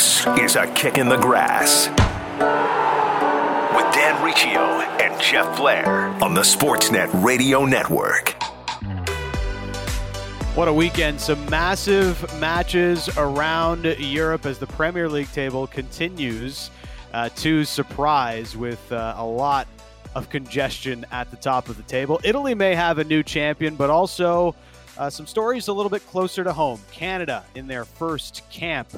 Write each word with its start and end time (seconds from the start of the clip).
This 0.00 0.26
is 0.40 0.56
a 0.56 0.66
kick 0.68 0.96
in 0.96 1.10
the 1.10 1.18
grass 1.18 1.88
with 3.76 3.94
Dan 3.94 4.24
Riccio 4.24 4.80
and 4.98 5.20
Jeff 5.20 5.58
Blair 5.58 6.08
on 6.24 6.32
the 6.32 6.40
Sportsnet 6.40 7.10
Radio 7.22 7.66
Network. 7.66 8.30
What 10.56 10.68
a 10.68 10.72
weekend. 10.72 11.20
Some 11.20 11.44
massive 11.50 12.22
matches 12.40 13.10
around 13.18 13.84
Europe 13.84 14.46
as 14.46 14.58
the 14.58 14.66
Premier 14.68 15.06
League 15.06 15.30
table 15.32 15.66
continues 15.66 16.70
uh, 17.12 17.28
to 17.36 17.66
surprise 17.66 18.56
with 18.56 18.90
uh, 18.90 19.16
a 19.18 19.26
lot 19.26 19.68
of 20.14 20.30
congestion 20.30 21.04
at 21.12 21.30
the 21.30 21.36
top 21.36 21.68
of 21.68 21.76
the 21.76 21.82
table. 21.82 22.18
Italy 22.24 22.54
may 22.54 22.74
have 22.74 22.96
a 22.96 23.04
new 23.04 23.22
champion, 23.22 23.76
but 23.76 23.90
also 23.90 24.54
uh, 24.96 25.10
some 25.10 25.26
stories 25.26 25.68
a 25.68 25.72
little 25.74 25.90
bit 25.90 26.06
closer 26.06 26.42
to 26.42 26.54
home. 26.54 26.80
Canada 26.90 27.44
in 27.54 27.66
their 27.66 27.84
first 27.84 28.42
camp 28.50 28.88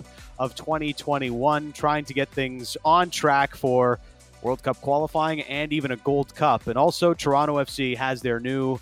of 0.43 0.57
2021, 0.57 1.71
trying 1.71 2.05
to 2.05 2.13
get 2.13 2.29
things 2.29 2.77
on 2.85 3.11
track 3.11 3.55
for 3.55 4.01
World 4.43 4.61
Cup 4.61 4.81
qualifying 4.81 5.43
and 5.43 5.73
even 5.73 5.93
a 5.93 5.97
Gold 5.97 6.35
Cup. 6.35 6.67
And 6.67 6.77
also, 6.77 7.15
Toronto 7.15 7.59
FC 7.59 7.97
has 7.97 8.23
their 8.23 8.41
new 8.41 8.81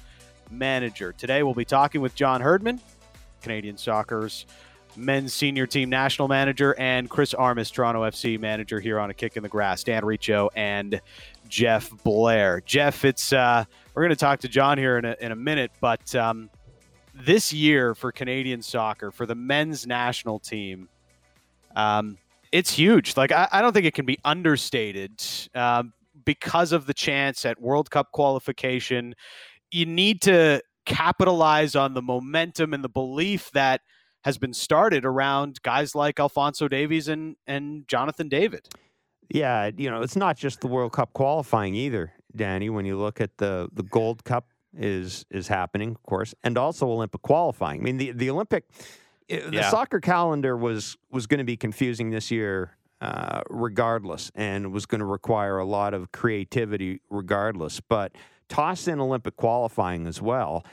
manager. 0.51 1.13
Today, 1.13 1.43
we'll 1.43 1.53
be 1.53 1.67
talking 1.67 2.01
with 2.01 2.15
John 2.15 2.41
Herdman, 2.41 2.81
Canadian 3.43 3.77
Soccer's 3.77 4.47
men's 4.97 5.35
senior 5.35 5.67
team 5.67 5.91
national 5.91 6.29
manager, 6.29 6.75
and 6.79 7.11
Chris 7.11 7.35
Armas, 7.35 7.71
Toronto 7.71 8.05
FC 8.05 8.41
manager, 8.41 8.81
here 8.81 8.99
on 8.99 9.11
a 9.11 9.15
kick 9.15 9.37
in 9.37 9.43
the 9.43 9.49
grass. 9.51 9.85
Dan 9.85 10.03
Riccio 10.03 10.49
and 10.57 10.99
Jeff 11.47 11.91
Blair. 12.05 12.63
Jeff, 12.65 13.05
it's 13.05 13.35
uh, 13.35 13.67
we're 13.95 14.03
going 14.03 14.11
to 14.11 14.17
talk 14.17 14.41
to 14.41 14.49
John 14.49 14.79
here 14.79 14.97
in 14.97 15.05
a, 15.05 15.15
in 15.21 15.31
a 15.31 15.37
minute, 15.37 15.73
but 15.79 16.15
um, 16.15 16.49
this 17.15 17.53
year 17.53 17.95
for 17.95 18.13
Canadian 18.13 18.63
soccer 18.63 19.11
for 19.11 19.27
the 19.27 19.35
men's 19.35 19.87
national 19.87 20.39
team, 20.39 20.89
um, 21.77 22.19
it's 22.53 22.73
huge. 22.73 23.17
Like 23.17 23.33
I, 23.33 23.49
I, 23.53 23.63
don't 23.63 23.73
think 23.73 23.87
it 23.87 23.95
can 23.95 24.07
be 24.07 24.19
understated 24.25 25.23
um, 25.55 25.93
because 26.25 26.73
of 26.73 26.87
the 26.87 26.95
chance 26.95 27.45
at 27.45 27.61
World 27.61 27.91
Cup 27.91 28.11
qualification 28.13 29.15
you 29.71 29.87
need 29.87 30.23
to 30.23 30.63
capitalize 30.87 31.77
on 31.77 31.95
the 31.95 32.03
momentum 32.03 32.75
and 32.75 32.83
the 32.83 32.89
belief 32.89 33.51
that 33.53 33.81
has 34.25 34.39
been 34.39 34.53
started 34.53 35.05
around 35.05 35.63
guys 35.63 35.95
like 35.95 36.21
Alfonso 36.21 36.69
Davies 36.69 37.09
and 37.09 37.37
and 37.47 37.87
Jonathan 37.89 38.29
David. 38.29 38.69
Yeah, 39.29 39.71
you 39.77 39.91
know, 39.91 40.03
it's 40.03 40.17
not 40.17 40.37
just 40.37 40.61
the 40.61 40.67
World 40.67 40.93
Cup 40.93 41.13
qualifying 41.13 41.75
either, 41.75 42.13
Danny. 42.35 42.69
When 42.69 42.85
you 42.85 42.99
look 42.99 43.21
at 43.21 43.39
the 43.39 43.69
the 43.73 43.85
Gold 43.85 44.25
Cup 44.25 44.47
is 44.77 45.25
is 45.31 45.49
happening, 45.49 45.91
of 45.91 46.03
course, 46.03 46.35
and 46.43 46.59
also 46.59 46.89
Olympic 46.89 47.23
qualifying. 47.23 47.81
I 47.81 47.85
mean, 47.85 47.97
the 47.97 48.13
the 48.13 48.31
Olympic, 48.31 48.65
eh, 49.31 49.49
the 49.49 49.57
yeah. 49.57 49.71
soccer 49.71 50.01
calendar 50.01 50.57
was 50.57 50.97
was 51.11 51.27
going 51.27 51.39
to 51.39 51.45
be 51.45 51.57
confusing 51.57 52.11
this 52.11 52.31
year, 52.31 52.77
uh, 53.01 53.43
regardless, 53.49 54.31
and 54.35 54.73
was 54.73 54.87
going 54.87 54.99
to 54.99 55.07
require 55.07 55.59
a 55.59 55.65
lot 55.65 55.95
of 55.95 56.13
creativity, 56.13 57.01
regardless. 57.11 57.81
But 57.81 58.13
toss 58.49 58.89
in 58.89 59.01
Olympic 59.01 59.37
qualifying 59.37 60.07
as 60.07 60.21
well. 60.21 60.65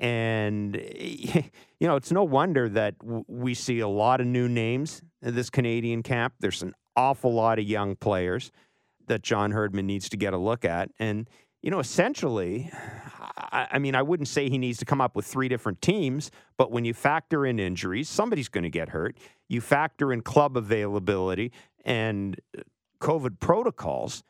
And, 0.00 0.74
you 0.98 1.42
know, 1.80 1.96
it's 1.96 2.10
no 2.10 2.24
wonder 2.24 2.68
that 2.70 2.96
we 3.28 3.54
see 3.54 3.80
a 3.80 3.88
lot 3.88 4.20
of 4.20 4.26
new 4.26 4.48
names 4.48 5.02
in 5.22 5.34
this 5.34 5.50
Canadian 5.50 6.02
camp. 6.02 6.34
There's 6.40 6.62
an 6.62 6.74
awful 6.96 7.32
lot 7.32 7.58
of 7.58 7.64
young 7.64 7.94
players 7.96 8.50
that 9.06 9.22
John 9.22 9.52
Herdman 9.52 9.86
needs 9.86 10.08
to 10.08 10.16
get 10.16 10.32
a 10.32 10.38
look 10.38 10.64
at. 10.64 10.90
And, 10.98 11.28
you 11.66 11.72
know, 11.72 11.80
essentially, 11.80 12.70
I, 13.36 13.66
I 13.72 13.78
mean, 13.80 13.96
I 13.96 14.02
wouldn't 14.02 14.28
say 14.28 14.48
he 14.48 14.56
needs 14.56 14.78
to 14.78 14.84
come 14.84 15.00
up 15.00 15.16
with 15.16 15.26
three 15.26 15.48
different 15.48 15.82
teams, 15.82 16.30
but 16.56 16.70
when 16.70 16.84
you 16.84 16.94
factor 16.94 17.44
in 17.44 17.58
injuries, 17.58 18.08
somebody's 18.08 18.48
going 18.48 18.62
to 18.62 18.70
get 18.70 18.90
hurt. 18.90 19.16
You 19.48 19.60
factor 19.60 20.12
in 20.12 20.20
club 20.20 20.56
availability 20.56 21.50
and 21.84 22.40
uh, 22.56 22.62
COVID 23.00 23.40
protocols 23.40 24.22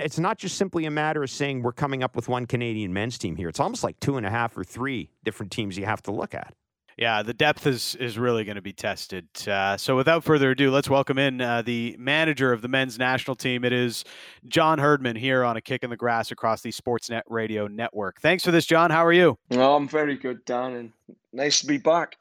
it's 0.00 0.18
not 0.18 0.38
just 0.38 0.56
simply 0.56 0.86
a 0.86 0.90
matter 0.90 1.22
of 1.22 1.28
saying 1.28 1.62
we're 1.62 1.72
coming 1.72 2.02
up 2.02 2.16
with 2.16 2.26
one 2.26 2.46
Canadian 2.46 2.90
men's 2.90 3.18
team 3.18 3.36
here. 3.36 3.50
It's 3.50 3.60
almost 3.60 3.84
like 3.84 4.00
two 4.00 4.16
and 4.16 4.24
a 4.24 4.30
half 4.30 4.56
or 4.56 4.64
three 4.64 5.10
different 5.24 5.52
teams 5.52 5.76
you 5.76 5.84
have 5.84 6.02
to 6.04 6.10
look 6.10 6.34
at. 6.34 6.54
Yeah, 7.00 7.22
the 7.22 7.32
depth 7.32 7.66
is 7.66 7.94
is 7.94 8.18
really 8.18 8.44
going 8.44 8.56
to 8.56 8.62
be 8.62 8.74
tested. 8.74 9.26
Uh, 9.48 9.78
so, 9.78 9.96
without 9.96 10.22
further 10.22 10.50
ado, 10.50 10.70
let's 10.70 10.90
welcome 10.90 11.16
in 11.16 11.40
uh, 11.40 11.62
the 11.62 11.96
manager 11.98 12.52
of 12.52 12.60
the 12.60 12.68
men's 12.68 12.98
national 12.98 13.36
team. 13.36 13.64
It 13.64 13.72
is 13.72 14.04
John 14.46 14.78
Herdman 14.78 15.16
here 15.16 15.42
on 15.42 15.56
a 15.56 15.62
kick 15.62 15.82
in 15.82 15.88
the 15.88 15.96
grass 15.96 16.30
across 16.30 16.60
the 16.60 16.70
Sportsnet 16.70 17.22
Radio 17.26 17.66
Network. 17.68 18.20
Thanks 18.20 18.44
for 18.44 18.50
this, 18.50 18.66
John. 18.66 18.90
How 18.90 19.06
are 19.06 19.14
you? 19.14 19.38
Oh, 19.50 19.76
I'm 19.76 19.88
very 19.88 20.14
good, 20.14 20.44
Dan, 20.44 20.74
and 20.74 20.92
nice 21.32 21.60
to 21.60 21.66
be 21.66 21.78
back. 21.78 22.18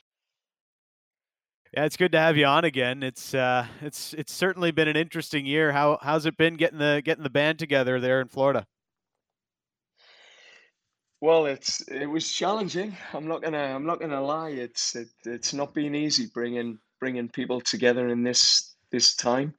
Yeah, 1.74 1.84
it's 1.84 1.98
good 1.98 2.14
to 2.14 2.20
have 2.20 2.38
you 2.38 2.46
on 2.46 2.64
again. 2.64 3.04
It's 3.04 3.34
uh, 3.34 3.68
it's 3.82 4.14
it's 4.14 4.32
certainly 4.32 4.72
been 4.72 4.88
an 4.88 4.96
interesting 4.96 5.46
year. 5.46 5.74
How 5.74 6.00
how's 6.02 6.26
it 6.26 6.38
been 6.38 6.56
getting 6.56 6.80
the 6.80 7.02
getting 7.04 7.26
the 7.26 7.30
band 7.30 7.60
together 7.60 8.00
there 8.00 8.22
in 8.22 8.30
Florida? 8.30 8.66
Well, 11.22 11.47
it's 11.47 11.81
it 11.90 12.06
was 12.06 12.31
challenging. 12.31 12.96
I'm 13.13 13.28
not 13.28 13.41
gonna 13.41 13.57
I'm 13.57 13.85
not 13.85 14.00
gonna 14.00 14.22
lie. 14.22 14.52
It's 14.52 14.96
it, 14.96 15.09
it's 15.25 15.53
not 15.53 15.74
been 15.74 15.94
easy 15.94 16.28
bringing 16.34 16.80
bringing 17.00 17.28
people 17.28 17.59
together 17.59 18.07
in 18.07 18.24
this 18.24 18.75
this 18.91 19.16
time, 19.16 19.53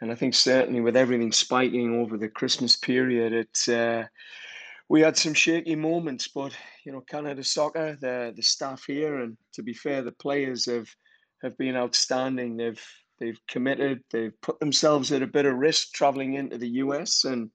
and 0.00 0.12
I 0.12 0.14
think 0.14 0.34
certainly 0.34 0.80
with 0.80 0.96
everything 0.96 1.32
spiking 1.32 2.00
over 2.00 2.16
the 2.16 2.28
Christmas 2.28 2.76
period, 2.76 3.32
it's 3.32 3.68
uh, 3.68 4.06
we 4.88 5.00
had 5.00 5.16
some 5.16 5.34
shaky 5.34 5.74
moments. 5.74 6.28
But 6.28 6.56
you 6.86 6.92
know, 6.92 7.00
Canada 7.00 7.42
Soccer, 7.42 7.96
the 8.00 8.32
the 8.36 8.42
staff 8.42 8.84
here, 8.86 9.22
and 9.22 9.36
to 9.54 9.62
be 9.64 9.74
fair, 9.74 10.02
the 10.02 10.12
players 10.12 10.66
have 10.66 10.88
have 11.42 11.58
been 11.58 11.74
outstanding. 11.74 12.56
They've 12.56 12.86
they've 13.18 13.40
committed. 13.48 14.04
They've 14.12 14.40
put 14.40 14.60
themselves 14.60 15.10
at 15.10 15.22
a 15.22 15.26
bit 15.26 15.46
of 15.46 15.56
risk 15.56 15.94
traveling 15.94 16.34
into 16.34 16.58
the 16.58 16.70
US, 16.84 17.24
and 17.24 17.50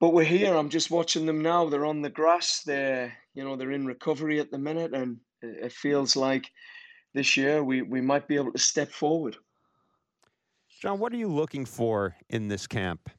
but 0.00 0.14
we're 0.14 0.24
here. 0.24 0.54
I'm 0.54 0.70
just 0.70 0.90
watching 0.90 1.26
them 1.26 1.42
now. 1.42 1.68
They're 1.68 1.86
on 1.86 2.02
the 2.02 2.10
grass. 2.10 2.62
They're 2.64 3.12
you 3.34 3.44
know 3.44 3.56
they're 3.56 3.72
in 3.72 3.86
recovery 3.86 4.40
at 4.40 4.50
the 4.50 4.58
minute, 4.58 4.94
and 4.94 5.18
it 5.42 5.72
feels 5.72 6.16
like 6.16 6.50
this 7.14 7.36
year 7.36 7.62
we 7.62 7.82
we 7.82 8.00
might 8.00 8.26
be 8.26 8.36
able 8.36 8.52
to 8.52 8.58
step 8.58 8.90
forward. 8.90 9.36
John, 10.80 10.98
what 10.98 11.12
are 11.12 11.16
you 11.16 11.28
looking 11.28 11.66
for 11.66 12.16
in 12.30 12.48
this 12.48 12.66
camp? 12.66 13.10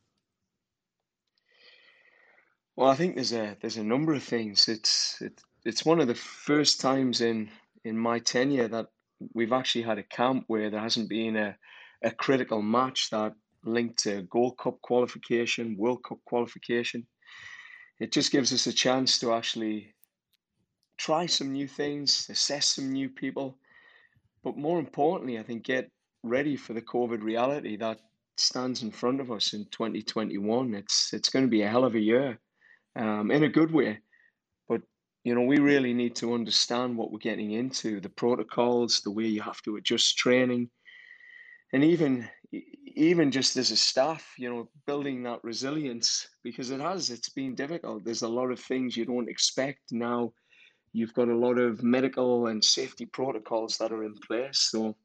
Well, 2.75 2.89
I 2.89 2.95
think 2.95 3.15
there's 3.15 3.33
a 3.33 3.55
there's 3.61 3.77
a 3.77 3.83
number 3.83 4.13
of 4.13 4.23
things. 4.23 4.67
It's 4.67 5.21
it, 5.21 5.39
it's 5.63 5.85
one 5.85 5.99
of 5.99 6.07
the 6.07 6.15
first 6.15 6.81
times 6.81 7.21
in 7.21 7.49
in 7.83 7.97
my 7.97 8.17
tenure 8.17 8.67
that 8.67 8.87
we've 9.35 9.53
actually 9.53 9.83
had 9.83 9.99
a 9.99 10.03
camp 10.03 10.45
where 10.47 10.71
there 10.71 10.79
hasn't 10.79 11.09
been 11.09 11.35
a, 11.35 11.55
a 12.01 12.09
critical 12.09 12.63
match 12.63 13.09
that 13.11 13.33
linked 13.66 13.99
to 14.03 14.23
Gold 14.23 14.57
Cup 14.57 14.81
qualification, 14.81 15.77
World 15.77 16.03
Cup 16.03 16.19
qualification. 16.25 17.07
It 17.99 18.11
just 18.11 18.31
gives 18.31 18.53
us 18.53 18.67
a 18.67 18.73
chance 18.73 19.19
to 19.19 19.33
actually 19.33 19.95
try 20.97 21.25
some 21.27 21.51
new 21.53 21.67
things, 21.67 22.27
assess 22.29 22.67
some 22.75 22.91
new 22.91 23.09
people, 23.09 23.57
but 24.44 24.57
more 24.57 24.79
importantly, 24.79 25.39
I 25.39 25.44
think 25.44 25.66
get 25.66 25.89
ready 26.23 26.57
for 26.57 26.73
the 26.73 26.81
COVID 26.81 27.23
reality 27.23 27.77
that 27.77 27.99
stands 28.38 28.83
in 28.83 28.91
front 28.91 29.22
of 29.22 29.31
us 29.31 29.53
in 29.53 29.66
2021. 29.72 30.75
It's 30.75 31.13
it's 31.13 31.29
going 31.29 31.45
to 31.45 31.51
be 31.51 31.63
a 31.63 31.69
hell 31.69 31.85
of 31.85 31.95
a 31.95 31.99
year, 31.99 32.39
um, 32.95 33.31
in 33.31 33.43
a 33.43 33.49
good 33.49 33.72
way 33.72 33.99
But 34.69 34.81
you 35.25 35.35
know, 35.35 35.43
we 35.43 35.59
really 35.59 35.93
need 35.93 36.16
to 36.17 36.33
understand 36.35 36.97
what 36.97 37.11
we're 37.11 37.19
getting 37.19 37.51
into, 37.53 38.01
the 38.01 38.09
protocols, 38.09 39.01
the 39.01 39.11
way 39.11 39.28
you 39.28 39.41
have 39.43 39.61
to 39.63 39.78
adjust 39.78 40.17
training, 40.17 40.72
and 41.73 41.83
even 41.83 42.29
even 42.51 43.31
just 43.31 43.56
as 43.57 43.72
a 43.72 43.78
staff, 43.78 44.34
you 44.38 44.50
know, 44.50 44.69
building 44.85 45.23
that 45.23 45.44
resilience 45.44 46.28
because 46.44 46.72
it 46.72 46.81
has 46.81 47.09
it's 47.09 47.29
been 47.29 47.56
difficult. 47.56 48.03
There's 48.03 48.23
a 48.23 48.28
lot 48.28 48.51
of 48.51 48.59
things 48.59 48.97
you 48.97 49.06
don't 49.06 49.29
expect 49.29 49.79
now. 49.91 50.34
You've 50.94 51.13
got 51.13 51.29
a 51.29 51.35
lot 51.35 51.57
of 51.57 51.84
medical 51.84 52.47
and 52.47 52.63
safety 52.63 53.06
protocols 53.06 53.78
that 53.78 53.94
are 53.94 54.03
in 54.03 54.16
place. 54.28 54.59
So 54.72 54.95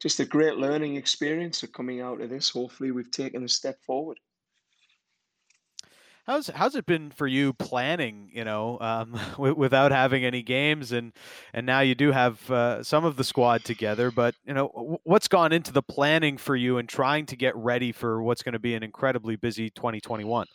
just 0.00 0.20
a 0.20 0.24
great 0.24 0.56
learning 0.56 0.96
experience 0.96 1.62
of 1.62 1.72
coming 1.72 2.00
out 2.00 2.20
of 2.20 2.30
this. 2.30 2.50
Hopefully 2.50 2.92
we've 2.92 3.10
taken 3.10 3.44
a 3.44 3.48
step 3.48 3.76
forward. 3.84 4.18
How's 6.26 6.48
how's 6.48 6.74
it 6.74 6.86
been 6.86 7.10
for 7.10 7.26
you 7.26 7.52
planning? 7.52 8.30
You 8.32 8.44
know, 8.44 8.78
um, 8.80 9.12
w- 9.32 9.54
without 9.54 9.92
having 9.92 10.24
any 10.24 10.42
games, 10.42 10.90
and 10.90 11.12
and 11.52 11.66
now 11.66 11.80
you 11.80 11.94
do 11.94 12.12
have 12.12 12.50
uh, 12.50 12.82
some 12.82 13.04
of 13.04 13.16
the 13.16 13.24
squad 13.24 13.62
together. 13.64 14.10
But 14.10 14.34
you 14.46 14.54
know, 14.54 14.68
w- 14.74 14.98
what's 15.04 15.28
gone 15.28 15.52
into 15.52 15.72
the 15.72 15.82
planning 15.82 16.38
for 16.38 16.56
you 16.56 16.78
and 16.78 16.88
trying 16.88 17.26
to 17.26 17.36
get 17.36 17.54
ready 17.56 17.92
for 17.92 18.22
what's 18.22 18.42
going 18.42 18.54
to 18.54 18.58
be 18.58 18.74
an 18.74 18.82
incredibly 18.82 19.36
busy 19.36 19.68
2021? 19.68 20.46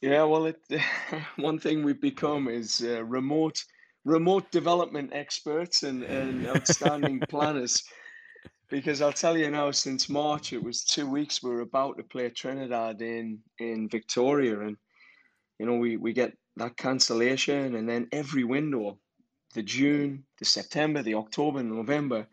Yeah, 0.00 0.22
well, 0.22 0.46
it, 0.46 0.60
one 1.36 1.58
thing 1.58 1.82
we've 1.82 2.00
become 2.00 2.46
is 2.46 2.80
uh, 2.86 3.04
remote 3.04 3.64
remote 4.04 4.48
development 4.52 5.10
experts 5.12 5.82
and, 5.82 6.04
and 6.04 6.46
outstanding 6.46 7.24
planners 7.28 7.82
because 8.68 9.00
I'll 9.00 9.12
tell 9.12 9.36
you 9.36 9.50
now, 9.50 9.70
since 9.70 10.08
March, 10.08 10.52
it 10.52 10.62
was 10.62 10.84
two 10.84 11.08
weeks. 11.08 11.42
We 11.42 11.50
were 11.50 11.60
about 11.60 11.96
to 11.98 12.02
play 12.02 12.28
Trinidad 12.30 13.00
in 13.02 13.40
in 13.58 13.88
Victoria, 13.88 14.60
and 14.60 14.76
you 15.58 15.66
know 15.66 15.76
we 15.76 15.96
we 15.96 16.12
get 16.12 16.32
that 16.56 16.76
cancellation, 16.76 17.76
and 17.76 17.88
then 17.88 18.08
every 18.12 18.44
window, 18.44 18.98
the 19.54 19.62
June, 19.62 20.24
the 20.38 20.44
September, 20.44 21.02
the 21.02 21.14
October, 21.14 21.62
November, 21.62 22.26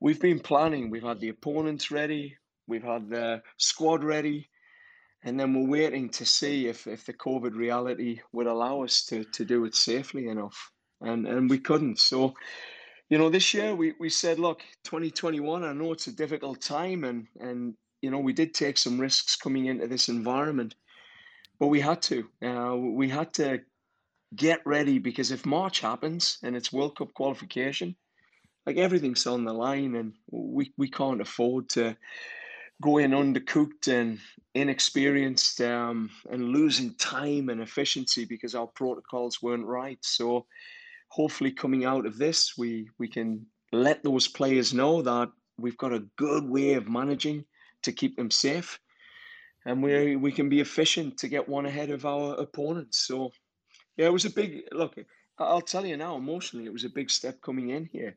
we've 0.00 0.20
been 0.20 0.40
planning. 0.40 0.90
We've 0.90 1.02
had 1.02 1.20
the 1.20 1.28
opponents 1.28 1.90
ready. 1.90 2.36
We've 2.66 2.82
had 2.82 3.10
the 3.10 3.42
squad 3.58 4.04
ready. 4.04 4.48
And 5.22 5.38
then 5.38 5.52
we're 5.52 5.82
waiting 5.82 6.08
to 6.10 6.24
see 6.24 6.68
if, 6.68 6.86
if 6.86 7.04
the 7.04 7.12
COVID 7.12 7.54
reality 7.54 8.20
would 8.32 8.46
allow 8.46 8.82
us 8.82 9.04
to, 9.06 9.24
to 9.24 9.44
do 9.44 9.64
it 9.66 9.74
safely 9.74 10.28
enough. 10.28 10.70
And 11.02 11.26
and 11.26 11.48
we 11.48 11.58
couldn't. 11.58 11.98
So, 11.98 12.34
you 13.10 13.18
know, 13.18 13.28
this 13.28 13.52
year 13.52 13.74
we, 13.74 13.94
we 13.98 14.08
said, 14.08 14.38
look, 14.38 14.62
2021, 14.84 15.64
I 15.64 15.72
know 15.72 15.92
it's 15.92 16.06
a 16.06 16.12
difficult 16.12 16.60
time 16.60 17.04
and 17.04 17.26
and 17.40 17.74
you 18.02 18.10
know, 18.10 18.18
we 18.18 18.32
did 18.32 18.54
take 18.54 18.78
some 18.78 18.98
risks 18.98 19.36
coming 19.36 19.66
into 19.66 19.86
this 19.86 20.08
environment, 20.08 20.74
but 21.58 21.66
we 21.66 21.80
had 21.80 22.00
to. 22.02 22.26
Uh, 22.42 22.76
we 22.76 23.08
had 23.08 23.32
to 23.34 23.60
get 24.34 24.60
ready 24.64 24.98
because 24.98 25.30
if 25.30 25.44
March 25.44 25.80
happens 25.80 26.38
and 26.42 26.56
it's 26.56 26.72
World 26.72 26.96
Cup 26.96 27.12
qualification, 27.14 27.94
like 28.66 28.76
everything's 28.76 29.26
on 29.26 29.44
the 29.44 29.52
line, 29.52 29.96
and 29.96 30.14
we, 30.30 30.72
we 30.78 30.88
can't 30.88 31.20
afford 31.20 31.68
to 31.70 31.96
go 32.82 32.98
in 32.98 33.10
undercooked 33.10 33.88
and 33.88 34.18
inexperienced 34.54 35.60
um, 35.60 36.08
and 36.30 36.48
losing 36.48 36.94
time 36.94 37.50
and 37.50 37.60
efficiency 37.60 38.24
because 38.24 38.54
our 38.54 38.66
protocols 38.68 39.42
weren't 39.42 39.66
right. 39.66 39.98
So 40.02 40.46
hopefully 41.10 41.52
coming 41.52 41.84
out 41.84 42.06
of 42.06 42.16
this, 42.16 42.54
we 42.56 42.88
we 42.98 43.08
can 43.08 43.46
let 43.72 44.02
those 44.02 44.28
players 44.28 44.72
know 44.72 45.02
that 45.02 45.30
we've 45.58 45.76
got 45.76 45.92
a 45.92 46.06
good 46.16 46.48
way 46.48 46.74
of 46.74 46.88
managing 46.88 47.44
to 47.82 47.92
keep 47.92 48.16
them 48.16 48.30
safe, 48.30 48.78
and 49.66 49.82
we 49.82 50.16
we 50.16 50.32
can 50.32 50.48
be 50.48 50.60
efficient 50.60 51.18
to 51.18 51.28
get 51.28 51.48
one 51.48 51.66
ahead 51.66 51.90
of 51.90 52.04
our 52.04 52.34
opponents. 52.34 53.06
So 53.06 53.30
yeah, 53.96 54.06
it 54.06 54.12
was 54.12 54.24
a 54.24 54.30
big 54.30 54.62
look. 54.72 54.94
I'll 55.38 55.60
tell 55.60 55.86
you 55.86 55.96
now, 55.96 56.16
emotionally, 56.16 56.66
it 56.66 56.72
was 56.72 56.84
a 56.84 56.90
big 56.90 57.10
step 57.10 57.40
coming 57.40 57.70
in 57.70 57.86
here. 57.86 58.16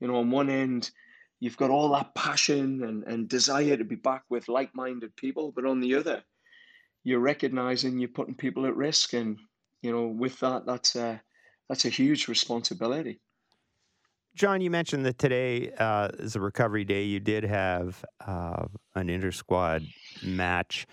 You 0.00 0.08
know, 0.08 0.16
on 0.16 0.30
one 0.30 0.50
end, 0.50 0.90
you've 1.40 1.56
got 1.56 1.70
all 1.70 1.90
that 1.90 2.14
passion 2.14 2.82
and, 2.84 3.04
and 3.04 3.28
desire 3.28 3.76
to 3.76 3.84
be 3.84 3.96
back 3.96 4.24
with 4.30 4.48
like 4.48 4.74
minded 4.74 5.14
people, 5.16 5.52
but 5.54 5.64
on 5.64 5.80
the 5.80 5.94
other, 5.94 6.22
you're 7.04 7.20
recognizing 7.20 7.98
you're 7.98 8.08
putting 8.08 8.34
people 8.34 8.66
at 8.66 8.76
risk. 8.76 9.12
And, 9.14 9.38
you 9.82 9.92
know, 9.92 10.06
with 10.06 10.40
that, 10.40 10.66
that's 10.66 10.96
a, 10.96 11.20
that's 11.68 11.84
a 11.84 11.88
huge 11.88 12.28
responsibility. 12.28 13.20
John, 14.34 14.60
you 14.60 14.70
mentioned 14.70 15.06
that 15.06 15.18
today 15.18 15.72
uh, 15.78 16.08
is 16.18 16.36
a 16.36 16.40
recovery 16.40 16.84
day. 16.84 17.04
You 17.04 17.20
did 17.20 17.44
have 17.44 18.04
uh, 18.26 18.66
an 18.94 19.08
inter 19.08 19.32
squad 19.32 19.82
match. 20.22 20.86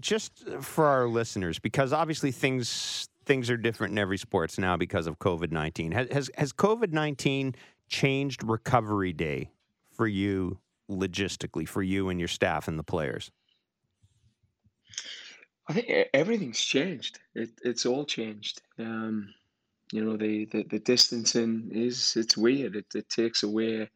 Just 0.00 0.48
for 0.60 0.86
our 0.86 1.06
listeners, 1.06 1.58
because 1.58 1.92
obviously 1.92 2.32
things 2.32 3.06
things 3.26 3.50
are 3.50 3.58
different 3.58 3.92
in 3.92 3.98
every 3.98 4.16
sports 4.16 4.58
now 4.58 4.76
because 4.78 5.06
of 5.06 5.18
COVID 5.18 5.52
nineteen. 5.52 5.92
Has 5.92 6.08
has, 6.10 6.30
has 6.38 6.52
COVID 6.54 6.92
nineteen 6.92 7.54
changed 7.88 8.42
recovery 8.42 9.12
day 9.12 9.50
for 9.92 10.06
you 10.06 10.58
logistically, 10.90 11.68
for 11.68 11.82
you 11.82 12.08
and 12.08 12.18
your 12.18 12.28
staff 12.28 12.66
and 12.66 12.78
the 12.78 12.82
players? 12.82 13.30
I 15.68 15.74
think 15.74 16.08
everything's 16.14 16.60
changed. 16.60 17.20
It, 17.34 17.50
it's 17.62 17.84
all 17.84 18.06
changed. 18.06 18.62
Um, 18.78 19.34
you 19.94 20.04
know, 20.04 20.16
the, 20.16 20.46
the, 20.46 20.64
the 20.64 20.80
distancing 20.80 21.70
is 21.72 22.14
it's 22.16 22.36
weird. 22.36 22.74
It, 22.74 22.86
it 22.96 23.08
takes 23.08 23.44
away 23.44 23.88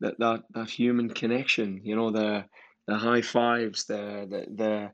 that, 0.00 0.18
that 0.18 0.44
that 0.54 0.70
human 0.70 1.10
connection. 1.10 1.82
You 1.84 1.96
know, 1.96 2.10
the 2.10 2.46
the 2.86 2.96
high 2.96 3.20
fives, 3.20 3.84
the 3.84 4.26
the 4.30 4.46
the 4.56 4.90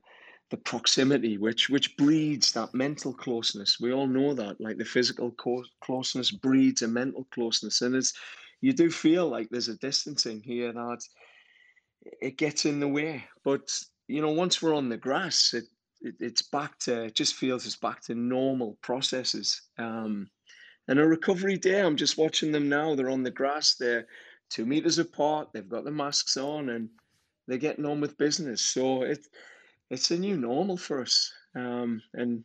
the 0.51 0.57
proximity, 0.57 1.37
which 1.37 1.69
which 1.69 1.95
breeds 1.95 2.51
that 2.51 2.73
mental 2.73 3.13
closeness. 3.13 3.77
We 3.79 3.93
all 3.93 4.07
know 4.07 4.33
that, 4.33 4.59
like 4.59 4.77
the 4.77 4.83
physical 4.83 5.31
co- 5.31 5.63
closeness 5.79 6.31
breeds 6.31 6.81
a 6.81 6.89
mental 6.89 7.25
closeness, 7.31 7.81
and 7.81 7.95
it's 7.95 8.11
you 8.59 8.73
do 8.73 8.91
feel 8.91 9.29
like 9.29 9.47
there's 9.49 9.69
a 9.69 9.77
distancing 9.77 10.41
here 10.41 10.73
that 10.73 10.99
it 12.21 12.37
gets 12.37 12.65
in 12.65 12.81
the 12.81 12.89
way. 12.89 13.23
But 13.45 13.71
you 14.09 14.21
know, 14.21 14.33
once 14.33 14.61
we're 14.61 14.75
on 14.75 14.89
the 14.89 14.97
grass, 14.97 15.53
it, 15.53 15.63
it 16.05 16.15
it's 16.19 16.41
back 16.41 16.77
to 16.79 17.05
it 17.05 17.15
just 17.15 17.35
feels 17.35 17.65
it's 17.65 17.75
back 17.75 18.01
to 18.03 18.15
normal 18.15 18.77
processes. 18.81 19.61
Um, 19.77 20.29
and 20.87 20.99
a 20.99 21.07
recovery 21.07 21.57
day, 21.57 21.81
I'm 21.81 21.97
just 21.97 22.17
watching 22.17 22.51
them 22.51 22.69
now. 22.69 22.95
They're 22.95 23.09
on 23.09 23.23
the 23.23 23.31
grass. 23.31 23.75
They're 23.75 24.07
two 24.49 24.65
meters 24.65 24.99
apart. 24.99 25.49
They've 25.51 25.67
got 25.67 25.83
the 25.83 25.91
masks 25.91 26.37
on, 26.37 26.69
and 26.69 26.89
they're 27.47 27.57
getting 27.57 27.85
on 27.85 27.99
with 27.99 28.17
business. 28.17 28.61
So 28.61 29.01
it 29.01 29.25
it's 29.89 30.11
a 30.11 30.17
new 30.17 30.37
normal 30.37 30.77
for 30.77 31.01
us. 31.01 31.31
Um, 31.55 32.01
and 32.13 32.43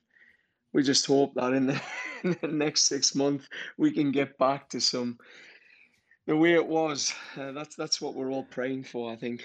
we 0.72 0.82
just 0.82 1.06
hope 1.06 1.34
that 1.34 1.52
in 1.52 1.66
the, 1.66 1.80
in 2.24 2.36
the, 2.40 2.48
next 2.48 2.82
six 2.82 3.14
months 3.14 3.48
we 3.76 3.90
can 3.90 4.12
get 4.12 4.38
back 4.38 4.68
to 4.70 4.80
some 4.80 5.18
the 6.26 6.36
way 6.36 6.54
it 6.54 6.66
was. 6.66 7.12
Uh, 7.36 7.52
that's 7.52 7.76
that's 7.76 8.00
what 8.00 8.14
we're 8.14 8.30
all 8.30 8.44
praying 8.44 8.84
for, 8.84 9.12
I 9.12 9.16
think. 9.16 9.44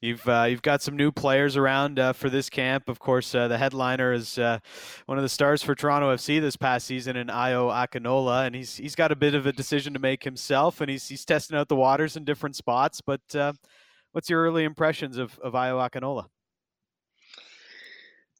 You've 0.00 0.26
uh, 0.28 0.46
you've 0.48 0.62
got 0.62 0.82
some 0.82 0.96
new 0.96 1.12
players 1.12 1.56
around 1.56 1.98
uh, 1.98 2.12
for 2.12 2.30
this 2.30 2.48
camp. 2.48 2.88
Of 2.88 2.98
course, 2.98 3.34
uh, 3.34 3.48
the 3.48 3.58
headliner 3.58 4.12
is 4.12 4.38
uh, 4.38 4.58
one 5.06 5.18
of 5.18 5.22
the 5.22 5.28
stars 5.28 5.62
for 5.62 5.74
Toronto 5.74 6.14
FC 6.14 6.40
this 6.40 6.56
past 6.56 6.86
season 6.86 7.16
in 7.16 7.28
Ayo 7.28 7.70
Akinola, 7.70 8.46
and 8.46 8.54
he's 8.54 8.76
he's 8.76 8.94
got 8.94 9.12
a 9.12 9.16
bit 9.16 9.34
of 9.34 9.46
a 9.46 9.52
decision 9.52 9.92
to 9.92 9.98
make 9.98 10.24
himself, 10.24 10.80
and 10.80 10.90
he's 10.90 11.08
he's 11.08 11.24
testing 11.24 11.56
out 11.56 11.68
the 11.68 11.76
waters 11.76 12.16
in 12.16 12.24
different 12.24 12.56
spots. 12.56 13.00
But 13.00 13.34
uh, 13.34 13.52
what's 14.12 14.30
your 14.30 14.42
early 14.42 14.64
impressions 14.64 15.18
of 15.18 15.38
of 15.40 15.52
Ayo 15.52 15.88
Akinola? 15.88 16.26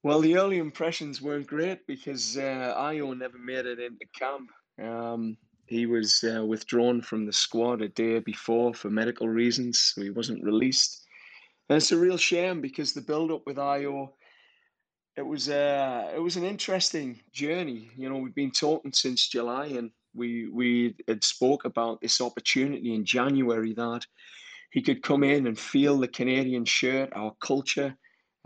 Well, 0.03 0.21
the 0.21 0.37
early 0.37 0.59
impressions 0.59 1.21
weren't 1.21 1.47
great 1.47 1.87
because 1.87 2.39
uh, 2.39 2.75
Ayo 2.79 3.17
never 3.17 3.37
made 3.37 3.67
it 3.67 3.79
into 3.79 4.07
camp. 4.19 4.51
Um, 4.83 5.37
he 5.67 5.87
was 5.87 6.25
uh, 6.25 6.45
withdrawn 6.45 7.03
from 7.03 7.27
the 7.27 7.33
squad 7.33 7.83
a 7.83 7.89
day 7.89 8.19
before 8.19 8.73
for 8.73 8.91
medical 8.91 9.29
reasons, 9.29 9.79
so 9.79 10.03
he 10.03 10.11
wasn't 10.11 10.43
released. 10.43 11.07
And 11.71 11.77
it's 11.77 11.93
a 11.93 11.97
real 11.97 12.17
shame 12.17 12.61
because 12.61 12.93
the 12.93 13.01
build-up 13.01 13.43
with 13.47 13.57
Ayo, 13.57 14.09
it 15.17 15.23
was 15.23 15.49
uh, 15.49 16.11
it 16.13 16.19
was 16.19 16.37
an 16.37 16.43
interesting 16.43 17.21
journey. 17.33 17.91
You 17.97 18.11
know, 18.11 18.17
we've 18.17 18.35
been 18.35 18.51
talking 18.51 18.93
since 18.93 19.29
July, 19.29 19.67
and 19.67 19.93
we 20.13 20.49
we 20.49 20.97
had 21.07 21.23
spoke 21.23 21.65
about 21.65 22.01
this 22.01 22.21
opportunity 22.21 22.93
in 22.93 23.05
January 23.05 23.73
that 23.75 24.05
he 24.73 24.83
could 24.83 25.01
come 25.05 25.23
in 25.23 25.47
and 25.47 25.57
feel 25.57 25.97
the 25.97 26.09
Canadian 26.09 26.65
shirt, 26.65 27.11
our 27.13 27.35
culture, 27.41 27.95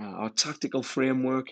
uh, 0.03 0.05
our 0.05 0.31
tactical 0.31 0.82
framework, 0.82 1.47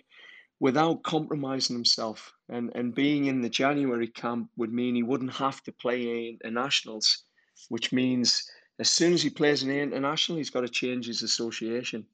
without 0.60 1.02
compromising 1.04 1.74
himself. 1.74 2.34
And, 2.50 2.70
and 2.74 2.94
being 2.94 3.26
in 3.26 3.40
the 3.40 3.48
January 3.48 4.08
camp 4.08 4.50
would 4.58 4.74
mean 4.74 4.94
he 4.94 5.02
wouldn't 5.02 5.32
have 5.32 5.62
to 5.62 5.72
play 5.72 6.28
internationals, 6.42 7.24
which 7.70 7.92
means 7.92 8.46
as 8.78 8.90
soon 8.90 9.12
as 9.12 9.22
he 9.22 9.30
plays 9.30 9.62
an 9.62 9.70
international, 9.70 10.38
he's 10.38 10.50
got 10.50 10.62
to 10.62 10.68
change 10.68 11.06
his 11.06 11.22
association. 11.22 12.06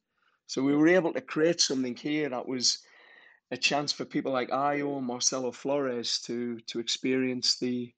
So 0.47 0.62
we 0.62 0.75
were 0.75 0.88
able 0.88 1.12
to 1.12 1.21
create 1.21 1.61
something 1.61 1.95
here 1.95 2.29
that 2.29 2.49
was 2.49 2.79
a 3.50 3.57
chance 3.57 3.93
for 3.93 4.05
people 4.05 4.33
like 4.33 4.50
Ayo, 4.50 5.03
Marcelo 5.03 5.53
Flores 5.53 6.19
to 6.27 6.59
to 6.61 6.79
experience 6.79 7.59
the 7.59 7.93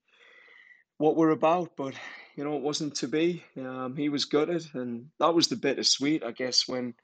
what 0.99 1.17
we're 1.17 1.31
about. 1.31 1.71
But 1.77 1.95
you 2.37 2.45
know, 2.45 2.57
it 2.57 2.63
wasn't 2.63 2.95
to 2.97 3.09
be. 3.09 3.43
Um, 3.57 3.97
he 3.97 4.09
was 4.09 4.25
gutted, 4.25 4.67
and 4.75 5.07
that 5.19 5.35
was 5.35 5.49
the 5.49 5.57
bittersweet, 5.57 6.23
I 6.25 6.33
guess, 6.33 6.69
when 6.69 6.95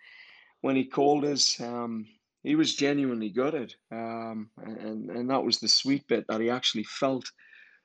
when 0.61 0.77
he 0.77 0.85
called 0.85 1.25
us. 1.25 1.61
Um, 1.61 2.07
he 2.43 2.55
was 2.55 2.77
genuinely 2.77 3.31
gutted, 3.31 3.75
um, 3.91 4.51
and 4.59 5.11
and 5.11 5.31
that 5.31 5.43
was 5.43 5.59
the 5.59 5.69
sweet 5.69 6.07
bit 6.07 6.27
that 6.29 6.41
he 6.41 6.51
actually 6.51 6.85
felt 6.85 7.31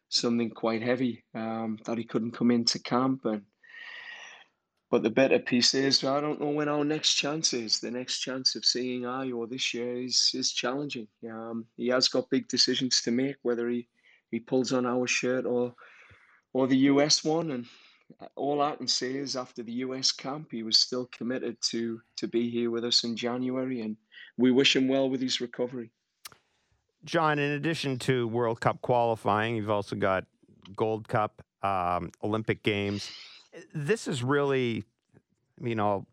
something 0.09 0.49
quite 0.51 0.83
heavy 0.83 1.23
um, 1.33 1.79
that 1.85 1.97
he 1.97 2.03
couldn't 2.03 2.31
come 2.31 2.51
into 2.51 2.79
camp 2.79 3.25
and. 3.25 3.43
But 4.91 5.03
the 5.03 5.09
better 5.09 5.39
piece 5.39 5.73
is 5.73 6.03
I 6.03 6.19
don't 6.19 6.41
know 6.41 6.49
when 6.49 6.67
our 6.67 6.83
next 6.83 7.13
chance 7.13 7.53
is. 7.53 7.79
The 7.79 7.89
next 7.89 8.19
chance 8.19 8.55
of 8.55 8.65
seeing 8.65 9.03
Ayo 9.03 9.49
this 9.49 9.73
year 9.73 9.95
is 9.95 10.31
is 10.33 10.51
challenging. 10.51 11.07
Um, 11.27 11.65
he 11.77 11.87
has 11.87 12.09
got 12.09 12.29
big 12.29 12.49
decisions 12.49 13.01
to 13.03 13.11
make, 13.11 13.37
whether 13.41 13.69
he, 13.69 13.87
he 14.31 14.39
pulls 14.39 14.73
on 14.73 14.85
our 14.85 15.07
shirt 15.07 15.45
or 15.45 15.73
or 16.51 16.67
the 16.67 16.77
US 16.91 17.23
one. 17.23 17.51
And 17.51 17.65
all 18.35 18.61
I 18.61 18.75
can 18.75 18.87
say 18.87 19.15
is 19.15 19.37
after 19.37 19.63
the 19.63 19.71
US 19.85 20.11
camp, 20.11 20.49
he 20.51 20.61
was 20.61 20.77
still 20.77 21.05
committed 21.05 21.55
to 21.69 22.01
to 22.17 22.27
be 22.27 22.49
here 22.49 22.69
with 22.69 22.83
us 22.83 23.05
in 23.05 23.15
January, 23.15 23.79
and 23.79 23.95
we 24.37 24.51
wish 24.51 24.75
him 24.75 24.89
well 24.89 25.09
with 25.09 25.21
his 25.21 25.39
recovery. 25.39 25.89
John, 27.05 27.39
in 27.39 27.51
addition 27.51 27.97
to 27.99 28.27
World 28.27 28.59
Cup 28.59 28.81
qualifying, 28.81 29.55
you've 29.55 29.69
also 29.69 29.95
got 29.95 30.25
Gold 30.75 31.07
Cup, 31.07 31.41
um, 31.63 32.11
Olympic 32.21 32.61
Games. 32.61 33.09
This 33.73 34.07
is 34.07 34.23
really, 34.23 34.83
you 35.61 35.75
know, 35.75 36.05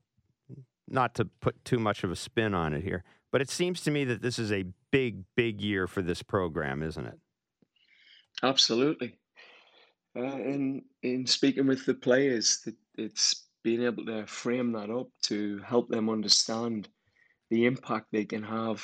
not 0.88 1.14
to 1.16 1.26
put 1.40 1.64
too 1.64 1.78
much 1.78 2.04
of 2.04 2.10
a 2.10 2.16
spin 2.16 2.54
on 2.54 2.72
it 2.72 2.82
here, 2.82 3.04
but 3.30 3.40
it 3.40 3.50
seems 3.50 3.82
to 3.82 3.90
me 3.90 4.04
that 4.04 4.22
this 4.22 4.38
is 4.38 4.52
a 4.52 4.64
big, 4.90 5.24
big 5.36 5.60
year 5.60 5.86
for 5.86 6.02
this 6.02 6.22
program, 6.22 6.82
isn't 6.82 7.06
it? 7.06 7.18
Absolutely. 8.42 9.18
Uh, 10.16 10.22
in 10.22 10.82
in 11.02 11.26
speaking 11.26 11.66
with 11.66 11.84
the 11.86 11.94
players, 11.94 12.66
it's 12.96 13.46
being 13.62 13.82
able 13.82 14.04
to 14.06 14.26
frame 14.26 14.72
that 14.72 14.90
up 14.90 15.08
to 15.22 15.58
help 15.58 15.88
them 15.88 16.08
understand 16.08 16.88
the 17.50 17.66
impact 17.66 18.06
they 18.10 18.24
can 18.24 18.42
have 18.42 18.82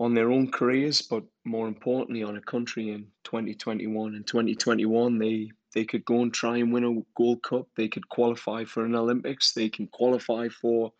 on 0.00 0.14
their 0.14 0.30
own 0.30 0.50
careers, 0.50 1.02
but 1.02 1.24
more 1.44 1.66
importantly 1.66 2.22
on 2.22 2.36
a 2.36 2.40
country 2.40 2.90
in 2.90 3.06
2021. 3.24 4.14
In 4.14 4.22
2021, 4.24 5.18
they 5.18 5.50
they 5.74 5.84
could 5.84 6.04
go 6.04 6.22
and 6.22 6.32
try 6.32 6.58
and 6.58 6.72
win 6.72 6.84
a 6.84 7.02
Gold 7.16 7.42
Cup. 7.42 7.68
They 7.76 7.88
could 7.88 8.08
qualify 8.08 8.64
for 8.64 8.84
an 8.84 8.94
Olympics. 8.94 9.52
They 9.52 9.68
can 9.68 9.86
qualify 9.88 10.48
for 10.48 10.92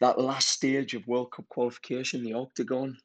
that 0.00 0.20
last 0.20 0.50
stage 0.50 0.94
of 0.94 1.06
World 1.06 1.32
Cup 1.32 1.48
qualification, 1.48 2.22
the 2.22 2.34
Octagon. 2.34 2.96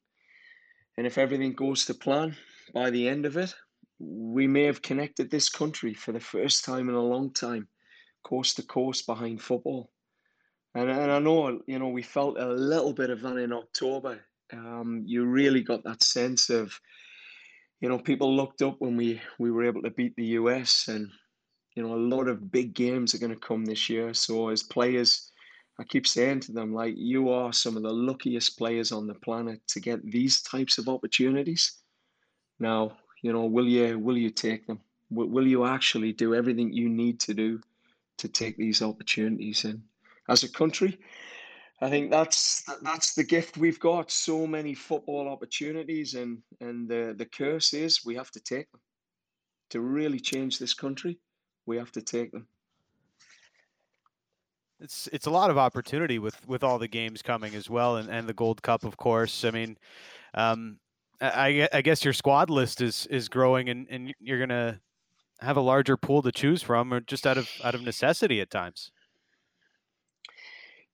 And 0.98 1.08
if 1.08 1.18
everything 1.18 1.54
goes 1.54 1.86
to 1.86 1.94
plan, 1.94 2.36
by 2.74 2.90
the 2.90 3.08
end 3.08 3.26
of 3.26 3.38
it, 3.38 3.54
we 4.00 4.48
may 4.48 4.64
have 4.64 4.82
connected 4.82 5.30
this 5.30 5.48
country 5.50 5.94
for 5.94 6.12
the 6.12 6.20
first 6.20 6.66
time 6.66 6.90
in 6.90 6.96
a 6.96 7.02
long 7.02 7.32
time, 7.34 7.68
coast 8.24 8.58
to 8.58 8.64
coast 8.64 9.06
behind 9.06 9.42
football. 9.42 9.92
And, 10.76 10.90
and 10.90 11.12
I 11.12 11.20
know, 11.20 11.62
you 11.68 11.80
know, 11.80 11.90
we 11.90 12.02
felt 12.02 12.38
a 12.38 12.48
little 12.48 12.94
bit 12.94 13.10
of 13.10 13.22
that 13.22 13.38
in 13.38 13.54
October. 13.54 14.22
Um, 14.54 15.04
you 15.06 15.26
really 15.26 15.62
got 15.62 15.84
that 15.84 16.04
sense 16.04 16.50
of, 16.50 16.78
you 17.82 17.90
know, 17.90 17.98
people 17.98 18.36
looked 18.36 18.62
up 18.62 18.76
when 18.80 18.96
we, 18.96 19.20
we 19.40 19.52
were 19.52 19.66
able 19.66 19.82
to 19.82 19.90
beat 19.90 20.16
the 20.16 20.38
US, 20.38 20.88
and, 20.88 21.10
you 21.76 21.84
know, 21.84 21.96
a 21.96 21.98
lot 21.98 22.28
of 22.28 22.52
big 22.52 22.74
games 22.76 23.14
are 23.14 23.18
going 23.18 23.34
to 23.34 23.48
come 23.48 23.66
this 23.66 23.90
year. 23.90 24.14
So, 24.14 24.50
as 24.50 24.62
players, 24.62 25.32
I 25.80 25.84
keep 25.84 26.06
saying 26.06 26.42
to 26.42 26.52
them, 26.52 26.74
like, 26.74 26.94
you 26.96 27.30
are 27.30 27.52
some 27.52 27.76
of 27.76 27.84
the 27.84 27.92
luckiest 27.92 28.58
players 28.58 28.92
on 28.92 29.08
the 29.08 29.16
planet 29.16 29.62
to 29.70 29.80
get 29.80 30.00
these 30.06 30.42
types 30.44 30.78
of 30.78 30.88
opportunities. 30.88 31.80
Now, 32.60 32.98
you 33.24 33.34
know, 33.34 33.46
will 33.46 33.68
you 33.68 33.98
will 33.98 34.18
you 34.18 34.30
take 34.30 34.68
them? 34.68 34.80
Will, 35.10 35.46
you 35.46 35.66
actually 35.66 36.14
do 36.14 36.34
everything 36.34 36.72
you 36.72 36.88
need 36.88 37.20
to 37.22 37.34
do 37.34 37.60
to 38.18 38.30
take 38.30 38.56
these 38.58 38.82
opportunities? 38.82 39.66
And 39.66 39.82
as 40.30 40.44
a 40.44 40.52
country, 40.52 41.00
I 41.82 41.90
think 41.90 42.12
that's 42.12 42.64
that's 42.84 43.16
the 43.16 43.24
gift 43.24 43.58
we've 43.58 43.80
got. 43.80 44.12
So 44.12 44.46
many 44.46 44.76
football 44.76 45.28
opportunities, 45.28 46.14
and 46.14 46.38
and 46.60 46.88
the 46.88 47.16
the 47.18 47.26
curse 47.26 47.74
is 47.74 48.06
we 48.06 48.16
have 48.16 48.32
to 48.32 48.40
take 48.40 48.72
them. 48.72 48.82
To 49.72 49.82
really 49.82 50.20
change 50.20 50.60
this 50.60 50.74
country, 50.74 51.18
we 51.66 51.78
have 51.78 51.92
to 51.94 52.02
take 52.02 52.32
them. 52.32 52.48
It's 54.80 55.10
it's 55.12 55.26
a 55.26 55.32
lot 55.32 55.50
of 55.50 55.58
opportunity 55.58 56.20
with 56.20 56.46
with 56.48 56.64
all 56.64 56.78
the 56.78 56.88
games 56.88 57.22
coming 57.22 57.56
as 57.56 57.70
well, 57.70 57.98
and, 57.98 58.10
and 58.10 58.28
the 58.28 58.34
Gold 58.34 58.62
Cup, 58.62 58.84
of 58.84 58.98
course. 58.98 59.44
I 59.44 59.52
mean, 59.52 59.78
um, 60.36 60.78
I, 61.20 61.68
I 61.74 61.82
guess 61.82 62.04
your 62.04 62.14
squad 62.14 62.50
list 62.50 62.82
is 62.82 63.08
is 63.08 63.28
growing, 63.28 63.70
and, 63.70 63.88
and 63.90 64.14
you're 64.20 64.40
gonna 64.40 64.80
have 65.40 65.58
a 65.58 65.62
larger 65.62 65.98
pool 65.98 66.22
to 66.22 66.32
choose 66.32 66.62
from, 66.62 66.94
or 66.94 67.00
just 67.00 67.26
out 67.26 67.38
of 67.38 67.50
out 67.64 67.74
of 67.74 67.82
necessity 67.82 68.40
at 68.40 68.52
times. 68.52 68.92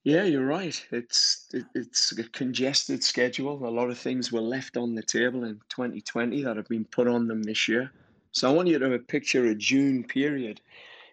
Yeah, 0.08 0.24
you're 0.24 0.46
right. 0.46 0.82
It's 0.90 1.50
it, 1.54 1.66
it's 1.76 2.14
a 2.18 2.24
congested 2.30 3.04
schedule. 3.04 3.68
A 3.68 3.70
lot 3.70 3.90
of 3.90 3.98
things 3.98 4.32
were 4.32 4.40
left 4.40 4.78
on 4.78 4.96
the 4.96 5.04
table 5.04 5.44
in 5.44 5.60
2020 5.68 6.44
that 6.44 6.56
have 6.56 6.70
been 6.70 6.86
put 6.86 7.10
on 7.10 7.28
them 7.28 7.44
this 7.44 7.68
year. 7.68 7.92
So 8.32 8.50
I 8.50 8.54
want 8.54 8.70
you 8.70 8.80
to 8.80 9.00
picture 9.00 9.48
a 9.48 9.54
June 9.54 10.06
period. 10.06 10.62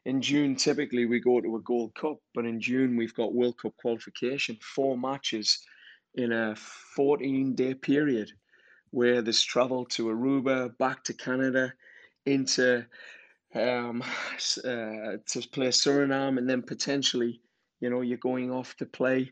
In 0.05 0.23
June, 0.23 0.55
typically 0.55 1.07
we 1.07 1.19
go 1.19 1.41
to 1.41 1.57
a 1.57 1.61
Gold 1.63 1.97
Cup, 1.97 2.19
but 2.37 2.45
in 2.45 2.61
June 2.61 2.97
we've 2.97 3.15
got 3.15 3.35
World 3.35 3.59
Cup 3.61 3.77
qualification, 3.79 4.59
four 4.63 4.97
matches 4.97 5.59
in 6.15 6.31
a 6.31 6.55
14 6.55 7.57
day 7.57 7.75
period 7.75 8.31
where 8.93 9.23
there's 9.23 9.43
travel 9.43 9.87
to 9.87 10.07
Aruba, 10.07 10.79
back 10.79 11.03
to 11.03 11.15
Canada, 11.15 11.73
into 12.27 12.87
um, 13.57 14.03
uh, 14.65 15.19
to 15.27 15.49
play 15.51 15.71
Suriname, 15.71 16.39
and 16.39 16.49
then 16.49 16.63
potentially 16.63 17.41
you 17.85 17.91
know, 17.91 18.01
you're 18.01 18.17
going 18.17 18.51
off 18.51 18.75
to 18.77 18.87
play 18.87 19.31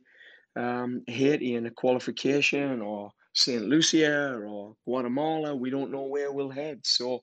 um, 0.57 1.03
Haiti 1.07 1.55
in 1.55 1.65
a 1.65 1.71
qualification 1.71 2.83
or 2.83 3.11
St. 3.33 3.65
Lucia 3.65 4.39
or 4.47 4.77
Guatemala. 4.85 5.57
We 5.57 5.71
don't 5.71 5.91
know 5.91 6.03
where 6.03 6.31
we'll 6.31 6.51
head. 6.51 6.81
So, 6.85 7.23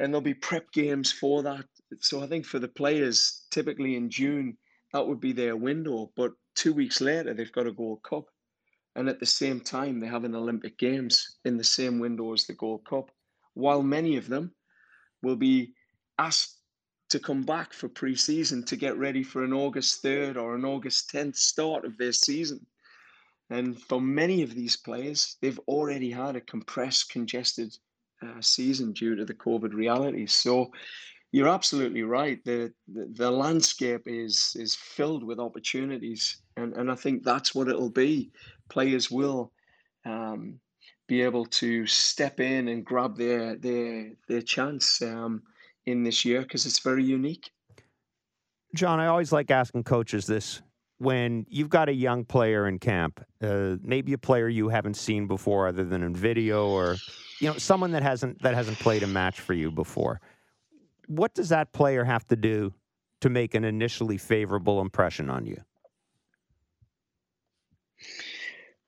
and 0.00 0.12
there'll 0.12 0.22
be 0.22 0.34
prep 0.34 0.72
games 0.72 1.12
for 1.12 1.44
that. 1.44 1.66
So 2.00 2.20
I 2.20 2.26
think 2.26 2.46
for 2.46 2.58
the 2.58 2.66
players, 2.66 3.44
typically 3.52 3.94
in 3.94 4.10
June, 4.10 4.58
that 4.92 5.06
would 5.06 5.20
be 5.20 5.32
their 5.32 5.56
window. 5.56 6.10
But 6.16 6.32
two 6.56 6.72
weeks 6.72 7.00
later, 7.00 7.32
they've 7.32 7.52
got 7.52 7.68
a 7.68 7.72
Gold 7.72 8.02
Cup. 8.02 8.24
And 8.96 9.08
at 9.08 9.20
the 9.20 9.26
same 9.26 9.60
time, 9.60 10.00
they 10.00 10.08
have 10.08 10.24
an 10.24 10.34
Olympic 10.34 10.76
Games 10.78 11.36
in 11.44 11.58
the 11.58 11.70
same 11.78 12.00
window 12.00 12.32
as 12.32 12.44
the 12.46 12.54
Gold 12.54 12.84
Cup. 12.90 13.12
While 13.54 13.84
many 13.84 14.16
of 14.16 14.26
them 14.26 14.50
will 15.22 15.36
be 15.36 15.74
asked 16.18 16.59
to 17.10 17.18
come 17.18 17.42
back 17.42 17.72
for 17.72 17.88
pre-season 17.88 18.64
to 18.64 18.76
get 18.76 18.96
ready 18.96 19.22
for 19.22 19.44
an 19.44 19.52
August 19.52 20.02
3rd 20.02 20.36
or 20.36 20.54
an 20.54 20.64
August 20.64 21.12
10th 21.12 21.36
start 21.36 21.84
of 21.84 21.98
their 21.98 22.12
season. 22.12 22.64
And 23.50 23.80
for 23.82 24.00
many 24.00 24.42
of 24.42 24.54
these 24.54 24.76
players, 24.76 25.36
they've 25.42 25.58
already 25.66 26.10
had 26.10 26.36
a 26.36 26.40
compressed, 26.40 27.10
congested 27.10 27.76
uh, 28.22 28.40
season 28.40 28.92
due 28.92 29.16
to 29.16 29.24
the 29.24 29.34
COVID 29.34 29.74
realities. 29.74 30.32
So 30.32 30.70
you're 31.32 31.48
absolutely 31.48 32.02
right. 32.02 32.42
The, 32.44 32.72
the, 32.88 33.06
the 33.12 33.30
landscape 33.30 34.02
is 34.06 34.56
is 34.58 34.74
filled 34.74 35.22
with 35.22 35.38
opportunities, 35.38 36.42
and 36.56 36.76
and 36.76 36.90
I 36.90 36.96
think 36.96 37.22
that's 37.22 37.54
what 37.54 37.68
it'll 37.68 37.90
be. 37.90 38.32
Players 38.68 39.10
will 39.10 39.52
um, 40.04 40.58
be 41.06 41.22
able 41.22 41.46
to 41.46 41.86
step 41.86 42.40
in 42.40 42.68
and 42.68 42.84
grab 42.84 43.16
their 43.16 43.56
their 43.56 44.10
their 44.28 44.42
chance. 44.42 45.02
Um, 45.02 45.42
in 45.86 46.02
this 46.02 46.24
year 46.24 46.42
because 46.42 46.66
it's 46.66 46.78
very 46.78 47.04
unique. 47.04 47.50
John, 48.74 49.00
I 49.00 49.06
always 49.06 49.32
like 49.32 49.50
asking 49.50 49.84
coaches 49.84 50.26
this. 50.26 50.62
When 50.98 51.46
you've 51.48 51.70
got 51.70 51.88
a 51.88 51.94
young 51.94 52.24
player 52.24 52.68
in 52.68 52.78
camp, 52.78 53.24
uh, 53.42 53.76
maybe 53.82 54.12
a 54.12 54.18
player 54.18 54.48
you 54.48 54.68
haven't 54.68 54.94
seen 54.94 55.26
before 55.26 55.66
other 55.66 55.82
than 55.82 56.02
in 56.02 56.14
video 56.14 56.68
or 56.68 56.96
you 57.40 57.48
know 57.48 57.56
someone 57.56 57.90
that 57.92 58.02
hasn't 58.02 58.42
that 58.42 58.54
hasn't 58.54 58.78
played 58.78 59.02
a 59.02 59.06
match 59.06 59.40
for 59.40 59.54
you 59.54 59.70
before. 59.70 60.20
What 61.06 61.34
does 61.34 61.48
that 61.48 61.72
player 61.72 62.04
have 62.04 62.26
to 62.28 62.36
do 62.36 62.74
to 63.22 63.30
make 63.30 63.54
an 63.54 63.64
initially 63.64 64.18
favorable 64.18 64.80
impression 64.80 65.30
on 65.30 65.46
you? 65.46 65.56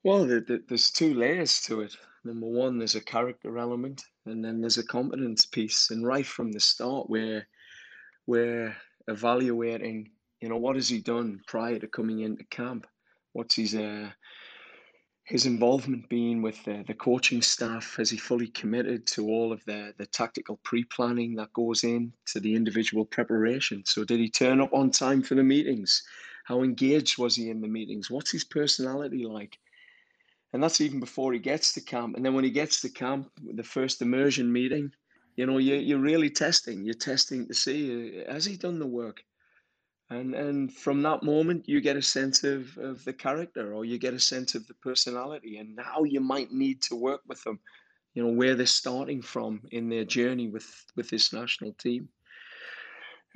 Well, 0.03 0.25
the, 0.25 0.41
the, 0.41 0.63
there's 0.67 0.91
two 0.91 1.13
layers 1.13 1.61
to 1.61 1.81
it. 1.81 1.95
Number 2.23 2.47
one, 2.47 2.77
there's 2.77 2.95
a 2.95 3.01
character 3.01 3.57
element, 3.57 4.03
and 4.25 4.43
then 4.43 4.61
there's 4.61 4.77
a 4.77 4.85
competence 4.85 5.45
piece. 5.45 5.89
And 5.89 6.05
right 6.05 6.25
from 6.25 6.51
the 6.51 6.59
start, 6.59 7.09
we're 7.09 7.47
we're 8.25 8.75
evaluating, 9.07 10.11
you 10.39 10.49
know, 10.49 10.57
what 10.57 10.75
has 10.75 10.87
he 10.87 11.01
done 11.01 11.41
prior 11.47 11.79
to 11.79 11.87
coming 11.87 12.21
into 12.21 12.45
camp? 12.45 12.87
What's 13.33 13.55
his 13.55 13.75
uh, 13.75 14.09
his 15.25 15.45
involvement 15.45 16.09
been 16.09 16.41
with 16.41 16.63
the, 16.65 16.83
the 16.85 16.93
coaching 16.93 17.41
staff? 17.41 17.95
Has 17.97 18.09
he 18.09 18.17
fully 18.17 18.47
committed 18.47 19.07
to 19.07 19.27
all 19.27 19.53
of 19.53 19.63
the, 19.65 19.93
the 19.97 20.05
tactical 20.05 20.59
pre 20.63 20.83
planning 20.83 21.35
that 21.35 21.53
goes 21.53 21.83
in 21.83 22.13
to 22.27 22.39
the 22.39 22.55
individual 22.55 23.05
preparation? 23.05 23.83
So, 23.85 24.03
did 24.03 24.19
he 24.19 24.29
turn 24.29 24.61
up 24.61 24.73
on 24.73 24.91
time 24.91 25.21
for 25.21 25.35
the 25.35 25.43
meetings? 25.43 26.03
How 26.45 26.61
engaged 26.61 27.17
was 27.17 27.35
he 27.35 27.49
in 27.49 27.61
the 27.61 27.69
meetings? 27.69 28.11
What's 28.11 28.31
his 28.31 28.43
personality 28.43 29.25
like? 29.25 29.57
And 30.53 30.63
that's 30.63 30.81
even 30.81 30.99
before 30.99 31.33
he 31.33 31.39
gets 31.39 31.73
to 31.73 31.81
camp. 31.81 32.15
And 32.15 32.23
then 32.23 32.35
when 32.35 32.43
he 32.43 32.51
gets 32.51 32.79
to 32.81 32.89
camp, 32.89 33.31
the 33.41 33.63
first 33.63 34.01
immersion 34.01 34.51
meeting, 34.51 34.91
you 35.35 35.47
know, 35.47 35.57
you, 35.57 35.75
you're 35.75 35.99
really 35.99 36.29
testing. 36.29 36.85
You're 36.85 36.93
testing 36.93 37.47
to 37.47 37.53
see 37.55 38.23
uh, 38.23 38.31
has 38.31 38.45
he 38.45 38.55
done 38.55 38.77
the 38.77 38.87
work, 38.87 39.23
and 40.11 40.35
and 40.35 40.71
from 40.71 41.01
that 41.01 41.23
moment 41.23 41.67
you 41.67 41.81
get 41.81 41.97
a 41.97 42.03
sense 42.03 42.43
of 42.43 42.77
of 42.77 43.03
the 43.03 43.13
character, 43.13 43.73
or 43.73 43.83
you 43.83 43.97
get 43.97 44.13
a 44.13 44.19
sense 44.19 44.53
of 44.53 44.67
the 44.67 44.75
personality, 44.75 45.57
and 45.57 45.79
how 45.81 46.03
you 46.03 46.21
might 46.21 46.51
need 46.51 46.83
to 46.83 46.95
work 46.95 47.21
with 47.27 47.43
them. 47.43 47.59
You 48.13 48.23
know 48.23 48.33
where 48.33 48.53
they're 48.53 48.67
starting 48.67 49.23
from 49.23 49.61
in 49.71 49.89
their 49.89 50.05
journey 50.05 50.49
with 50.49 50.85
with 50.95 51.09
this 51.09 51.33
national 51.33 51.73
team 51.73 52.09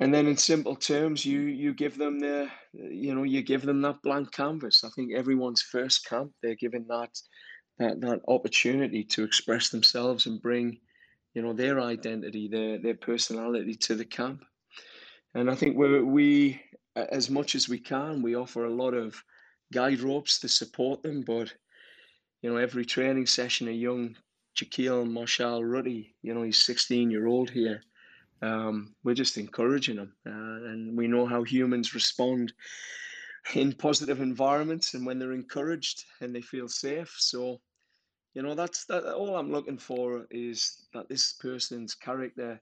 and 0.00 0.14
then 0.14 0.26
in 0.26 0.36
simple 0.36 0.76
terms 0.76 1.24
you 1.24 1.40
you 1.40 1.74
give 1.74 1.98
them 1.98 2.18
the 2.20 2.48
you 2.72 3.14
know 3.14 3.24
you 3.24 3.42
give 3.42 3.62
them 3.62 3.82
that 3.82 4.02
blank 4.02 4.32
canvas. 4.32 4.84
I 4.84 4.90
think 4.90 5.12
everyone's 5.12 5.62
first 5.62 6.06
camp 6.06 6.32
they're 6.42 6.54
given 6.54 6.86
that 6.88 7.10
that 7.78 8.00
that 8.00 8.20
opportunity 8.28 9.04
to 9.04 9.24
express 9.24 9.70
themselves 9.70 10.26
and 10.26 10.42
bring 10.42 10.78
you 11.34 11.42
know 11.42 11.52
their 11.52 11.80
identity 11.80 12.48
their 12.48 12.78
their 12.78 12.94
personality 12.94 13.74
to 13.74 13.94
the 13.94 14.04
camp. 14.04 14.44
And 15.34 15.50
i 15.50 15.54
think 15.54 15.76
we 15.76 16.02
we 16.02 16.62
as 16.96 17.30
much 17.30 17.54
as 17.54 17.68
we 17.68 17.78
can 17.78 18.22
we 18.22 18.34
offer 18.34 18.64
a 18.64 18.74
lot 18.74 18.94
of 18.94 19.22
guide 19.72 20.00
ropes 20.00 20.40
to 20.40 20.48
support 20.48 21.02
them 21.02 21.22
but 21.26 21.52
you 22.42 22.50
know 22.50 22.56
every 22.56 22.84
training 22.84 23.26
session 23.26 23.68
a 23.68 23.72
young 23.72 24.16
Jahkeele 24.56 25.08
Marshall 25.08 25.64
Rutty, 25.64 26.16
you 26.20 26.34
know, 26.34 26.42
he's 26.42 26.64
16 26.64 27.12
year 27.12 27.28
old 27.28 27.48
here 27.50 27.82
um, 28.42 28.94
we're 29.04 29.14
just 29.14 29.38
encouraging 29.38 29.96
them. 29.96 30.12
Uh, 30.26 30.70
and 30.70 30.96
we 30.96 31.06
know 31.06 31.26
how 31.26 31.42
humans 31.42 31.94
respond 31.94 32.52
in 33.54 33.72
positive 33.72 34.20
environments 34.20 34.94
and 34.94 35.06
when 35.06 35.18
they're 35.18 35.32
encouraged 35.32 36.04
and 36.20 36.34
they 36.34 36.40
feel 36.40 36.68
safe. 36.68 37.14
So, 37.18 37.60
you 38.34 38.42
know, 38.42 38.54
that's 38.54 38.84
that. 38.86 39.04
All 39.04 39.36
I'm 39.36 39.52
looking 39.52 39.78
for 39.78 40.26
is 40.30 40.86
that 40.92 41.08
this 41.08 41.32
person's 41.32 41.94
character 41.94 42.60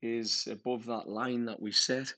is 0.00 0.46
above 0.50 0.86
that 0.86 1.08
line 1.08 1.44
that 1.46 1.60
we 1.60 1.72
set, 1.72 2.14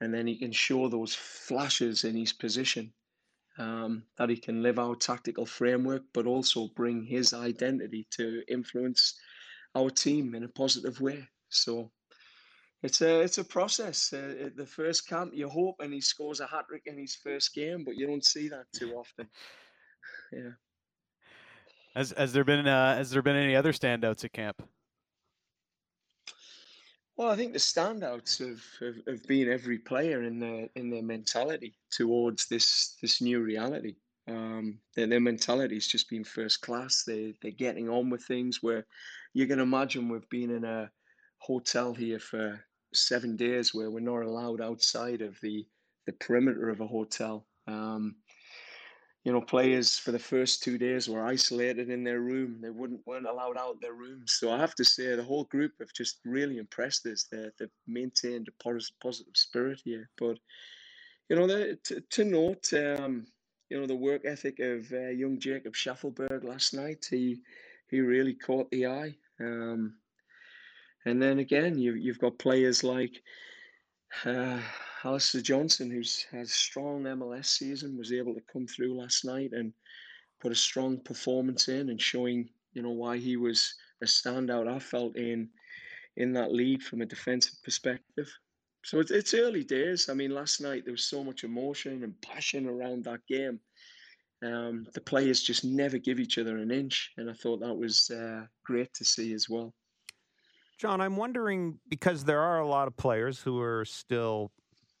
and 0.00 0.12
then 0.12 0.26
he 0.26 0.36
can 0.36 0.52
show 0.52 0.88
those 0.88 1.14
flashes 1.14 2.04
in 2.04 2.16
his 2.16 2.32
position. 2.32 2.92
Um, 3.58 4.04
that 4.16 4.30
he 4.30 4.38
can 4.38 4.62
live 4.62 4.78
our 4.78 4.96
tactical 4.96 5.44
framework, 5.44 6.02
but 6.14 6.26
also 6.26 6.68
bring 6.68 7.04
his 7.04 7.34
identity 7.34 8.06
to 8.12 8.42
influence 8.48 9.20
our 9.74 9.90
team 9.90 10.34
in 10.34 10.44
a 10.44 10.48
positive 10.48 11.02
way. 11.02 11.28
So 11.50 11.90
it's 12.82 13.00
a 13.00 13.20
it's 13.20 13.38
a 13.38 13.44
process. 13.44 14.12
Uh, 14.12 14.50
the 14.56 14.66
first 14.66 15.08
camp, 15.08 15.32
you 15.34 15.48
hope, 15.48 15.76
and 15.80 15.92
he 15.92 16.00
scores 16.00 16.40
a 16.40 16.46
hat 16.46 16.66
trick 16.68 16.82
in 16.86 16.98
his 16.98 17.14
first 17.14 17.54
game, 17.54 17.84
but 17.84 17.96
you 17.96 18.06
don't 18.06 18.24
see 18.24 18.48
that 18.48 18.66
too 18.74 18.94
often. 18.94 19.28
Yeah. 20.32 20.50
Has 21.94 22.12
has 22.16 22.32
there 22.32 22.44
been 22.44 22.66
uh, 22.66 22.96
has 22.96 23.10
there 23.10 23.22
been 23.22 23.36
any 23.36 23.54
other 23.54 23.72
standouts 23.72 24.24
at 24.24 24.32
camp? 24.32 24.62
Well, 27.16 27.30
I 27.30 27.36
think 27.36 27.52
the 27.52 27.58
standouts 27.58 28.38
have, 28.38 28.62
have, 28.80 29.06
have 29.06 29.26
been 29.28 29.52
every 29.52 29.78
player 29.78 30.22
in 30.22 30.40
their 30.40 30.68
in 30.74 30.90
their 30.90 31.02
mentality 31.02 31.74
towards 31.90 32.48
this 32.48 32.96
this 33.00 33.20
new 33.20 33.40
reality. 33.40 33.96
Um, 34.26 34.78
their, 34.96 35.06
their 35.06 35.20
mentality 35.20 35.74
has 35.74 35.86
just 35.86 36.08
been 36.08 36.24
first 36.24 36.62
class. 36.62 37.04
They 37.04 37.34
they're 37.42 37.50
getting 37.52 37.88
on 37.88 38.10
with 38.10 38.24
things. 38.24 38.62
Where 38.62 38.86
you 39.34 39.46
can 39.46 39.60
imagine 39.60 40.08
we've 40.08 40.28
been 40.30 40.50
in 40.50 40.64
a 40.64 40.90
hotel 41.38 41.92
here 41.92 42.18
for 42.18 42.64
seven 42.94 43.36
days 43.36 43.74
where 43.74 43.90
we're 43.90 44.00
not 44.00 44.22
allowed 44.22 44.60
outside 44.60 45.22
of 45.22 45.38
the 45.42 45.66
the 46.06 46.12
perimeter 46.14 46.68
of 46.68 46.80
a 46.80 46.86
hotel. 46.86 47.46
Um, 47.66 48.16
you 49.24 49.32
know, 49.32 49.40
players 49.40 49.98
for 49.98 50.10
the 50.10 50.18
first 50.18 50.64
two 50.64 50.78
days 50.78 51.08
were 51.08 51.24
isolated 51.24 51.90
in 51.90 52.02
their 52.02 52.20
room. 52.20 52.58
They 52.60 52.70
wouldn't 52.70 53.06
weren't 53.06 53.28
allowed 53.28 53.56
out 53.56 53.80
their 53.80 53.94
rooms. 53.94 54.34
So 54.38 54.50
I 54.50 54.58
have 54.58 54.74
to 54.76 54.84
say, 54.84 55.14
the 55.14 55.22
whole 55.22 55.44
group 55.44 55.72
have 55.78 55.92
just 55.92 56.18
really 56.24 56.58
impressed 56.58 57.06
us. 57.06 57.28
They, 57.30 57.46
they've 57.58 57.68
maintained 57.86 58.48
a 58.48 58.70
positive 59.00 59.36
spirit 59.36 59.80
here. 59.84 60.10
But 60.18 60.38
you 61.28 61.36
know, 61.36 61.46
the, 61.46 61.78
to, 61.84 62.00
to 62.00 62.24
note, 62.24 62.72
um, 62.72 63.26
you 63.70 63.78
know, 63.78 63.86
the 63.86 63.94
work 63.94 64.22
ethic 64.24 64.58
of 64.58 64.92
uh, 64.92 65.10
young 65.10 65.38
Jacob 65.38 65.74
Shaffelburg 65.74 66.42
last 66.42 66.74
night. 66.74 67.06
He 67.08 67.42
he 67.88 68.00
really 68.00 68.34
caught 68.34 68.70
the 68.70 68.86
eye. 68.88 69.14
Um, 69.40 69.94
and 71.06 71.20
then 71.20 71.38
again, 71.38 71.78
you 71.78 71.94
you've 71.94 72.20
got 72.20 72.38
players 72.38 72.84
like. 72.84 73.22
Uh, 74.26 74.60
Alistair 75.04 75.40
Johnston, 75.40 75.90
who's 75.90 76.24
had 76.30 76.42
a 76.42 76.46
strong 76.46 77.02
MLS 77.02 77.46
season, 77.46 77.98
was 77.98 78.12
able 78.12 78.34
to 78.34 78.42
come 78.52 78.66
through 78.68 78.96
last 78.96 79.24
night 79.24 79.50
and 79.52 79.72
put 80.40 80.52
a 80.52 80.56
strong 80.56 81.00
performance 81.00 81.68
in 81.68 81.90
and 81.90 82.00
showing, 82.00 82.48
you 82.72 82.82
know, 82.82 82.90
why 82.90 83.16
he 83.16 83.36
was 83.36 83.74
a 84.02 84.06
standout. 84.06 84.68
I 84.68 84.78
felt 84.78 85.16
in 85.16 85.48
in 86.16 86.32
that 86.34 86.52
league 86.52 86.82
from 86.82 87.00
a 87.00 87.06
defensive 87.06 87.54
perspective. 87.64 88.30
So 88.84 89.00
it's, 89.00 89.10
it's 89.10 89.34
early 89.34 89.64
days. 89.64 90.08
I 90.08 90.14
mean, 90.14 90.32
last 90.32 90.60
night 90.60 90.84
there 90.84 90.92
was 90.92 91.06
so 91.06 91.24
much 91.24 91.42
emotion 91.42 92.04
and 92.04 92.20
passion 92.20 92.68
around 92.68 93.04
that 93.04 93.26
game. 93.26 93.60
Um, 94.44 94.86
the 94.92 95.00
players 95.00 95.42
just 95.42 95.64
never 95.64 95.98
give 95.98 96.18
each 96.18 96.36
other 96.36 96.58
an 96.58 96.70
inch, 96.70 97.12
and 97.16 97.30
I 97.30 97.32
thought 97.32 97.60
that 97.60 97.74
was 97.74 98.10
uh, 98.10 98.44
great 98.64 98.92
to 98.94 99.04
see 99.04 99.32
as 99.34 99.48
well. 99.48 99.72
John, 100.82 101.00
I'm 101.00 101.14
wondering 101.14 101.78
because 101.88 102.24
there 102.24 102.40
are 102.40 102.58
a 102.58 102.66
lot 102.66 102.88
of 102.88 102.96
players 102.96 103.38
who 103.38 103.60
are 103.60 103.84
still 103.84 104.50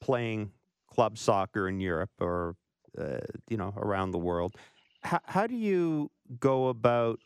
playing 0.00 0.52
club 0.86 1.18
soccer 1.18 1.66
in 1.66 1.80
Europe 1.80 2.12
or 2.20 2.54
uh, 2.96 3.18
you 3.48 3.56
know 3.56 3.74
around 3.76 4.12
the 4.12 4.18
world. 4.18 4.54
How, 5.02 5.18
how 5.24 5.48
do 5.48 5.56
you 5.56 6.08
go 6.38 6.68
about 6.68 7.18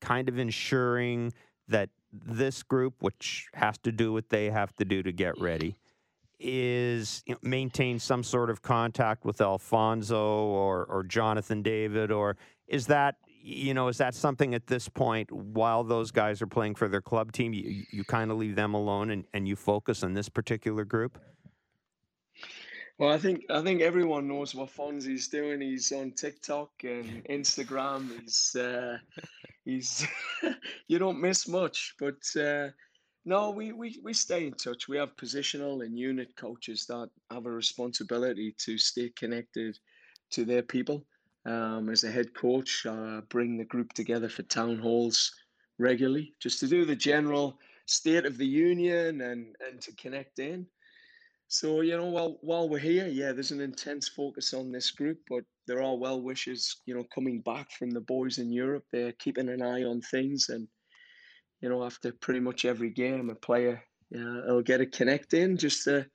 kind 0.00 0.28
of 0.28 0.40
ensuring 0.40 1.32
that 1.68 1.90
this 2.12 2.64
group, 2.64 2.94
which 2.98 3.46
has 3.54 3.78
to 3.78 3.92
do 3.92 4.12
what 4.12 4.28
they 4.28 4.50
have 4.50 4.74
to 4.74 4.84
do 4.84 5.04
to 5.04 5.12
get 5.12 5.40
ready, 5.40 5.76
is 6.40 7.22
you 7.26 7.34
know, 7.34 7.38
maintain 7.44 8.00
some 8.00 8.24
sort 8.24 8.50
of 8.50 8.60
contact 8.60 9.24
with 9.24 9.40
Alfonso 9.40 10.46
or 10.46 10.84
or 10.86 11.04
Jonathan 11.04 11.62
David, 11.62 12.10
or 12.10 12.36
is 12.66 12.88
that 12.88 13.18
you 13.48 13.74
know 13.74 13.88
is 13.88 13.98
that 13.98 14.14
something 14.14 14.54
at 14.54 14.66
this 14.66 14.88
point 14.88 15.30
while 15.32 15.82
those 15.82 16.10
guys 16.10 16.42
are 16.42 16.46
playing 16.46 16.74
for 16.74 16.88
their 16.88 17.00
club 17.00 17.32
team, 17.32 17.52
you 17.52 17.84
you 17.90 18.04
kind 18.04 18.30
of 18.30 18.36
leave 18.36 18.56
them 18.56 18.74
alone 18.74 19.10
and, 19.10 19.24
and 19.32 19.48
you 19.48 19.56
focus 19.56 20.02
on 20.02 20.14
this 20.14 20.28
particular 20.28 20.84
group? 20.84 21.18
Well, 22.98 23.10
I 23.10 23.18
think 23.18 23.44
I 23.48 23.62
think 23.62 23.80
everyone 23.80 24.28
knows 24.28 24.54
what 24.54 24.70
Fonzie's 24.70 25.28
doing. 25.28 25.60
He's 25.60 25.92
on 25.92 26.12
TikTok 26.12 26.70
and 26.82 27.24
Instagram. 27.26 28.20
He's 28.20 28.56
uh, 28.56 28.98
he's 29.64 30.06
you 30.88 30.98
don't 30.98 31.20
miss 31.20 31.48
much, 31.48 31.94
but 31.98 32.20
uh, 32.40 32.68
no, 33.24 33.50
we, 33.50 33.72
we 33.72 34.00
we 34.02 34.12
stay 34.12 34.46
in 34.46 34.54
touch. 34.54 34.88
We 34.88 34.96
have 34.96 35.16
positional 35.16 35.84
and 35.84 35.98
unit 35.98 36.34
coaches 36.36 36.86
that 36.86 37.08
have 37.30 37.46
a 37.46 37.50
responsibility 37.50 38.54
to 38.58 38.76
stay 38.78 39.10
connected 39.10 39.78
to 40.30 40.44
their 40.44 40.62
people. 40.62 41.06
Um, 41.48 41.88
as 41.88 42.04
a 42.04 42.10
head 42.10 42.34
coach, 42.34 42.84
uh, 42.84 43.22
bring 43.30 43.56
the 43.56 43.64
group 43.64 43.94
together 43.94 44.28
for 44.28 44.42
town 44.42 44.78
halls 44.78 45.32
regularly, 45.78 46.34
just 46.40 46.60
to 46.60 46.66
do 46.66 46.84
the 46.84 46.94
general 46.94 47.58
state 47.86 48.26
of 48.26 48.36
the 48.36 48.46
union 48.46 49.22
and 49.22 49.56
and 49.66 49.80
to 49.80 49.92
connect 49.92 50.38
in. 50.40 50.66
So 51.46 51.80
you 51.80 51.96
know, 51.96 52.06
while 52.06 52.38
while 52.42 52.68
we're 52.68 52.78
here, 52.78 53.06
yeah, 53.06 53.32
there's 53.32 53.52
an 53.52 53.62
intense 53.62 54.08
focus 54.08 54.52
on 54.52 54.70
this 54.70 54.90
group, 54.90 55.20
but 55.30 55.44
there 55.66 55.82
are 55.82 55.96
well 55.96 56.20
wishers, 56.20 56.82
you 56.84 56.94
know, 56.94 57.04
coming 57.14 57.40
back 57.40 57.70
from 57.70 57.90
the 57.90 58.02
boys 58.02 58.36
in 58.36 58.52
Europe. 58.52 58.84
They're 58.92 59.12
keeping 59.12 59.48
an 59.48 59.62
eye 59.62 59.84
on 59.84 60.02
things, 60.02 60.50
and 60.50 60.68
you 61.62 61.70
know, 61.70 61.82
after 61.82 62.12
pretty 62.12 62.40
much 62.40 62.66
every 62.66 62.90
game, 62.90 63.30
a 63.30 63.34
player 63.34 63.82
know, 64.10 64.42
will 64.46 64.62
get 64.62 64.80
a 64.80 64.86
connect 64.86 65.34
in 65.34 65.56
just 65.56 65.84
to 65.84 66.06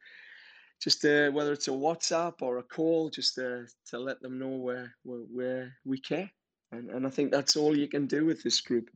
just 0.83 1.01
to, 1.01 1.29
whether 1.29 1.53
it's 1.53 1.69
a 1.69 1.71
WhatsApp 1.71 2.41
or 2.41 2.57
a 2.57 2.63
call, 2.63 3.09
just 3.09 3.35
to, 3.35 3.65
to 3.87 3.97
let 3.97 4.21
them 4.21 4.37
know 4.37 4.49
where, 4.49 4.93
where 5.03 5.21
where 5.31 5.73
we 5.85 5.97
care, 5.97 6.29
and 6.73 6.89
and 6.89 7.07
I 7.07 7.09
think 7.09 7.31
that's 7.31 7.55
all 7.55 7.75
you 7.75 7.87
can 7.87 8.05
do 8.05 8.25
with 8.25 8.43
this 8.43 8.59
group. 8.59 8.89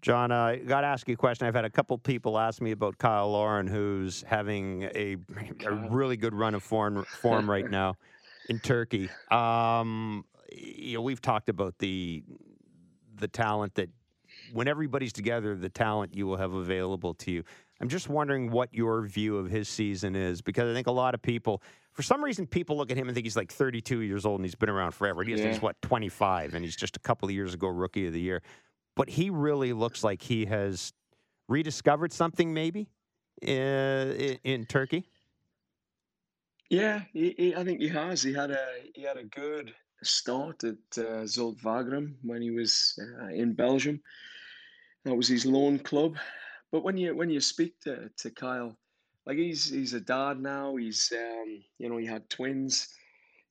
John, 0.00 0.30
I 0.30 0.60
uh, 0.60 0.64
got 0.64 0.82
to 0.82 0.86
ask 0.86 1.08
you 1.08 1.14
a 1.14 1.16
question. 1.16 1.48
I've 1.48 1.56
had 1.56 1.64
a 1.64 1.70
couple 1.70 1.98
people 1.98 2.38
ask 2.38 2.62
me 2.62 2.70
about 2.70 2.98
Kyle 2.98 3.32
Larin, 3.32 3.66
who's 3.66 4.22
having 4.22 4.84
a, 4.94 5.16
a 5.66 5.72
really 5.72 6.16
good 6.16 6.34
run 6.34 6.54
of 6.54 6.62
form, 6.62 7.04
form 7.20 7.50
right 7.50 7.68
now 7.70 7.96
in 8.48 8.60
Turkey. 8.60 9.10
Um, 9.32 10.24
you 10.52 10.94
know, 10.94 11.02
we've 11.02 11.20
talked 11.20 11.48
about 11.48 11.78
the 11.78 12.22
the 13.16 13.26
talent 13.26 13.74
that 13.74 13.90
when 14.52 14.68
everybody's 14.68 15.12
together, 15.12 15.56
the 15.56 15.68
talent 15.68 16.14
you 16.14 16.28
will 16.28 16.36
have 16.36 16.52
available 16.52 17.14
to 17.14 17.32
you. 17.32 17.42
I'm 17.80 17.88
just 17.88 18.08
wondering 18.08 18.50
what 18.50 18.74
your 18.74 19.02
view 19.02 19.36
of 19.38 19.50
his 19.50 19.68
season 19.68 20.16
is 20.16 20.42
because 20.42 20.70
I 20.70 20.74
think 20.74 20.88
a 20.88 20.92
lot 20.92 21.14
of 21.14 21.22
people, 21.22 21.62
for 21.92 22.02
some 22.02 22.22
reason, 22.22 22.46
people 22.46 22.76
look 22.76 22.90
at 22.90 22.96
him 22.96 23.08
and 23.08 23.14
think 23.14 23.24
he's 23.24 23.36
like 23.36 23.52
32 23.52 24.00
years 24.00 24.26
old 24.26 24.40
and 24.40 24.44
he's 24.44 24.56
been 24.56 24.68
around 24.68 24.92
forever. 24.92 25.22
He 25.22 25.34
yeah. 25.34 25.48
he's 25.48 25.62
what 25.62 25.80
25 25.82 26.54
and 26.54 26.64
he's 26.64 26.76
just 26.76 26.96
a 26.96 27.00
couple 27.00 27.28
of 27.28 27.34
years 27.34 27.54
ago 27.54 27.68
rookie 27.68 28.06
of 28.06 28.12
the 28.12 28.20
year 28.20 28.42
but 28.98 29.08
he 29.08 29.30
really 29.30 29.72
looks 29.72 30.02
like 30.02 30.20
he 30.20 30.44
has 30.44 30.92
rediscovered 31.46 32.12
something 32.12 32.52
maybe 32.52 32.88
in, 33.40 33.56
in, 33.56 34.38
in 34.42 34.66
Turkey. 34.66 35.08
Yeah, 36.68 37.02
he, 37.12 37.32
he, 37.38 37.54
I 37.54 37.62
think 37.62 37.80
he 37.80 37.88
has. 37.88 38.22
He 38.22 38.34
had 38.34 38.50
a 38.50 38.66
he 38.94 39.02
had 39.02 39.16
a 39.16 39.24
good 39.24 39.72
start 40.02 40.64
at 40.64 40.74
uh, 40.98 41.24
Zulte 41.24 41.62
Waregem 41.62 42.16
when 42.22 42.42
he 42.42 42.50
was 42.50 42.98
uh, 43.00 43.28
in 43.28 43.54
Belgium. 43.54 44.02
That 45.04 45.14
was 45.14 45.28
his 45.28 45.46
loan 45.46 45.78
club. 45.78 46.16
But 46.70 46.84
when 46.84 46.96
you 46.96 47.14
when 47.16 47.30
you 47.30 47.40
speak 47.40 47.80
to, 47.80 48.10
to 48.18 48.30
Kyle, 48.30 48.76
like 49.26 49.38
he's 49.38 49.70
he's 49.70 49.94
a 49.94 50.00
dad 50.00 50.40
now. 50.40 50.76
He's 50.76 51.12
um, 51.16 51.62
you 51.78 51.88
know 51.88 51.96
he 51.96 52.06
had 52.06 52.28
twins. 52.28 52.88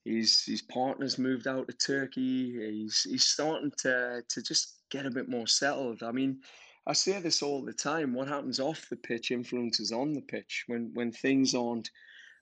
His 0.05 0.43
his 0.43 0.61
partner's 0.61 1.17
moved 1.17 1.47
out 1.47 1.67
to 1.67 1.73
Turkey. 1.73 2.53
He's 2.71 3.03
he's 3.03 3.25
starting 3.25 3.71
to 3.79 4.23
to 4.27 4.41
just 4.41 4.81
get 4.89 5.05
a 5.05 5.11
bit 5.11 5.29
more 5.29 5.47
settled. 5.47 6.03
I 6.03 6.11
mean, 6.11 6.41
I 6.85 6.93
say 6.93 7.19
this 7.19 7.41
all 7.41 7.63
the 7.63 7.73
time. 7.73 8.13
What 8.13 8.27
happens 8.27 8.59
off 8.59 8.87
the 8.89 8.95
pitch 8.95 9.31
influences 9.31 9.91
on 9.91 10.13
the 10.13 10.21
pitch. 10.21 10.63
When 10.67 10.91
when 10.93 11.11
things 11.11 11.55
aren't 11.55 11.89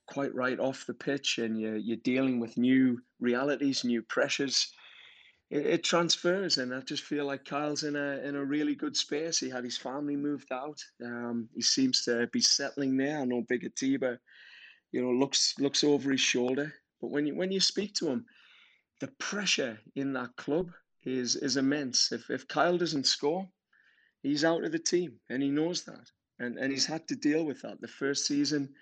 quite 0.07 0.35
right 0.35 0.59
off 0.59 0.85
the 0.85 0.93
pitch 0.93 1.39
and 1.39 1.59
you're 1.59 1.77
you're 1.77 1.97
dealing 1.97 2.39
with 2.39 2.57
new 2.57 2.99
realities, 3.19 3.83
new 3.83 4.01
pressures, 4.03 4.71
it, 5.49 5.65
it 5.65 5.83
transfers. 5.83 6.57
And 6.57 6.73
I 6.73 6.79
just 6.81 7.03
feel 7.03 7.25
like 7.25 7.45
Kyle's 7.45 7.83
in 7.83 7.95
a 7.95 8.19
in 8.23 8.35
a 8.35 8.43
really 8.43 8.75
good 8.75 8.95
space. 8.95 9.39
He 9.39 9.49
had 9.49 9.63
his 9.63 9.77
family 9.77 10.15
moved 10.15 10.51
out. 10.51 10.79
Um, 11.03 11.49
he 11.53 11.61
seems 11.61 12.03
to 12.05 12.27
be 12.27 12.41
settling 12.41 12.97
there. 12.97 13.19
I 13.19 13.25
know 13.25 13.43
Big 13.47 13.65
Atiba, 13.65 14.19
you 14.91 15.01
know, 15.01 15.11
looks 15.11 15.55
looks 15.59 15.83
over 15.83 16.11
his 16.11 16.21
shoulder. 16.21 16.73
But 17.01 17.11
when 17.11 17.27
you 17.27 17.35
when 17.35 17.51
you 17.51 17.59
speak 17.59 17.93
to 17.95 18.07
him, 18.07 18.25
the 18.99 19.09
pressure 19.19 19.79
in 19.95 20.13
that 20.13 20.35
club 20.35 20.71
is 21.03 21.35
is 21.35 21.57
immense. 21.57 22.11
If 22.11 22.29
if 22.29 22.47
Kyle 22.47 22.77
doesn't 22.77 23.05
score, 23.05 23.47
he's 24.23 24.45
out 24.45 24.63
of 24.63 24.71
the 24.71 24.79
team, 24.79 25.19
and 25.29 25.43
he 25.43 25.49
knows 25.49 25.83
that, 25.83 26.09
and 26.39 26.57
and 26.57 26.71
he's 26.71 26.85
had 26.85 27.07
to 27.09 27.15
deal 27.15 27.45
with 27.45 27.61
that. 27.61 27.81
The 27.81 27.87
first 27.87 28.25
season, 28.25 28.73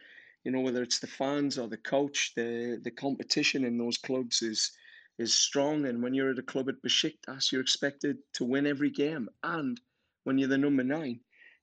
you 0.43 0.51
know, 0.51 0.61
whether 0.61 0.81
it's 0.81 0.99
the 0.99 1.07
fans 1.07 1.57
or 1.57 1.67
the 1.67 1.77
coach, 1.77 2.33
the 2.35 2.79
the 2.83 2.91
competition 2.91 3.65
in 3.65 3.77
those 3.77 3.97
clubs 3.97 4.41
is 4.41 4.71
is 5.17 5.33
strong. 5.33 5.85
And 5.85 6.01
when 6.01 6.13
you're 6.13 6.31
at 6.31 6.39
a 6.39 6.43
club 6.43 6.69
at 6.69 6.81
Besiktas, 6.81 7.51
you're 7.51 7.61
expected 7.61 8.17
to 8.33 8.45
win 8.45 8.65
every 8.65 8.89
game, 8.89 9.29
and 9.43 9.79
when 10.23 10.37
you're 10.37 10.49
the 10.49 10.57
number 10.57 10.83
nine, 10.83 11.19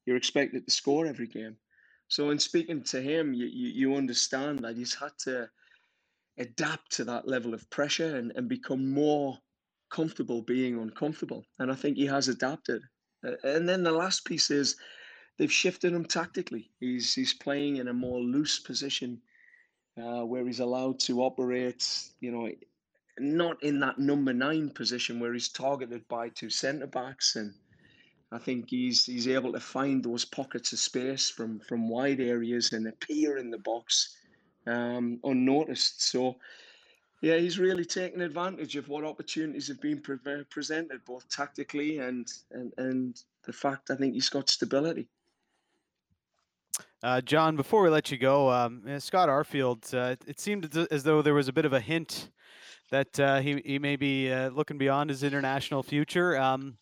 you're 0.06 0.16
expected 0.16 0.64
to 0.64 0.72
score 0.72 1.06
every 1.06 1.26
game. 1.26 1.56
So 2.08 2.30
in 2.30 2.38
speaking 2.38 2.82
to 2.84 3.00
him, 3.00 3.32
you, 3.32 3.46
you, 3.46 3.68
you 3.68 3.96
understand 3.96 4.58
that 4.60 4.76
he's 4.76 4.94
had 4.94 5.12
to 5.20 5.48
adapt 6.38 6.90
to 6.92 7.04
that 7.04 7.28
level 7.28 7.54
of 7.54 7.68
pressure 7.70 8.16
and, 8.16 8.32
and 8.34 8.48
become 8.48 8.92
more 8.92 9.38
comfortable 9.90 10.42
being 10.42 10.78
uncomfortable. 10.78 11.44
And 11.58 11.70
I 11.70 11.74
think 11.74 11.96
he 11.96 12.06
has 12.06 12.28
adapted. 12.28 12.82
And 13.44 13.68
then 13.68 13.82
the 13.82 13.92
last 13.92 14.24
piece 14.24 14.50
is 14.50 14.76
they've 15.38 15.52
shifted 15.52 15.92
him 15.92 16.04
tactically. 16.04 16.70
He's 16.80 17.14
he's 17.14 17.34
playing 17.34 17.76
in 17.76 17.88
a 17.88 17.92
more 17.92 18.20
loose 18.20 18.58
position 18.58 19.20
uh, 20.00 20.24
where 20.24 20.46
he's 20.46 20.60
allowed 20.60 20.98
to 21.00 21.20
operate, 21.20 21.86
you 22.20 22.30
know, 22.32 22.48
not 23.20 23.62
in 23.62 23.78
that 23.80 23.98
number 23.98 24.32
nine 24.32 24.70
position 24.70 25.20
where 25.20 25.32
he's 25.32 25.48
targeted 25.48 26.06
by 26.08 26.30
two 26.30 26.50
centre 26.50 26.86
backs, 26.86 27.36
and 27.36 27.54
I 28.32 28.38
think 28.38 28.70
he's 28.70 29.04
he's 29.04 29.28
able 29.28 29.52
to 29.52 29.60
find 29.60 30.02
those 30.02 30.24
pockets 30.24 30.72
of 30.72 30.78
space 30.78 31.28
from 31.28 31.60
from 31.60 31.88
wide 31.88 32.20
areas 32.20 32.72
and 32.72 32.86
appear 32.86 33.36
in 33.36 33.50
the 33.50 33.58
box 33.58 34.16
um, 34.66 35.20
unnoticed. 35.24 36.02
So. 36.02 36.36
Yeah, 37.22 37.36
he's 37.36 37.58
really 37.58 37.84
taken 37.84 38.22
advantage 38.22 38.76
of 38.76 38.88
what 38.88 39.04
opportunities 39.04 39.68
have 39.68 39.78
been 39.82 40.00
pre- 40.00 40.16
presented, 40.48 41.04
both 41.04 41.28
tactically 41.28 41.98
and, 41.98 42.26
and 42.50 42.72
and 42.78 43.22
the 43.44 43.52
fact 43.52 43.90
I 43.90 43.96
think 43.96 44.14
he's 44.14 44.30
got 44.30 44.48
stability. 44.48 45.06
Uh, 47.02 47.20
John, 47.20 47.56
before 47.56 47.82
we 47.82 47.88
let 47.88 48.10
you 48.10 48.18
go, 48.18 48.50
um, 48.50 48.82
Scott 49.00 49.28
Arfield, 49.28 49.94
uh, 49.94 50.16
it 50.26 50.38
seemed 50.38 50.74
as 50.90 51.02
though 51.02 51.22
there 51.22 51.34
was 51.34 51.48
a 51.48 51.52
bit 51.52 51.64
of 51.64 51.72
a 51.72 51.80
hint 51.80 52.30
that 52.90 53.20
uh, 53.20 53.40
he, 53.40 53.62
he 53.64 53.78
may 53.78 53.96
be 53.96 54.30
uh, 54.30 54.50
looking 54.50 54.78
beyond 54.78 55.10
his 55.10 55.22
international 55.22 55.82
future. 55.82 56.36
Um, 56.36 56.76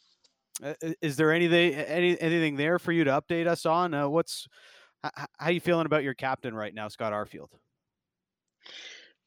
is 1.01 1.17
there 1.17 1.33
anything 1.33 1.75
any, 1.75 2.21
anything 2.21 2.57
there 2.57 2.79
for 2.79 2.93
you 2.93 3.05
to 3.05 3.11
update 3.11 3.47
us 3.47 3.65
on? 3.67 3.95
Uh, 3.95 4.09
what's 4.09 4.49
how 5.03 5.27
are 5.41 5.53
you 5.53 5.61
feeling 5.61 5.87
about 5.87 6.03
your 6.03 6.15
captain 6.15 6.55
right 6.55 6.75
now, 6.75 6.89
Scott 6.89 7.13
Arfield? 7.13 7.51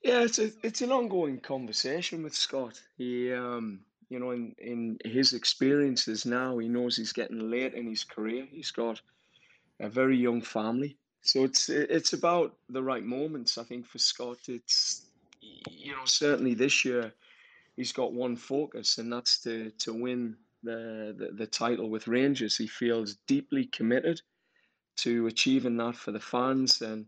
Yeah, 0.04 0.22
it's 0.24 0.40
a, 0.40 0.52
it's 0.64 0.82
an 0.82 0.92
ongoing 0.92 1.40
conversation 1.40 2.24
with 2.24 2.34
Scott. 2.34 2.82
He, 2.98 3.32
um, 3.32 3.82
you 4.10 4.20
know, 4.20 4.32
in 4.32 4.54
in 4.58 4.98
his 5.06 5.34
experiences 5.34 6.26
now, 6.26 6.58
he 6.58 6.68
knows 6.68 6.98
he's 6.98 7.14
getting 7.14 7.50
late 7.50 7.74
in 7.74 7.88
his 7.88 8.04
career. 8.04 8.48
He's 8.52 8.72
got 8.72 9.02
a 9.80 9.90
very 9.90 10.18
young 10.18 10.42
family. 10.42 10.98
So 11.22 11.44
it's 11.44 11.70
it's 11.70 12.14
about 12.14 12.56
the 12.70 12.84
right 12.84 13.04
moments. 13.04 13.58
I 13.58 13.64
think 13.64 13.86
for 13.86 14.00
Scott, 14.00 14.40
it's 14.48 15.06
you 15.70 15.92
know 15.92 16.06
certainly 16.06 16.54
this 16.54 16.84
year 16.86 17.14
he's 17.76 17.92
got 17.92 18.14
one 18.14 18.36
focus, 18.36 18.98
and 18.98 19.12
that's 19.12 19.40
to 19.44 19.72
to 19.80 19.94
win 19.94 20.36
the, 20.64 21.16
the 21.18 21.32
the 21.34 21.48
title 21.48 21.90
with 21.90 22.08
Rangers. 22.08 22.58
He 22.58 22.68
feels 22.68 23.16
deeply 23.28 23.66
committed 23.66 24.22
to 24.98 25.28
achieving 25.28 25.78
that 25.78 25.96
for 25.96 26.12
the 26.12 26.20
fans, 26.20 26.82
and 26.82 27.06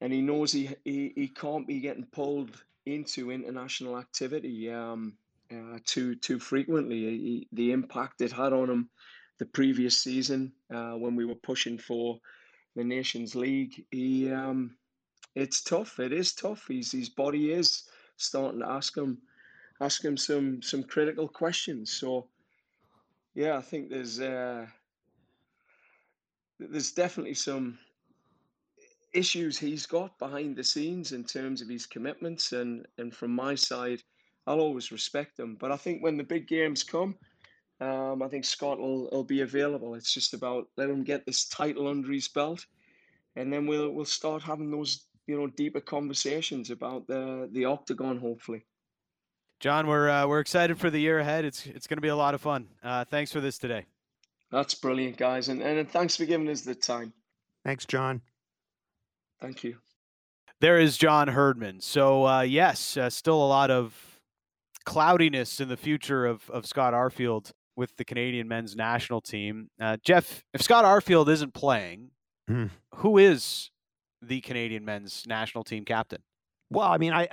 and 0.00 0.12
he 0.12 0.20
knows 0.20 0.52
he 0.52 0.70
he, 0.84 1.12
he 1.14 1.28
can't 1.28 1.66
be 1.66 1.80
getting 1.80 2.06
pulled 2.06 2.62
into 2.86 3.30
international 3.30 3.98
activity 3.98 4.70
um, 4.70 5.14
uh, 5.52 5.78
too 5.84 6.14
too 6.14 6.38
frequently. 6.38 6.98
He, 6.98 7.48
the 7.52 7.72
impact 7.72 8.20
it 8.20 8.32
had 8.32 8.52
on 8.52 8.70
him 8.70 8.90
the 9.38 9.46
previous 9.46 9.98
season 9.98 10.52
uh, 10.72 10.92
when 10.92 11.16
we 11.16 11.24
were 11.24 11.34
pushing 11.34 11.78
for 11.78 12.20
the 12.76 12.84
Nations 12.84 13.34
League. 13.34 13.86
He, 13.90 14.30
um, 14.30 14.76
it's 15.34 15.62
tough. 15.62 15.98
It 15.98 16.12
is 16.12 16.32
tough. 16.34 16.64
He's, 16.68 16.92
his 16.92 17.08
body 17.08 17.52
is 17.52 17.84
starting 18.16 18.60
to 18.60 18.68
ask 18.68 18.96
him, 18.96 19.18
ask 19.80 20.04
him 20.04 20.16
some 20.16 20.62
some 20.62 20.82
critical 20.82 21.28
questions. 21.28 21.92
So, 21.92 22.28
yeah, 23.34 23.56
I 23.56 23.62
think 23.62 23.90
there's 23.90 24.20
uh, 24.20 24.66
there's 26.58 26.92
definitely 26.92 27.34
some 27.34 27.78
issues 29.12 29.58
he's 29.58 29.86
got 29.86 30.18
behind 30.18 30.56
the 30.56 30.64
scenes 30.64 31.12
in 31.12 31.24
terms 31.24 31.62
of 31.62 31.68
his 31.68 31.86
commitments, 31.86 32.52
and 32.52 32.86
and 32.98 33.14
from 33.14 33.34
my 33.34 33.54
side, 33.54 34.02
I'll 34.46 34.60
always 34.60 34.92
respect 34.92 35.36
them. 35.36 35.56
But 35.58 35.72
I 35.72 35.76
think 35.76 36.02
when 36.02 36.16
the 36.16 36.24
big 36.24 36.48
games 36.48 36.82
come 36.82 37.16
um, 37.80 38.22
I 38.22 38.28
think 38.28 38.44
Scott 38.44 38.78
will, 38.78 39.08
will 39.10 39.24
be 39.24 39.40
available. 39.40 39.94
It's 39.94 40.12
just 40.12 40.34
about 40.34 40.68
let 40.76 40.90
him 40.90 41.02
get 41.02 41.24
this 41.24 41.48
title 41.48 41.88
under 41.88 42.12
his 42.12 42.28
belt, 42.28 42.64
and 43.36 43.52
then 43.52 43.66
we'll 43.66 43.90
we'll 43.90 44.04
start 44.04 44.42
having 44.42 44.70
those 44.70 45.06
you 45.30 45.38
know 45.38 45.46
deeper 45.46 45.80
conversations 45.80 46.70
about 46.70 47.06
the 47.06 47.48
the 47.52 47.64
octagon. 47.64 48.18
Hopefully, 48.18 48.64
John, 49.60 49.86
we're 49.86 50.10
uh, 50.10 50.26
we're 50.26 50.40
excited 50.40 50.78
for 50.78 50.90
the 50.90 50.98
year 50.98 51.20
ahead. 51.20 51.44
It's 51.44 51.66
it's 51.66 51.86
going 51.86 51.98
to 51.98 52.02
be 52.02 52.08
a 52.08 52.16
lot 52.16 52.34
of 52.34 52.40
fun. 52.40 52.66
Uh, 52.82 53.04
thanks 53.04 53.32
for 53.32 53.40
this 53.40 53.56
today. 53.56 53.86
That's 54.50 54.74
brilliant, 54.74 55.16
guys, 55.16 55.48
and 55.48 55.62
and 55.62 55.88
thanks 55.88 56.16
for 56.16 56.24
giving 56.24 56.48
us 56.48 56.62
the 56.62 56.74
time. 56.74 57.12
Thanks, 57.64 57.86
John. 57.86 58.22
Thank 59.40 59.62
you. 59.62 59.76
There 60.60 60.78
is 60.78 60.98
John 60.98 61.28
Herdman. 61.28 61.80
So 61.80 62.26
uh, 62.26 62.40
yes, 62.40 62.96
uh, 62.96 63.08
still 63.08 63.42
a 63.42 63.46
lot 63.46 63.70
of 63.70 63.94
cloudiness 64.84 65.60
in 65.60 65.68
the 65.68 65.76
future 65.76 66.26
of 66.26 66.50
of 66.50 66.66
Scott 66.66 66.92
Arfield 66.92 67.52
with 67.76 67.96
the 67.98 68.04
Canadian 68.04 68.48
men's 68.48 68.74
national 68.74 69.20
team. 69.20 69.70
Uh, 69.80 69.96
Jeff, 70.02 70.42
if 70.52 70.60
Scott 70.60 70.84
Arfield 70.84 71.28
isn't 71.28 71.54
playing, 71.54 72.10
mm. 72.50 72.70
who 72.96 73.16
is 73.16 73.70
the 74.22 74.40
Canadian 74.40 74.84
men's 74.84 75.24
national 75.26 75.64
team 75.64 75.84
captain? 75.84 76.22
Well, 76.72 76.88
I 76.88 76.98
mean, 76.98 77.12
I, 77.12 77.28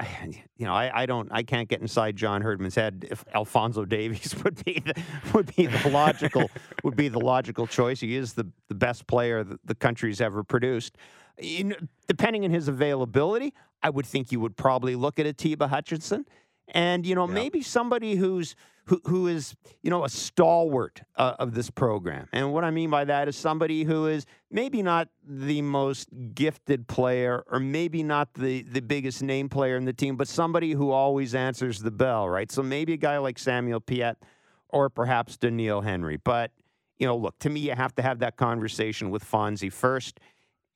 you 0.58 0.66
know, 0.66 0.74
I, 0.74 1.04
I 1.04 1.06
don't, 1.06 1.30
I 1.32 1.44
can't 1.44 1.70
get 1.70 1.82
inside 1.82 2.16
John 2.16 2.42
Herdman's 2.42 2.76
head 2.76 3.08
if 3.10 3.24
Alfonso 3.34 3.86
Davies 3.86 4.36
would 4.44 4.64
be 4.66 4.82
the, 4.86 5.02
would 5.34 5.56
be 5.56 5.68
the 5.68 5.90
logical, 5.90 6.50
would 6.84 6.96
be 6.96 7.08
the 7.08 7.20
logical 7.20 7.68
choice. 7.68 8.00
He 8.00 8.16
is 8.16 8.34
the, 8.34 8.48
the 8.68 8.76
best 8.76 9.08
player 9.08 9.44
that 9.44 9.60
the 9.66 9.76
country's 9.76 10.22
ever 10.22 10.44
produced. 10.44 10.98
In, 11.38 11.76
depending 12.08 12.44
on 12.46 12.52
his 12.52 12.68
availability, 12.68 13.54
I 13.84 13.92
would 13.92 14.08
think 14.08 14.32
you 14.32 14.40
would 14.40 14.58
probably 14.58 14.96
look 14.96 15.20
at 15.20 15.28
Atiba 15.28 15.68
Hutchinson, 15.68 16.26
and 16.70 17.06
you 17.06 17.16
know, 17.16 17.28
maybe 17.28 17.62
somebody 17.62 18.16
who's 18.16 18.56
who, 18.88 19.02
who 19.06 19.28
is, 19.28 19.54
you 19.84 19.90
know, 19.90 20.06
a 20.06 20.10
stalwart 20.10 21.02
uh, 21.18 21.36
of 21.40 21.54
this 21.54 21.70
program. 21.70 22.28
And 22.32 22.54
what 22.54 22.64
I 22.64 22.72
mean 22.72 22.90
by 22.90 23.04
that 23.06 23.28
is 23.28 23.36
somebody 23.36 23.84
who 23.84 24.08
is 24.08 24.26
maybe 24.50 24.82
not 24.82 25.10
the 25.28 25.62
most 25.62 26.08
gifted 26.34 26.88
player 26.88 27.44
or 27.52 27.60
maybe 27.60 28.02
not 28.02 28.34
the, 28.34 28.64
the 28.64 28.80
biggest 28.80 29.22
name 29.22 29.50
player 29.50 29.76
in 29.76 29.84
the 29.84 29.92
team, 29.92 30.16
but 30.16 30.28
somebody 30.28 30.72
who 30.72 30.92
always 30.92 31.36
answers 31.36 31.80
the 31.80 31.92
bell, 31.92 32.30
right? 32.30 32.50
So 32.50 32.64
maybe 32.64 32.94
a 32.94 32.98
guy 32.98 33.18
like 33.18 33.38
Samuel 33.38 33.82
Piette 33.82 34.24
or 34.70 34.90
perhaps 34.90 35.38
Doneil 35.38 35.84
Henry. 35.84 36.16
But, 36.16 36.52
you 36.98 37.06
know, 37.06 37.18
look, 37.18 37.38
to 37.40 37.50
me, 37.50 37.60
you 37.60 37.74
have 37.74 37.94
to 37.96 38.02
have 38.02 38.20
that 38.20 38.38
conversation 38.38 39.10
with 39.10 39.24
Fonzie 39.24 39.72
first, 39.72 40.22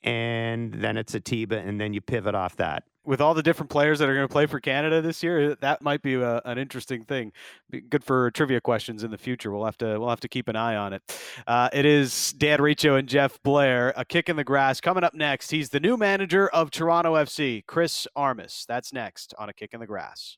and 0.03 0.73
then 0.73 0.97
it's 0.97 1.15
Atiba, 1.15 1.59
and 1.59 1.79
then 1.79 1.93
you 1.93 2.01
pivot 2.01 2.35
off 2.35 2.57
that 2.57 2.83
with 3.03 3.19
all 3.19 3.33
the 3.33 3.43
different 3.43 3.69
players 3.69 3.99
that 3.99 4.09
are 4.09 4.13
going 4.13 4.27
to 4.27 4.31
play 4.31 4.45
for 4.45 4.59
Canada 4.59 5.01
this 5.01 5.23
year, 5.23 5.55
that 5.55 5.81
might 5.81 6.01
be 6.01 6.15
a, 6.15 6.41
an 6.45 6.57
interesting 6.57 7.03
thing. 7.03 7.31
Be 7.69 7.81
good 7.81 8.03
for 8.03 8.29
trivia 8.31 8.61
questions 8.61 9.03
in 9.03 9.11
the 9.11 9.17
future. 9.17 9.51
We'll 9.51 9.65
have 9.65 9.77
to 9.79 9.99
we'll 9.99 10.09
have 10.09 10.19
to 10.21 10.27
keep 10.27 10.47
an 10.47 10.55
eye 10.55 10.75
on 10.75 10.93
it. 10.93 11.01
Uh, 11.47 11.69
it 11.73 11.85
is 11.85 12.33
Dan 12.33 12.61
Riccio 12.61 12.95
and 12.95 13.07
Jeff 13.07 13.41
Blair. 13.43 13.93
A 13.95 14.05
kick 14.05 14.29
in 14.29 14.35
the 14.35 14.43
grass 14.43 14.79
coming 14.81 15.03
up 15.03 15.13
next. 15.13 15.51
He's 15.51 15.69
the 15.69 15.79
new 15.79 15.97
manager 15.97 16.47
of 16.49 16.69
Toronto 16.71 17.15
FC, 17.15 17.65
Chris 17.65 18.07
Armas. 18.15 18.65
That's 18.67 18.93
next 18.93 19.33
on 19.37 19.49
a 19.49 19.53
kick 19.53 19.73
in 19.73 19.79
the 19.79 19.87
grass. 19.87 20.37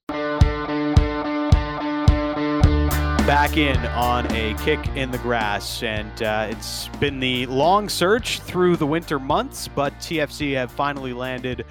Back 3.26 3.56
in 3.56 3.78
on 3.78 4.30
a 4.34 4.54
kick 4.56 4.86
in 4.96 5.10
the 5.10 5.18
grass, 5.20 5.82
and 5.82 6.24
uh, 6.24 6.48
it's 6.50 6.90
been 7.00 7.22
the 7.22 7.46
long 7.46 7.88
search 7.88 8.42
through 8.42 8.76
the 8.76 8.86
winter 8.86 9.18
months, 9.18 9.70
but 9.70 9.94
TFC 10.00 10.54
have 10.56 10.72
finally 10.72 11.14
landed 11.14 11.66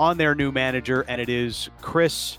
on 0.00 0.16
their 0.16 0.34
new 0.34 0.50
manager, 0.50 1.04
and 1.06 1.20
it 1.20 1.28
is 1.28 1.68
Chris 1.82 2.38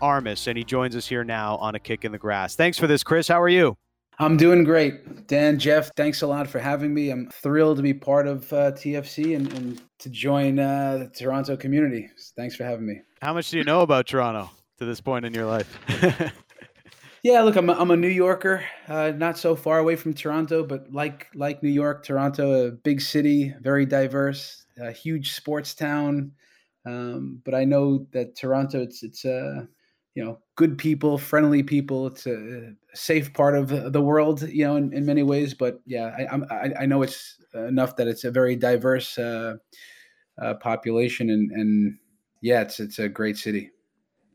Armas, 0.00 0.46
and 0.46 0.56
he 0.56 0.62
joins 0.62 0.94
us 0.94 1.06
here 1.06 1.24
now 1.24 1.56
on 1.56 1.74
a 1.74 1.80
kick 1.80 2.04
in 2.04 2.12
the 2.12 2.18
grass. 2.18 2.54
Thanks 2.54 2.78
for 2.78 2.86
this, 2.86 3.02
Chris. 3.02 3.26
How 3.26 3.42
are 3.42 3.48
you? 3.48 3.76
I'm 4.20 4.36
doing 4.36 4.62
great. 4.62 5.26
Dan, 5.26 5.58
Jeff, 5.58 5.90
thanks 5.96 6.22
a 6.22 6.28
lot 6.28 6.46
for 6.46 6.60
having 6.60 6.94
me. 6.94 7.10
I'm 7.10 7.28
thrilled 7.30 7.78
to 7.78 7.82
be 7.82 7.92
part 7.92 8.28
of 8.28 8.52
uh, 8.52 8.70
TFC 8.70 9.34
and, 9.36 9.52
and, 9.54 9.82
to 9.98 10.10
join 10.10 10.58
uh, 10.58 10.98
the 10.98 11.08
Toronto 11.08 11.56
community. 11.56 12.08
Thanks 12.36 12.54
for 12.54 12.64
having 12.64 12.86
me. 12.86 13.00
How 13.20 13.32
much 13.32 13.50
do 13.50 13.58
you 13.58 13.64
know 13.64 13.80
about 13.80 14.06
Toronto 14.06 14.50
to 14.78 14.84
this 14.84 15.00
point 15.00 15.24
in 15.24 15.32
your 15.32 15.46
life? 15.46 15.78
yeah, 17.22 17.40
look, 17.42 17.56
I'm 17.56 17.68
a, 17.68 17.72
I'm 17.72 17.90
a 17.90 17.96
New 17.96 18.08
Yorker, 18.08 18.64
uh, 18.88 19.12
not 19.16 19.38
so 19.38 19.56
far 19.56 19.78
away 19.78 19.96
from 19.96 20.12
Toronto, 20.12 20.64
but 20.64 20.92
like 20.92 21.28
like 21.34 21.62
New 21.62 21.70
York, 21.70 22.04
Toronto, 22.04 22.66
a 22.66 22.70
big 22.72 23.00
city, 23.00 23.54
very 23.60 23.86
diverse, 23.86 24.66
a 24.80 24.92
huge 24.92 25.32
sports 25.32 25.74
town. 25.74 26.32
Um, 26.84 27.40
but 27.44 27.54
I 27.54 27.64
know 27.64 28.06
that 28.12 28.36
Toronto, 28.36 28.82
it's 28.82 29.02
it's 29.02 29.24
uh, 29.24 29.64
you 30.14 30.24
know 30.24 30.38
good 30.56 30.78
people, 30.78 31.18
friendly 31.18 31.62
people. 31.62 32.06
It's 32.08 32.26
a 32.26 32.72
safe 32.94 33.32
part 33.32 33.54
of 33.54 33.92
the 33.92 34.02
world, 34.02 34.42
you 34.42 34.64
know, 34.64 34.76
in, 34.76 34.92
in 34.92 35.06
many 35.06 35.22
ways. 35.22 35.54
But 35.54 35.80
yeah, 35.86 36.14
I, 36.18 36.54
I, 36.54 36.70
I 36.80 36.86
know 36.86 37.02
it's 37.02 37.36
enough 37.54 37.96
that 37.96 38.08
it's 38.08 38.24
a 38.24 38.30
very 38.30 38.56
diverse 38.56 39.18
uh, 39.18 39.56
uh, 40.40 40.54
population, 40.54 41.30
and 41.30 41.50
and 41.52 41.98
yeah, 42.40 42.62
it's 42.62 42.80
it's 42.80 42.98
a 42.98 43.08
great 43.08 43.36
city. 43.36 43.70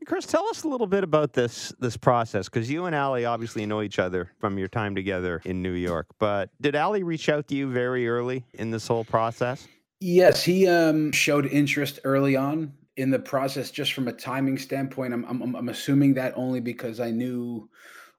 Chris, 0.06 0.24
tell 0.24 0.48
us 0.48 0.62
a 0.62 0.68
little 0.68 0.86
bit 0.86 1.04
about 1.04 1.34
this 1.34 1.72
this 1.80 1.96
process 1.96 2.48
because 2.48 2.70
you 2.70 2.86
and 2.86 2.94
Ali 2.94 3.26
obviously 3.26 3.66
know 3.66 3.82
each 3.82 3.98
other 3.98 4.30
from 4.38 4.56
your 4.56 4.68
time 4.68 4.94
together 4.94 5.42
in 5.44 5.60
New 5.60 5.72
York. 5.72 6.06
But 6.18 6.50
did 6.60 6.74
Ali 6.74 7.02
reach 7.02 7.28
out 7.28 7.46
to 7.48 7.54
you 7.54 7.70
very 7.70 8.08
early 8.08 8.46
in 8.54 8.70
this 8.70 8.86
whole 8.86 9.04
process? 9.04 9.68
Yes, 10.00 10.44
he 10.44 10.66
um, 10.68 11.10
showed 11.12 11.46
interest 11.46 11.98
early 12.04 12.36
on 12.36 12.72
in 12.96 13.10
the 13.10 13.18
process. 13.18 13.70
Just 13.70 13.92
from 13.92 14.08
a 14.08 14.12
timing 14.12 14.58
standpoint, 14.58 15.12
I'm, 15.12 15.24
I'm 15.24 15.54
I'm 15.56 15.68
assuming 15.68 16.14
that 16.14 16.34
only 16.36 16.60
because 16.60 17.00
I 17.00 17.10
knew 17.10 17.68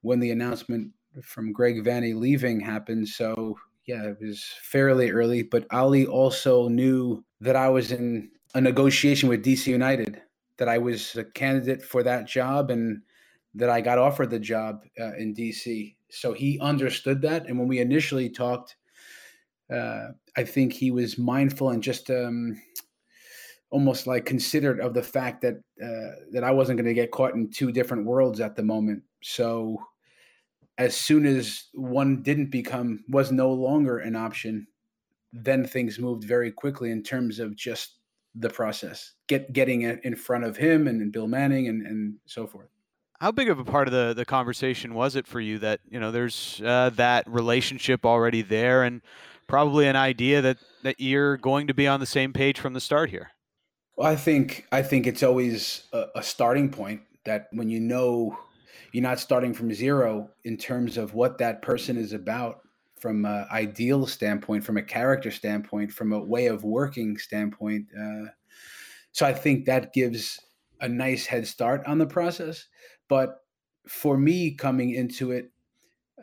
when 0.02 0.20
the 0.20 0.32
announcement 0.32 0.92
from 1.24 1.54
Greg 1.54 1.84
Vanney 1.84 2.14
leaving 2.16 2.60
happened. 2.60 3.08
So 3.08 3.58
Yeah, 3.86 4.04
it 4.04 4.18
was 4.22 4.44
fairly 4.62 5.10
early, 5.12 5.44
but 5.44 5.66
Ali 5.72 6.06
also 6.06 6.68
knew 6.68 7.24
that 7.42 7.56
I 7.56 7.70
was 7.70 7.92
in 7.92 8.30
a 8.56 8.62
negotiation 8.62 9.30
with 9.30 9.44
DC 9.46 9.68
United, 9.68 10.22
that 10.58 10.68
I 10.70 10.78
was 10.78 11.16
a 11.16 11.24
candidate 11.24 11.82
for 11.84 12.04
that 12.04 12.28
job, 12.28 12.72
and 12.72 13.02
that 13.56 13.70
I 13.70 13.82
got 13.82 13.98
offered 14.00 14.30
the 14.32 14.40
job 14.40 14.84
uh, 15.00 15.16
in 15.18 15.34
DC. 15.34 15.96
So 16.10 16.34
he 16.34 16.60
understood 16.60 17.22
that, 17.24 17.48
and 17.48 17.58
when 17.60 17.68
we 17.68 17.80
initially 17.80 18.30
talked, 18.30 18.76
uh, 19.74 20.10
I 20.40 20.46
think 20.46 20.72
he 20.72 20.90
was 20.90 21.18
mindful 21.18 21.72
and 21.72 21.84
just 21.84 22.10
um, 22.10 22.56
almost 23.72 24.08
like 24.08 24.26
considered 24.26 24.80
of 24.80 24.94
the 24.94 25.04
fact 25.04 25.42
that 25.42 25.56
uh, 25.84 26.16
that 26.32 26.46
I 26.46 26.52
wasn't 26.52 26.78
going 26.78 26.88
to 26.88 26.94
get 26.94 27.12
caught 27.12 27.34
in 27.34 27.50
two 27.52 27.74
different 27.74 28.06
worlds 28.06 28.40
at 28.40 28.56
the 28.56 28.64
moment. 28.64 29.04
So 29.22 29.84
as 30.78 30.96
soon 30.96 31.26
as 31.26 31.66
one 31.74 32.22
didn't 32.24 32.52
become 32.52 33.04
was 33.10 33.34
no 33.34 33.52
longer 33.52 33.98
an 33.98 34.16
option, 34.16 34.66
then 35.34 35.66
things 35.66 36.00
moved 36.00 36.24
very 36.24 36.54
quickly 36.54 36.90
in 36.90 37.04
terms 37.04 37.40
of 37.40 37.54
just 37.58 37.98
the 38.34 38.50
process, 38.50 39.16
get 39.28 39.52
getting 39.52 39.82
it 39.82 40.00
in 40.06 40.16
front 40.16 40.46
of 40.46 40.56
him 40.56 40.88
and, 40.88 41.12
Bill 41.12 41.28
Manning 41.28 41.68
and, 41.68 41.86
and 41.86 42.16
so 42.28 42.48
forth. 42.48 42.70
How 43.20 43.34
big 43.34 43.50
of 43.50 43.60
a 43.60 43.66
part 43.66 43.90
of 43.90 43.94
the, 43.94 44.14
the 44.14 44.24
conversation 44.24 44.94
was 44.94 45.18
it 45.18 45.28
for 45.28 45.42
you 45.42 45.60
that 45.60 45.82
you 45.90 46.00
know 46.00 46.12
there's 46.12 46.62
uh, 46.64 46.92
that 46.92 47.30
relationship 47.30 48.06
already 48.06 48.42
there 48.42 48.84
and 48.84 49.02
probably 49.50 49.88
an 49.88 49.98
idea 49.98 50.42
that 50.42 50.58
that 50.84 51.02
you're 51.02 51.36
going 51.36 51.68
to 51.68 51.74
be 51.74 51.88
on 51.88 52.00
the 52.00 52.06
same 52.06 52.32
page 52.32 52.58
from 52.58 52.72
the 52.74 52.80
start 52.80 53.10
here? 53.10 53.32
Well, 53.98 54.08
I 54.08 54.16
think 54.16 54.66
I 54.72 54.82
think 54.82 55.06
it's 55.08 55.24
always 55.24 55.84
a, 55.92 56.06
a 56.16 56.24
starting 56.24 56.70
point 56.70 57.02
that 57.26 57.48
when 57.52 57.70
you 57.70 57.82
know 57.82 58.38
you're 58.94 59.04
not 59.04 59.20
starting 59.20 59.54
from 59.54 59.74
zero 59.74 60.30
in 60.46 60.56
terms 60.56 60.98
of 60.98 61.14
what 61.14 61.38
that 61.40 61.62
person 61.62 61.98
is 61.98 62.14
about 62.14 62.62
from 63.00 63.26
an 63.26 63.46
ideal 63.52 64.06
standpoint, 64.08 64.64
from 64.64 64.78
a 64.78 64.82
character 64.82 65.32
standpoint, 65.32 65.92
from 65.92 66.14
a 66.14 66.20
way 66.20 66.48
of 66.48 66.64
working 66.64 67.18
standpoint. 67.18 67.88
Uh, 67.98 68.26
so 69.12 69.26
I 69.26 69.34
think 69.34 69.66
that 69.66 69.94
gives 69.94 70.40
a 70.82 70.88
nice 70.88 71.26
head 71.26 71.48
start 71.48 71.84
on 71.86 71.98
the 71.98 72.06
process. 72.06 72.68
But 73.08 73.42
for 73.88 74.18
me 74.18 74.52
coming 74.52 74.92
into 74.92 75.32
it, 75.32 75.52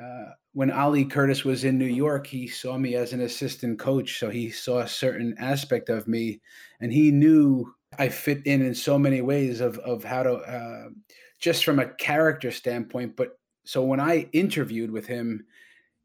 uh, 0.01 0.33
when 0.57 0.71
Ali 0.71 1.05
Curtis 1.05 1.45
was 1.45 1.65
in 1.65 1.77
New 1.77 1.85
York, 1.85 2.27
he 2.27 2.49
saw 2.49 2.79
me 2.79 2.95
as 2.95 3.13
an 3.13 3.21
assistant 3.21 3.79
coach. 3.79 4.19
So 4.19 4.31
he 4.31 4.49
saw 4.49 4.79
a 4.79 4.89
certain 4.89 5.35
aspect 5.39 5.91
of 5.91 6.09
me, 6.09 6.41
and 6.81 6.91
he 6.91 7.11
knew 7.11 7.75
I 7.99 8.09
fit 8.09 8.47
in 8.47 8.63
in 8.63 8.75
so 8.75 8.99
many 8.99 9.21
ways 9.21 9.61
of 9.61 9.77
of 9.81 10.03
how 10.03 10.23
to 10.23 10.33
uh, 10.37 10.89
just 11.39 11.63
from 11.63 11.79
a 11.79 11.91
character 11.97 12.51
standpoint. 12.51 13.17
But 13.17 13.39
so 13.65 13.85
when 13.85 14.01
I 14.01 14.31
interviewed 14.33 14.91
with 14.91 15.07
him, 15.07 15.45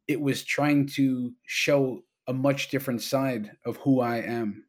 it 0.09 0.19
was 0.19 0.43
trying 0.43 0.87
to 0.97 1.31
show 1.45 2.03
a 2.27 2.33
much 2.33 2.67
different 2.67 3.01
side 3.01 3.51
of 3.63 3.77
who 3.77 4.01
I 4.01 4.17
am. 4.17 4.65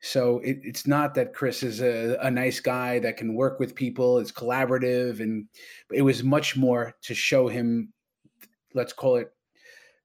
So 0.00 0.38
it, 0.38 0.60
it's 0.62 0.86
not 0.86 1.14
that 1.16 1.34
Chris 1.34 1.62
is 1.62 1.82
a, 1.82 2.16
a 2.22 2.30
nice 2.30 2.60
guy 2.60 2.98
that 3.00 3.18
can 3.18 3.34
work 3.34 3.60
with 3.60 3.74
people. 3.74 4.20
It's 4.20 4.32
collaborative, 4.32 5.20
and 5.20 5.48
it 5.92 6.00
was 6.00 6.24
much 6.24 6.56
more 6.56 6.94
to 7.02 7.14
show 7.14 7.46
him 7.46 7.92
let's 8.74 8.92
call 8.92 9.16
it 9.16 9.32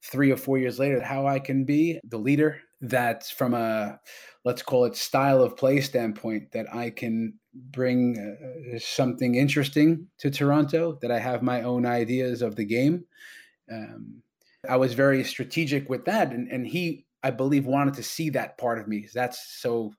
three 0.04 0.32
or 0.32 0.38
four 0.38 0.58
years 0.58 0.80
later, 0.80 1.02
how 1.02 1.28
I 1.28 1.40
can 1.40 1.66
be 1.66 2.00
the 2.04 2.18
leader 2.18 2.62
that 2.82 3.26
from 3.26 3.54
a 3.54 4.00
let's 4.46 4.62
call 4.62 4.86
it 4.86 4.96
style 4.96 5.42
of 5.42 5.58
play 5.58 5.82
standpoint 5.82 6.52
that 6.52 6.74
I 6.74 6.92
can 6.92 7.34
bring 7.54 8.18
uh, 8.18 8.80
something 8.80 9.36
interesting 9.36 10.08
to 10.20 10.30
Toronto 10.30 10.98
that 11.02 11.12
I 11.12 11.20
have 11.20 11.42
my 11.42 11.64
own 11.64 11.86
ideas 11.86 12.42
of 12.42 12.56
the 12.56 12.66
game. 12.66 13.04
Um, 13.72 14.22
I 14.70 14.78
was 14.78 14.94
very 14.94 15.24
strategic 15.24 15.90
with 15.90 16.06
that, 16.06 16.32
and, 16.32 16.48
and 16.50 16.66
he, 16.66 17.06
I 17.24 17.32
believe, 17.32 17.66
wanted 17.66 17.96
to 17.96 18.04
see 18.04 18.30
that 18.32 18.58
part 18.58 18.80
of 18.80 18.88
me. 18.88 19.08
That's 19.14 19.60
so. 19.60 19.94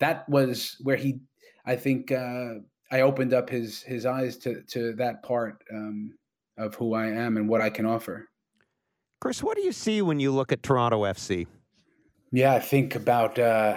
That 0.00 0.28
was 0.28 0.76
where 0.80 0.96
he, 0.96 1.18
I 1.66 1.74
think, 1.74 2.12
uh, 2.12 2.54
I 2.92 3.00
opened 3.00 3.34
up 3.34 3.50
his 3.50 3.82
his 3.82 4.06
eyes 4.06 4.36
to 4.38 4.62
to 4.62 4.92
that 4.94 5.22
part. 5.22 5.62
Um, 5.72 6.14
of 6.58 6.74
who 6.74 6.94
I 6.94 7.06
am 7.06 7.36
and 7.36 7.48
what 7.48 7.60
I 7.60 7.70
can 7.70 7.86
offer. 7.86 8.28
Chris, 9.20 9.42
what 9.42 9.56
do 9.56 9.62
you 9.62 9.72
see 9.72 10.02
when 10.02 10.20
you 10.20 10.30
look 10.30 10.52
at 10.52 10.62
Toronto 10.62 11.02
FC? 11.02 11.46
Yeah, 12.30 12.54
I 12.54 12.60
think 12.60 12.94
about 12.94 13.38
uh, 13.38 13.76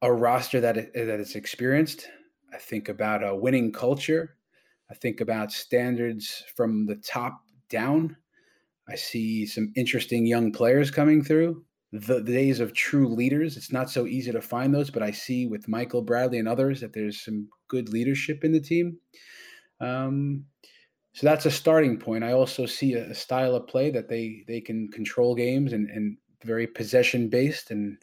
a 0.00 0.12
roster 0.12 0.60
that 0.60 0.76
it, 0.76 0.92
that 0.94 1.20
is 1.20 1.36
experienced. 1.36 2.08
I 2.52 2.58
think 2.58 2.88
about 2.88 3.22
a 3.22 3.34
winning 3.34 3.72
culture. 3.72 4.36
I 4.90 4.94
think 4.94 5.20
about 5.20 5.52
standards 5.52 6.44
from 6.56 6.86
the 6.86 6.96
top 6.96 7.40
down. 7.68 8.16
I 8.88 8.96
see 8.96 9.46
some 9.46 9.72
interesting 9.76 10.26
young 10.26 10.52
players 10.52 10.90
coming 10.90 11.22
through. 11.22 11.64
The, 11.92 12.20
the, 12.20 12.32
days 12.32 12.58
of 12.58 12.72
true 12.72 13.08
leaders, 13.08 13.56
it's 13.56 13.70
not 13.70 13.90
so 13.90 14.06
easy 14.06 14.32
to 14.32 14.40
find 14.40 14.74
those, 14.74 14.90
but 14.90 15.02
I 15.02 15.10
see 15.10 15.46
with 15.46 15.68
Michael 15.68 16.00
Bradley 16.02 16.38
and 16.38 16.48
others 16.48 16.80
that 16.80 16.94
there's 16.94 17.22
some 17.22 17.48
good 17.68 17.90
leadership 17.90 18.44
in 18.44 18.52
the 18.52 18.60
team. 18.60 18.96
Um, 19.78 20.46
so 21.14 21.26
that's 21.26 21.46
a 21.46 21.50
starting 21.50 21.98
point. 21.98 22.24
I 22.24 22.32
also 22.32 22.66
see 22.66 22.94
a, 22.94 23.10
a, 23.10 23.14
style 23.14 23.54
of 23.54 23.66
play 23.66 23.90
that 23.90 24.08
they 24.08 24.44
they 24.48 24.60
can 24.60 24.90
control 24.90 25.34
games 25.34 25.72
and 25.72 25.90
and 25.90 26.16
very 26.44 26.66
possession 26.66 27.28
based 27.28 27.70
and 27.70 27.98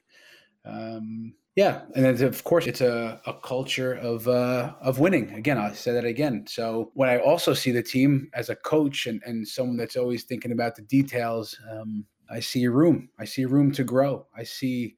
um, 0.65 1.33
yeah, 1.55 1.81
and 1.95 2.05
then 2.05 2.23
of 2.23 2.43
course 2.43 2.67
it's 2.67 2.81
a, 2.81 3.19
a 3.25 3.33
culture 3.33 3.93
of 3.93 4.27
uh, 4.27 4.73
of 4.81 4.99
winning. 4.99 5.33
Again, 5.33 5.57
I'll 5.57 5.73
say 5.73 5.91
that 5.91 6.05
again. 6.05 6.45
So 6.47 6.91
when 6.93 7.09
I 7.09 7.17
also 7.17 7.53
see 7.53 7.71
the 7.71 7.83
team 7.83 8.29
as 8.33 8.49
a 8.49 8.55
coach 8.55 9.07
and 9.07 9.21
and 9.25 9.47
someone 9.47 9.75
that's 9.75 9.97
always 9.97 10.23
thinking 10.23 10.51
about 10.51 10.75
the 10.75 10.83
details, 10.83 11.59
um, 11.69 12.05
I 12.29 12.39
see 12.39 12.63
a 12.65 12.71
room. 12.71 13.09
I 13.19 13.25
see 13.25 13.45
room 13.45 13.71
to 13.73 13.83
grow. 13.83 14.27
I 14.35 14.43
see. 14.43 14.95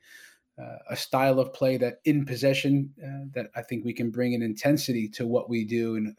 Uh, 0.62 0.78
a 0.92 0.96
style 0.96 1.40
of 1.40 1.52
play 1.54 1.78
that 1.78 2.02
in 2.04 2.24
possession 2.24 2.94
uh, 3.04 3.26
that 3.34 3.48
I 3.56 3.64
think 3.64 3.84
we 3.84 3.94
can 3.94 4.12
bring 4.12 4.36
an 4.36 4.44
intensity 4.44 5.08
to 5.10 5.26
what 5.26 5.50
we 5.50 5.64
do 5.66 5.96
and 5.96 6.14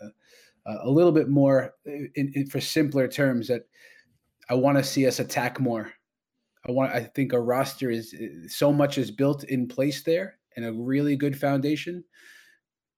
uh, 0.67 0.71
uh, 0.71 0.79
a 0.83 0.91
little 0.91 1.13
bit 1.13 1.29
more 1.29 1.75
in, 1.85 2.33
in, 2.35 2.47
for 2.47 2.61
simpler 2.61 3.09
terms 3.09 3.49
that 3.49 3.63
I 4.49 4.55
want 4.55 4.79
to 4.79 4.85
see 4.85 5.07
us 5.07 5.19
attack 5.19 5.61
more. 5.61 5.93
I 6.67 6.71
want 6.71 6.93
I 6.93 7.01
think 7.01 7.33
a 7.33 7.41
roster 7.41 7.91
is 7.91 8.15
so 8.49 8.73
much 8.73 8.99
is 8.99 9.11
built 9.11 9.45
in 9.45 9.67
place 9.67 10.03
there 10.03 10.39
and 10.57 10.65
a 10.65 10.73
really 10.73 11.17
good 11.17 11.39
foundation. 11.39 12.05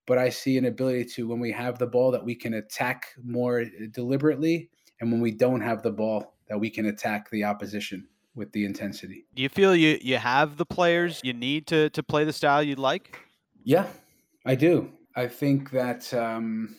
But 0.05 0.19
I 0.19 0.29
see 0.29 0.57
an 0.57 0.65
ability 0.65 1.05
to 1.15 1.27
when 1.27 1.39
we 1.39 1.51
have 1.51 1.79
the 1.79 1.87
ball 1.87 2.11
that 2.11 2.23
we 2.23 2.35
can 2.35 2.53
attack 2.53 3.07
more 3.23 3.65
deliberately 3.91 4.69
and 5.01 5.11
when 5.11 5.19
we 5.19 5.31
don't 5.31 5.61
have 5.61 5.81
the 5.81 5.91
ball 5.91 6.35
that 6.47 6.59
we 6.59 6.69
can 6.69 6.85
attack 6.85 7.29
the 7.31 7.43
opposition 7.43 8.07
with 8.35 8.51
the 8.51 8.65
intensity. 8.65 9.25
Do 9.33 9.41
you 9.41 9.49
feel 9.49 9.75
you 9.75 9.97
you 10.01 10.17
have 10.17 10.57
the 10.57 10.65
players 10.65 11.21
you 11.23 11.33
need 11.33 11.65
to 11.67 11.89
to 11.89 12.03
play 12.03 12.23
the 12.23 12.33
style 12.33 12.61
you'd 12.61 12.77
like? 12.77 13.17
Yeah, 13.63 13.87
I 14.45 14.53
do. 14.53 14.91
I 15.15 15.27
think 15.27 15.71
that 15.71 16.13
um, 16.13 16.75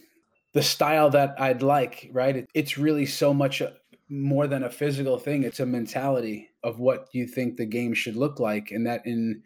the 0.57 0.63
style 0.63 1.11
that 1.11 1.39
I'd 1.39 1.61
like, 1.61 2.09
right? 2.15 2.35
It, 2.35 2.49
it's 2.55 2.79
really 2.79 3.05
so 3.05 3.35
much 3.35 3.61
uh, 3.61 3.73
more 4.09 4.47
than 4.47 4.65
a 4.65 4.71
physical 4.71 5.19
thing. 5.19 5.43
It's 5.43 5.61
a 5.61 5.67
mentality 5.67 6.49
of 6.65 6.79
what 6.79 7.09
you 7.13 7.27
think 7.27 7.59
the 7.59 7.67
game 7.67 7.93
should 7.93 8.17
look 8.17 8.41
like. 8.41 8.71
And 8.71 8.87
that 8.87 9.03
in 9.05 9.43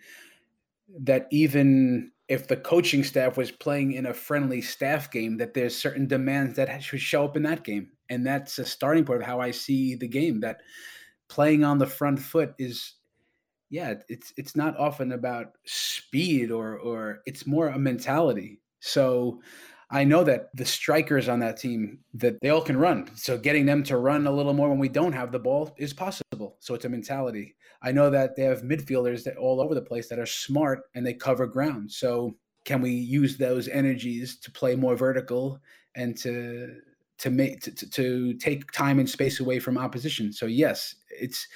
that 1.01 1.27
even 1.33 2.13
if 2.29 2.47
the 2.47 2.57
coaching 2.57 3.03
staff 3.03 3.37
was 3.37 3.51
playing 3.51 3.95
in 3.95 4.07
a 4.07 4.15
friendly 4.15 4.61
staff 4.61 5.11
game, 5.11 5.39
that 5.39 5.53
there's 5.53 5.77
certain 5.77 6.07
demands 6.07 6.55
that 6.55 6.81
should 6.81 7.01
show 7.01 7.25
up 7.25 7.37
in 7.37 7.43
that 7.43 7.65
game. 7.65 7.91
And 8.09 8.25
that's 8.25 8.61
a 8.61 8.65
starting 8.65 9.05
point 9.05 9.23
of 9.23 9.27
how 9.27 9.41
I 9.41 9.51
see 9.51 9.97
the 9.97 10.07
game. 10.07 10.39
That 10.39 10.61
playing 11.29 11.65
on 11.65 11.79
the 11.79 11.87
front 11.87 12.21
foot 12.21 12.55
is 12.57 12.95
yeah, 13.69 13.95
it's 14.09 14.33
it's 14.37 14.55
not 14.55 14.79
often 14.79 15.11
about 15.11 15.55
speed 15.67 16.53
or 16.53 16.79
or 16.79 17.23
it's 17.27 17.49
more 17.49 17.67
a 17.67 17.81
mentality. 17.81 18.61
So 18.79 19.41
I 19.91 20.05
know 20.05 20.23
that 20.25 20.55
the 20.55 20.65
strikers 20.65 21.29
on 21.29 21.41
that 21.41 21.57
team 21.57 21.99
that 22.15 22.41
they 22.41 22.51
all 22.51 22.61
can 22.63 22.77
run. 22.77 23.11
So 23.17 23.37
getting 23.37 23.67
them 23.67 23.83
to 23.85 23.97
run 23.97 24.27
a 24.27 24.31
little 24.31 24.53
more 24.53 24.69
when 24.69 24.79
we 24.79 24.89
don't 24.89 25.13
have 25.13 25.33
the 25.33 25.39
ball 25.39 25.75
is 25.79 25.93
possible. 25.93 26.57
So 26.61 26.75
it's 26.75 26.85
a 26.85 26.89
mentality. 26.89 27.57
I 27.83 27.91
know 27.91 28.09
that 28.11 28.37
they 28.37 28.43
have 28.43 28.63
midfielders 28.63 29.25
that 29.25 29.37
all 29.37 29.61
over 29.61 29.75
the 29.75 29.83
place 29.83 30.09
that 30.09 30.19
are 30.19 30.27
smart 30.27 30.83
and 30.95 31.05
they 31.05 31.15
cover 31.15 31.47
ground. 31.47 31.91
So 31.91 32.37
can 32.65 32.81
we 32.81 32.91
use 32.91 33.37
those 33.37 33.67
energies 33.69 34.39
to 34.41 34.51
play 34.51 34.77
more 34.77 34.97
vertical 34.97 35.61
and 35.97 36.17
to 36.19 36.77
to 37.19 37.31
make 37.31 37.61
to, 37.61 37.73
to 37.73 38.35
take 38.35 38.71
time 38.71 38.99
and 38.99 39.11
space 39.11 39.41
away 39.41 39.59
from 39.59 39.77
opposition? 39.77 40.33
So 40.33 40.47
yes, 40.47 40.95
it's 41.09 41.49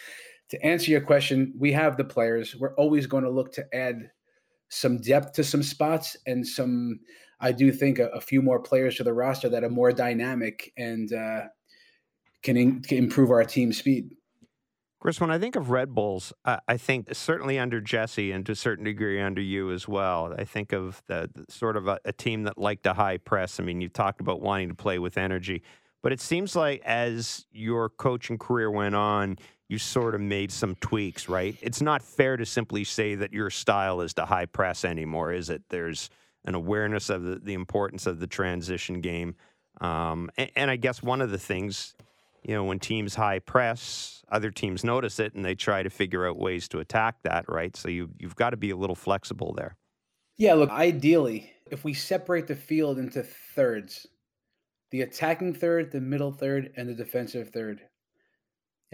to 0.48 0.62
answer 0.64 0.90
your 0.90 1.00
question, 1.00 1.54
we 1.56 1.72
have 1.72 1.96
the 1.96 2.04
players. 2.04 2.56
We're 2.56 2.74
always 2.74 3.06
going 3.06 3.24
to 3.24 3.30
look 3.30 3.52
to 3.52 3.74
add 3.74 4.10
some 4.68 4.98
depth 4.98 5.32
to 5.34 5.44
some 5.44 5.62
spots 5.62 6.16
and 6.26 6.46
some 6.46 7.00
I 7.40 7.52
do 7.52 7.72
think 7.72 7.98
a, 7.98 8.08
a, 8.08 8.20
few 8.20 8.42
more 8.42 8.60
players 8.60 8.96
to 8.96 9.04
the 9.04 9.12
roster 9.12 9.48
that 9.48 9.64
are 9.64 9.70
more 9.70 9.92
dynamic 9.92 10.72
and 10.76 11.12
uh, 11.12 11.42
can, 12.42 12.56
in, 12.56 12.80
can, 12.82 12.98
improve 12.98 13.30
our 13.30 13.44
team 13.44 13.72
speed. 13.72 14.10
Chris, 15.00 15.20
when 15.20 15.30
I 15.30 15.38
think 15.38 15.54
of 15.54 15.70
Red 15.70 15.94
Bulls, 15.94 16.32
uh, 16.46 16.56
I 16.66 16.78
think 16.78 17.14
certainly 17.14 17.58
under 17.58 17.80
Jesse 17.80 18.32
and 18.32 18.46
to 18.46 18.52
a 18.52 18.56
certain 18.56 18.84
degree 18.84 19.20
under 19.20 19.42
you 19.42 19.70
as 19.70 19.86
well. 19.86 20.34
I 20.38 20.44
think 20.44 20.72
of 20.72 21.02
the, 21.08 21.30
the 21.34 21.44
sort 21.52 21.76
of 21.76 21.88
a, 21.88 21.98
a, 22.06 22.12
team 22.12 22.44
that 22.44 22.56
liked 22.56 22.86
a 22.86 22.94
high 22.94 23.18
press. 23.18 23.60
I 23.60 23.64
mean, 23.64 23.82
you 23.82 23.90
talked 23.90 24.22
about 24.22 24.40
wanting 24.40 24.68
to 24.68 24.74
play 24.74 24.98
with 24.98 25.18
energy, 25.18 25.62
but 26.02 26.12
it 26.12 26.20
seems 26.20 26.56
like 26.56 26.80
as 26.86 27.44
your 27.52 27.90
coaching 27.90 28.38
career 28.38 28.70
went 28.70 28.94
on, 28.94 29.36
you 29.68 29.78
sort 29.78 30.14
of 30.14 30.20
made 30.20 30.50
some 30.50 30.74
tweaks, 30.76 31.28
right? 31.28 31.56
It's 31.60 31.82
not 31.82 32.02
fair 32.02 32.36
to 32.36 32.46
simply 32.46 32.84
say 32.84 33.14
that 33.14 33.32
your 33.32 33.50
style 33.50 34.00
is 34.00 34.14
to 34.14 34.24
high 34.24 34.46
press 34.46 34.84
anymore, 34.84 35.32
is 35.32 35.50
it? 35.50 35.62
There's 35.68 36.10
an 36.44 36.54
awareness 36.54 37.10
of 37.10 37.22
the, 37.22 37.36
the 37.36 37.54
importance 37.54 38.06
of 38.06 38.20
the 38.20 38.26
transition 38.26 39.00
game. 39.00 39.34
Um, 39.80 40.30
and, 40.36 40.50
and 40.56 40.70
I 40.70 40.76
guess 40.76 41.02
one 41.02 41.20
of 41.20 41.30
the 41.30 41.38
things, 41.38 41.94
you 42.42 42.54
know, 42.54 42.64
when 42.64 42.78
teams 42.78 43.14
high 43.14 43.38
press, 43.38 44.22
other 44.30 44.50
teams 44.50 44.84
notice 44.84 45.18
it 45.18 45.34
and 45.34 45.44
they 45.44 45.54
try 45.54 45.82
to 45.82 45.90
figure 45.90 46.28
out 46.28 46.36
ways 46.36 46.68
to 46.68 46.78
attack 46.78 47.22
that, 47.22 47.44
right? 47.48 47.76
So 47.76 47.88
you, 47.88 48.10
you've 48.18 48.36
got 48.36 48.50
to 48.50 48.56
be 48.56 48.70
a 48.70 48.76
little 48.76 48.96
flexible 48.96 49.54
there. 49.54 49.76
Yeah, 50.36 50.54
look, 50.54 50.70
ideally, 50.70 51.52
if 51.70 51.84
we 51.84 51.94
separate 51.94 52.46
the 52.46 52.56
field 52.56 52.98
into 52.98 53.22
thirds, 53.22 54.06
the 54.90 55.02
attacking 55.02 55.54
third, 55.54 55.90
the 55.90 56.00
middle 56.00 56.32
third, 56.32 56.72
and 56.76 56.88
the 56.88 56.94
defensive 56.94 57.50
third. 57.50 57.80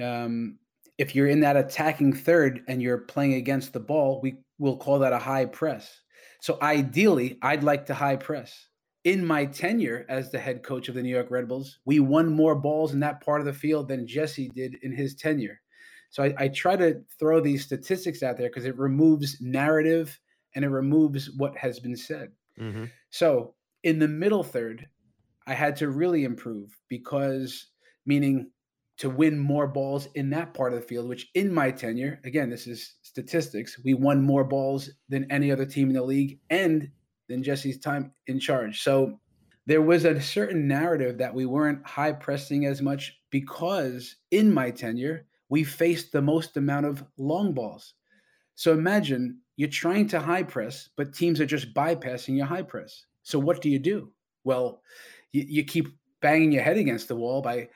Um, 0.02 0.58
if 0.98 1.14
you're 1.14 1.26
in 1.26 1.40
that 1.40 1.56
attacking 1.56 2.12
third 2.12 2.62
and 2.68 2.80
you're 2.80 2.98
playing 2.98 3.34
against 3.34 3.72
the 3.72 3.80
ball, 3.80 4.20
we 4.22 4.36
will 4.58 4.76
call 4.76 4.98
that 5.00 5.12
a 5.12 5.18
high 5.18 5.46
press. 5.46 6.00
So 6.40 6.58
ideally, 6.62 7.38
I'd 7.42 7.64
like 7.64 7.86
to 7.86 7.94
high 7.94 8.16
press. 8.16 8.68
In 9.04 9.24
my 9.24 9.46
tenure 9.46 10.04
as 10.08 10.30
the 10.30 10.38
head 10.38 10.62
coach 10.62 10.88
of 10.88 10.94
the 10.94 11.02
New 11.02 11.08
York 11.08 11.30
Red 11.30 11.48
Bulls, 11.48 11.78
we 11.86 12.00
won 12.00 12.30
more 12.30 12.54
balls 12.54 12.92
in 12.92 13.00
that 13.00 13.24
part 13.24 13.40
of 13.40 13.46
the 13.46 13.52
field 13.52 13.88
than 13.88 14.06
Jesse 14.06 14.50
did 14.54 14.76
in 14.82 14.92
his 14.92 15.14
tenure. 15.14 15.60
So 16.10 16.22
I, 16.24 16.34
I 16.36 16.48
try 16.48 16.76
to 16.76 17.00
throw 17.18 17.40
these 17.40 17.64
statistics 17.64 18.22
out 18.22 18.36
there 18.36 18.48
because 18.48 18.66
it 18.66 18.76
removes 18.76 19.40
narrative 19.40 20.18
and 20.54 20.64
it 20.64 20.68
removes 20.68 21.30
what 21.36 21.56
has 21.56 21.78
been 21.78 21.96
said. 21.96 22.32
Mm-hmm. 22.58 22.86
So 23.10 23.54
in 23.84 23.98
the 23.98 24.08
middle 24.08 24.42
third, 24.42 24.86
I 25.46 25.54
had 25.54 25.76
to 25.76 25.88
really 25.88 26.24
improve 26.24 26.76
because, 26.88 27.68
meaning 28.04 28.50
to 29.00 29.08
win 29.08 29.38
more 29.38 29.66
balls 29.66 30.08
in 30.14 30.28
that 30.28 30.52
part 30.52 30.74
of 30.74 30.78
the 30.78 30.86
field, 30.86 31.08
which 31.08 31.30
in 31.34 31.52
my 31.52 31.70
tenure, 31.70 32.20
again, 32.24 32.50
this 32.50 32.66
is 32.66 32.96
statistics, 33.00 33.80
we 33.82 33.94
won 33.94 34.22
more 34.22 34.44
balls 34.44 34.90
than 35.08 35.30
any 35.32 35.50
other 35.50 35.64
team 35.64 35.88
in 35.88 35.94
the 35.94 36.02
league 36.02 36.38
and 36.50 36.86
than 37.26 37.42
Jesse's 37.42 37.78
time 37.78 38.12
in 38.26 38.38
charge. 38.38 38.82
So 38.82 39.18
there 39.64 39.80
was 39.80 40.04
a 40.04 40.20
certain 40.20 40.68
narrative 40.68 41.16
that 41.16 41.32
we 41.32 41.46
weren't 41.46 41.86
high 41.86 42.12
pressing 42.12 42.66
as 42.66 42.82
much 42.82 43.18
because 43.30 44.16
in 44.32 44.52
my 44.52 44.70
tenure, 44.70 45.24
we 45.48 45.64
faced 45.64 46.12
the 46.12 46.20
most 46.20 46.58
amount 46.58 46.84
of 46.84 47.02
long 47.16 47.54
balls. 47.54 47.94
So 48.54 48.74
imagine 48.74 49.38
you're 49.56 49.70
trying 49.70 50.08
to 50.08 50.20
high 50.20 50.42
press, 50.42 50.90
but 50.98 51.14
teams 51.14 51.40
are 51.40 51.46
just 51.46 51.72
bypassing 51.72 52.36
your 52.36 52.46
high 52.46 52.64
press. 52.64 53.06
So 53.22 53.38
what 53.38 53.62
do 53.62 53.70
you 53.70 53.78
do? 53.78 54.12
Well, 54.44 54.82
you, 55.32 55.46
you 55.48 55.64
keep 55.64 55.88
banging 56.20 56.52
your 56.52 56.62
head 56.62 56.76
against 56.76 57.08
the 57.08 57.16
wall 57.16 57.40
by 57.40 57.70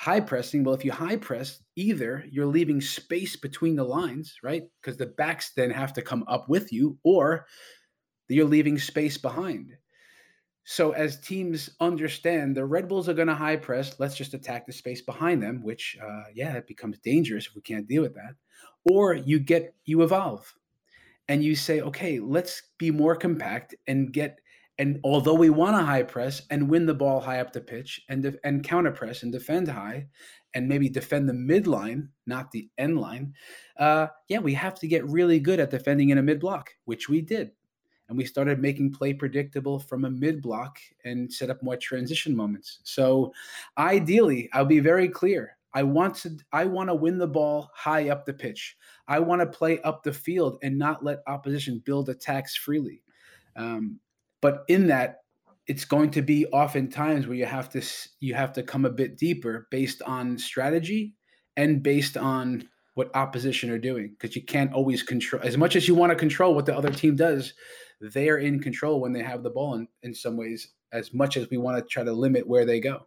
high 0.00 0.20
pressing, 0.20 0.64
well, 0.64 0.74
if 0.74 0.82
you 0.82 0.90
high 0.90 1.16
press, 1.16 1.62
either 1.76 2.24
you're 2.30 2.46
leaving 2.46 2.80
space 2.80 3.36
between 3.36 3.76
the 3.76 3.84
lines, 3.84 4.38
right? 4.42 4.62
Because 4.80 4.96
the 4.96 5.04
backs 5.04 5.52
then 5.54 5.70
have 5.70 5.92
to 5.92 6.00
come 6.00 6.24
up 6.26 6.48
with 6.48 6.72
you, 6.72 6.96
or 7.02 7.46
you're 8.26 8.46
leaving 8.46 8.78
space 8.78 9.18
behind. 9.18 9.76
So 10.64 10.92
as 10.92 11.20
teams 11.20 11.68
understand 11.80 12.56
the 12.56 12.64
Red 12.64 12.88
Bulls 12.88 13.10
are 13.10 13.14
going 13.14 13.28
to 13.28 13.34
high 13.34 13.56
press, 13.56 14.00
let's 14.00 14.16
just 14.16 14.32
attack 14.32 14.64
the 14.64 14.72
space 14.72 15.02
behind 15.02 15.42
them, 15.42 15.62
which 15.62 15.98
uh, 16.02 16.30
yeah, 16.34 16.54
it 16.54 16.66
becomes 16.66 16.98
dangerous 17.00 17.48
if 17.48 17.54
we 17.54 17.60
can't 17.60 17.86
deal 17.86 18.00
with 18.00 18.14
that. 18.14 18.36
Or 18.90 19.12
you 19.12 19.38
get 19.38 19.74
you 19.84 20.00
evolve, 20.00 20.54
and 21.28 21.44
you 21.44 21.54
say, 21.54 21.82
okay, 21.82 22.20
let's 22.20 22.62
be 22.78 22.90
more 22.90 23.16
compact 23.16 23.74
and 23.86 24.14
get 24.14 24.38
and 24.80 24.98
although 25.04 25.34
we 25.34 25.50
want 25.50 25.76
to 25.76 25.84
high 25.84 26.02
press 26.02 26.40
and 26.48 26.70
win 26.70 26.86
the 26.86 26.94
ball 26.94 27.20
high 27.20 27.40
up 27.40 27.52
the 27.52 27.60
pitch 27.60 28.00
and 28.08 28.22
de- 28.22 28.46
and 28.46 28.64
counter 28.64 28.90
press 28.90 29.22
and 29.22 29.30
defend 29.30 29.68
high, 29.68 30.06
and 30.54 30.66
maybe 30.66 30.88
defend 30.88 31.28
the 31.28 31.34
midline, 31.34 32.08
not 32.26 32.50
the 32.50 32.70
end 32.78 32.98
line, 32.98 33.34
uh, 33.76 34.06
yeah, 34.28 34.38
we 34.38 34.54
have 34.54 34.74
to 34.80 34.88
get 34.88 35.06
really 35.06 35.38
good 35.38 35.60
at 35.60 35.70
defending 35.70 36.08
in 36.08 36.16
a 36.16 36.22
mid 36.22 36.40
block, 36.40 36.70
which 36.86 37.10
we 37.10 37.20
did. 37.20 37.50
And 38.08 38.16
we 38.16 38.24
started 38.24 38.58
making 38.58 38.92
play 38.92 39.12
predictable 39.12 39.78
from 39.78 40.06
a 40.06 40.10
mid 40.10 40.40
block 40.40 40.78
and 41.04 41.30
set 41.30 41.50
up 41.50 41.62
more 41.62 41.76
transition 41.76 42.34
moments. 42.34 42.80
So, 42.82 43.34
ideally, 43.76 44.48
I'll 44.54 44.64
be 44.64 44.80
very 44.80 45.10
clear. 45.10 45.58
I 45.74 45.82
want 45.82 46.14
to 46.16 46.38
I 46.52 46.64
want 46.64 46.88
to 46.88 46.94
win 46.94 47.18
the 47.18 47.28
ball 47.28 47.70
high 47.74 48.08
up 48.08 48.24
the 48.24 48.32
pitch. 48.32 48.78
I 49.08 49.18
want 49.18 49.42
to 49.42 49.58
play 49.58 49.78
up 49.82 50.02
the 50.02 50.12
field 50.14 50.58
and 50.62 50.78
not 50.78 51.04
let 51.04 51.18
opposition 51.26 51.82
build 51.84 52.08
attacks 52.08 52.56
freely. 52.56 53.02
Um, 53.56 54.00
but 54.40 54.64
in 54.68 54.88
that, 54.88 55.18
it's 55.66 55.84
going 55.84 56.10
to 56.10 56.22
be 56.22 56.46
oftentimes 56.46 57.26
where 57.26 57.36
you 57.36 57.46
have 57.46 57.68
to 57.70 57.82
you 58.20 58.34
have 58.34 58.52
to 58.54 58.62
come 58.62 58.84
a 58.84 58.90
bit 58.90 59.16
deeper 59.16 59.68
based 59.70 60.02
on 60.02 60.38
strategy 60.38 61.14
and 61.56 61.82
based 61.82 62.16
on 62.16 62.68
what 62.94 63.14
opposition 63.14 63.70
are 63.70 63.78
doing 63.78 64.10
because 64.18 64.34
you 64.34 64.42
can't 64.42 64.72
always 64.72 65.02
control 65.02 65.40
as 65.44 65.56
much 65.56 65.76
as 65.76 65.86
you 65.86 65.94
want 65.94 66.10
to 66.10 66.16
control 66.16 66.54
what 66.54 66.66
the 66.66 66.76
other 66.76 66.90
team 66.90 67.14
does 67.14 67.54
they're 68.00 68.38
in 68.38 68.60
control 68.60 69.00
when 69.00 69.12
they 69.12 69.22
have 69.22 69.42
the 69.42 69.50
ball 69.50 69.74
in, 69.74 69.86
in 70.02 70.14
some 70.14 70.36
ways 70.36 70.72
as 70.92 71.12
much 71.12 71.36
as 71.36 71.48
we 71.50 71.58
want 71.58 71.76
to 71.76 71.84
try 71.84 72.02
to 72.02 72.12
limit 72.12 72.46
where 72.46 72.64
they 72.64 72.80
go. 72.80 73.06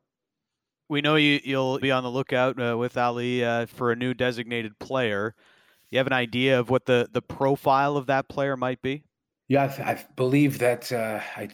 We 0.88 1.02
know 1.02 1.16
you, 1.16 1.40
you'll 1.44 1.80
be 1.80 1.92
on 1.92 2.04
the 2.04 2.12
lookout 2.12 2.62
uh, 2.62 2.78
with 2.78 2.98
Ali 2.98 3.44
uh, 3.44 3.66
for 3.66 3.92
a 3.92 3.96
new 3.96 4.14
designated 4.14 4.78
player. 4.80 5.36
You 5.90 5.98
have 5.98 6.08
an 6.08 6.14
idea 6.14 6.60
of 6.60 6.70
what 6.70 6.86
the, 6.86 7.10
the 7.12 7.22
profile 7.22 7.98
of 7.98 8.08
that 8.08 8.28
player 8.30 8.56
might 8.56 8.82
be 8.82 9.04
yeah, 9.54 9.72
I, 9.86 9.92
I 9.92 10.06
believe 10.16 10.58
that 10.60 10.92
uh, 10.92 11.20
I, 11.38 11.50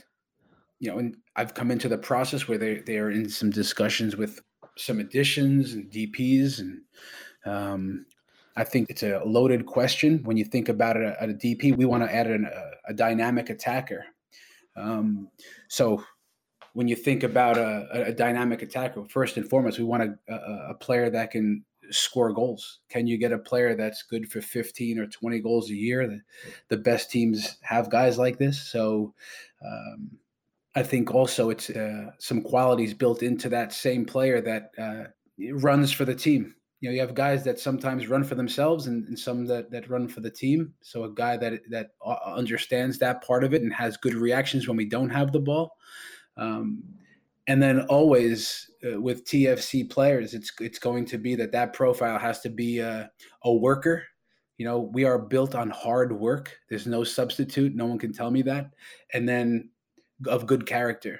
you 0.79 0.89
know, 0.89 0.99
and 0.99 1.17
I've 1.35 1.53
come 1.53 1.69
into 1.69 1.89
the 1.89 1.97
process 1.97 2.47
where 2.47 2.57
they 2.57 2.79
they 2.79 2.97
are 2.97 3.11
in 3.11 3.27
some 3.27 3.49
discussions 3.49 4.15
with 4.15 4.39
some 4.77 5.01
additions 5.01 5.73
and 5.73 5.91
DPS, 5.91 6.59
and 6.59 6.81
um, 7.45 8.05
I 8.55 8.63
think 8.63 8.89
it's 8.89 9.03
a 9.03 9.21
loaded 9.25 9.65
question 9.65 10.21
when 10.23 10.37
you 10.37 10.45
think 10.45 10.69
about 10.69 10.95
it 10.95 11.13
at 11.19 11.29
a 11.29 11.33
DP. 11.33 11.75
We 11.75 11.83
want 11.83 12.03
to 12.03 12.15
add 12.15 12.27
an, 12.27 12.45
a, 12.45 12.91
a, 12.91 12.93
dynamic 12.93 13.49
attacker. 13.49 14.05
Um, 14.77 15.27
so 15.67 16.01
when 16.71 16.87
you 16.87 16.95
think 16.95 17.23
about 17.23 17.57
a, 17.57 18.05
a, 18.07 18.13
dynamic 18.13 18.61
attacker, 18.61 19.03
first 19.09 19.35
and 19.35 19.49
foremost, 19.49 19.77
we 19.77 19.83
want 19.83 20.17
a, 20.29 20.33
a, 20.69 20.73
player 20.75 21.09
that 21.09 21.31
can 21.31 21.65
score 21.91 22.33
goals? 22.33 22.79
Can 22.89 23.07
you 23.07 23.17
get 23.17 23.31
a 23.31 23.37
player 23.37 23.75
that's 23.75 24.03
good 24.03 24.31
for 24.31 24.41
15 24.41 24.99
or 24.99 25.07
20 25.07 25.39
goals 25.39 25.69
a 25.69 25.75
year? 25.75 26.07
The, 26.07 26.21
the 26.69 26.77
best 26.77 27.11
teams 27.11 27.57
have 27.61 27.89
guys 27.89 28.17
like 28.17 28.37
this. 28.37 28.61
So 28.61 29.13
um, 29.65 30.11
I 30.75 30.83
think 30.83 31.13
also 31.13 31.49
it's 31.49 31.69
uh, 31.69 32.11
some 32.19 32.41
qualities 32.41 32.93
built 32.93 33.23
into 33.23 33.49
that 33.49 33.73
same 33.73 34.05
player 34.05 34.41
that 34.41 34.71
uh, 34.77 35.09
runs 35.53 35.91
for 35.91 36.05
the 36.05 36.15
team. 36.15 36.55
You 36.79 36.89
know, 36.89 36.93
you 36.93 37.01
have 37.01 37.13
guys 37.13 37.43
that 37.43 37.59
sometimes 37.59 38.07
run 38.07 38.23
for 38.23 38.35
themselves 38.35 38.87
and, 38.87 39.05
and, 39.07 39.19
some 39.19 39.45
that, 39.47 39.69
that 39.71 39.89
run 39.89 40.07
for 40.07 40.21
the 40.21 40.31
team. 40.31 40.73
So 40.81 41.03
a 41.03 41.13
guy 41.13 41.35
that 41.35 41.61
that 41.69 41.89
uh, 42.05 42.15
understands 42.25 42.99
that 42.99 43.21
part 43.21 43.43
of 43.43 43.53
it 43.53 43.61
and 43.61 43.73
has 43.73 43.97
good 43.97 44.13
reactions 44.13 44.67
when 44.67 44.77
we 44.77 44.85
don't 44.85 45.09
have 45.09 45.33
the 45.33 45.41
ball. 45.41 45.75
Um, 46.37 46.83
and 47.49 47.61
then 47.61 47.81
always 47.87 48.69
uh, 48.85 49.01
with 49.01 49.25
TFC 49.25 49.89
players, 49.89 50.35
it's 50.35 50.51
it's 50.61 50.77
going 50.77 51.03
to 51.05 51.17
be 51.17 51.33
that 51.35 51.51
that 51.51 51.73
profile 51.73 52.19
has 52.19 52.41
to 52.41 52.49
be 52.49 52.77
a, 52.77 53.09
a 53.43 53.51
worker. 53.51 54.03
You 54.59 54.65
know, 54.65 54.79
we 54.79 55.03
are 55.03 55.17
built 55.17 55.55
on 55.55 55.71
hard 55.71 56.13
work. 56.13 56.55
There's 56.69 56.85
no 56.85 57.03
substitute. 57.03 57.75
No 57.75 57.87
one 57.87 57.97
can 57.97 58.13
tell 58.13 58.29
me 58.29 58.43
that. 58.43 58.69
And 59.15 59.27
then 59.27 59.71
of 60.27 60.45
good 60.45 60.67
character. 60.67 61.19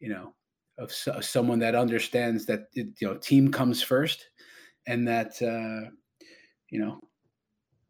You 0.00 0.10
know, 0.10 0.34
of, 0.76 0.92
so, 0.92 1.18
someone 1.22 1.60
that 1.60 1.74
understands 1.74 2.44
that 2.46 2.66
it, 2.74 2.88
you 3.00 3.08
know 3.08 3.16
team 3.16 3.50
comes 3.50 3.82
first, 3.82 4.28
and 4.86 5.08
that 5.08 5.40
uh, 5.40 5.88
you 6.68 6.78
know 6.78 7.00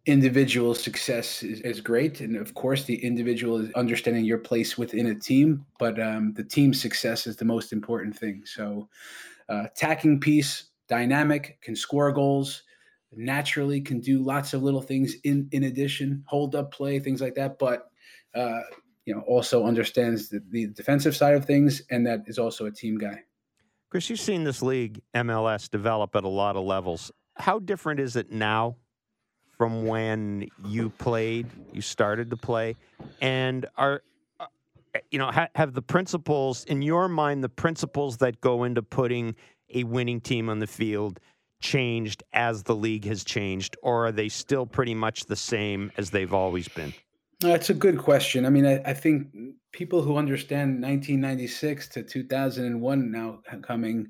individual 0.07 0.75
success 0.75 1.43
is, 1.43 1.61
is, 1.61 1.81
great. 1.81 2.21
And 2.21 2.37
of 2.37 2.55
course 2.55 2.85
the 2.85 3.05
individual 3.05 3.59
is 3.59 3.73
understanding 3.75 4.25
your 4.25 4.39
place 4.39 4.77
within 4.77 5.07
a 5.07 5.15
team 5.15 5.65
but 5.79 6.01
um, 6.01 6.33
the 6.35 6.43
team 6.43 6.75
success 6.75 7.27
is 7.27 7.37
the 7.37 7.45
most 7.45 7.73
important 7.73 8.19
thing. 8.19 8.43
So 8.45 8.89
uh, 9.49 9.65
attacking 9.67 10.21
piece 10.21 10.65
dynamic 10.89 11.59
can 11.63 11.77
score 11.77 12.13
goals 12.13 12.65
naturally 13.15 13.81
can 13.81 14.01
do 14.01 14.23
lots 14.23 14.55
of 14.55 14.63
little 14.63 14.83
things 14.83 15.15
in 15.25 15.49
in 15.53 15.65
addition 15.65 16.25
hold 16.27 16.57
up 16.57 16.73
play 16.73 16.99
things 16.99 17.21
like 17.21 17.37
that. 17.37 17.59
But 17.59 17.89
uh, 18.35 18.63
you 19.05 19.15
know 19.15 19.21
also 19.21 19.65
understands 19.67 20.29
the, 20.31 20.43
the 20.51 20.67
defensive 20.69 21.15
side 21.15 21.35
of 21.35 21.45
things 21.45 21.83
and 21.91 22.05
that 22.07 22.23
is 22.27 22.39
also 22.39 22.67
a 22.67 22.73
team 22.73 22.99
guy. 22.99 23.21
Chris 23.89 24.11
you've 24.11 24.19
seen 24.19 24.43
this 24.43 24.63
league 24.63 25.01
MLS 25.15 25.71
develop 25.71 26.17
at 26.17 26.25
a 26.25 26.29
lot 26.29 26.57
of 26.57 26.65
levels. 26.65 27.13
How 27.37 27.61
different 27.61 28.01
is 28.01 28.17
it 28.17 28.33
now 28.33 28.77
from 29.63 29.87
when 29.87 30.49
you 30.67 30.91
played, 30.91 31.47
you 31.73 31.81
started 31.81 32.29
to 32.31 32.37
play, 32.37 32.75
and 33.21 33.65
are 33.77 34.03
uh, 34.41 34.47
you 35.13 35.21
know 35.21 35.31
ha- 35.31 35.51
have 35.55 35.73
the 35.73 35.81
principles 35.81 36.65
in 36.65 36.83
your 36.83 37.07
mind 37.07 37.45
the 37.45 37.49
principles 37.49 38.17
that 38.17 38.41
go 38.41 38.65
into 38.65 38.83
putting 38.83 39.37
a 39.73 39.85
winning 39.85 40.21
team 40.21 40.49
on 40.49 40.59
the 40.59 40.67
field 40.67 41.21
changed 41.61 42.25
as 42.33 42.65
the 42.65 42.75
league 42.75 43.05
has 43.05 43.23
changed, 43.23 43.77
or 43.85 44.09
are 44.09 44.11
they 44.11 44.29
still 44.29 44.67
pretty 44.67 44.97
much 44.97 45.27
the 45.27 45.37
same 45.37 45.93
as 45.97 46.11
they've 46.11 46.35
always 46.35 46.67
been? 46.67 46.93
That's 47.39 47.71
a 47.71 47.75
good 47.75 47.99
question. 47.99 48.45
I 48.45 48.51
mean, 48.51 48.67
I, 48.67 48.83
I, 48.85 48.95
think 48.95 49.29
people 49.71 50.03
who 50.03 50.17
understand 50.17 50.83
1996 50.83 51.87
to 51.91 52.03
2001 52.03 53.11
now 53.13 53.39
coming, 53.63 54.09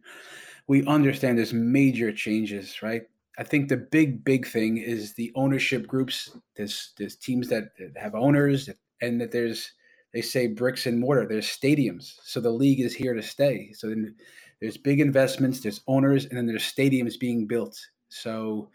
we 0.66 0.82
understand 0.86 1.36
there's 1.36 1.52
major 1.52 2.10
changes, 2.10 2.80
right? 2.80 3.02
I 3.38 3.44
think 3.44 3.68
the 3.68 3.78
big 3.78 4.24
big 4.24 4.46
thing 4.46 4.76
is 4.78 5.14
the 5.14 5.32
ownership 5.34 5.86
groups. 5.86 6.30
There's 6.56 6.92
there's 6.98 7.16
teams 7.16 7.48
that 7.48 7.70
have 7.96 8.14
owners, 8.14 8.68
and 9.00 9.20
that 9.20 9.32
there's 9.32 9.72
they 10.12 10.20
say 10.22 10.48
bricks 10.48 10.86
and 10.86 11.00
mortar. 11.00 11.26
There's 11.26 11.46
stadiums, 11.46 12.14
so 12.22 12.40
the 12.40 12.50
league 12.50 12.80
is 12.80 12.94
here 12.94 13.14
to 13.14 13.22
stay. 13.22 13.72
So 13.72 13.88
then 13.88 14.14
there's 14.60 14.76
big 14.76 15.00
investments, 15.00 15.60
there's 15.60 15.80
owners, 15.88 16.26
and 16.26 16.36
then 16.36 16.46
there's 16.46 16.62
stadiums 16.62 17.18
being 17.18 17.46
built. 17.46 17.78
So 18.10 18.70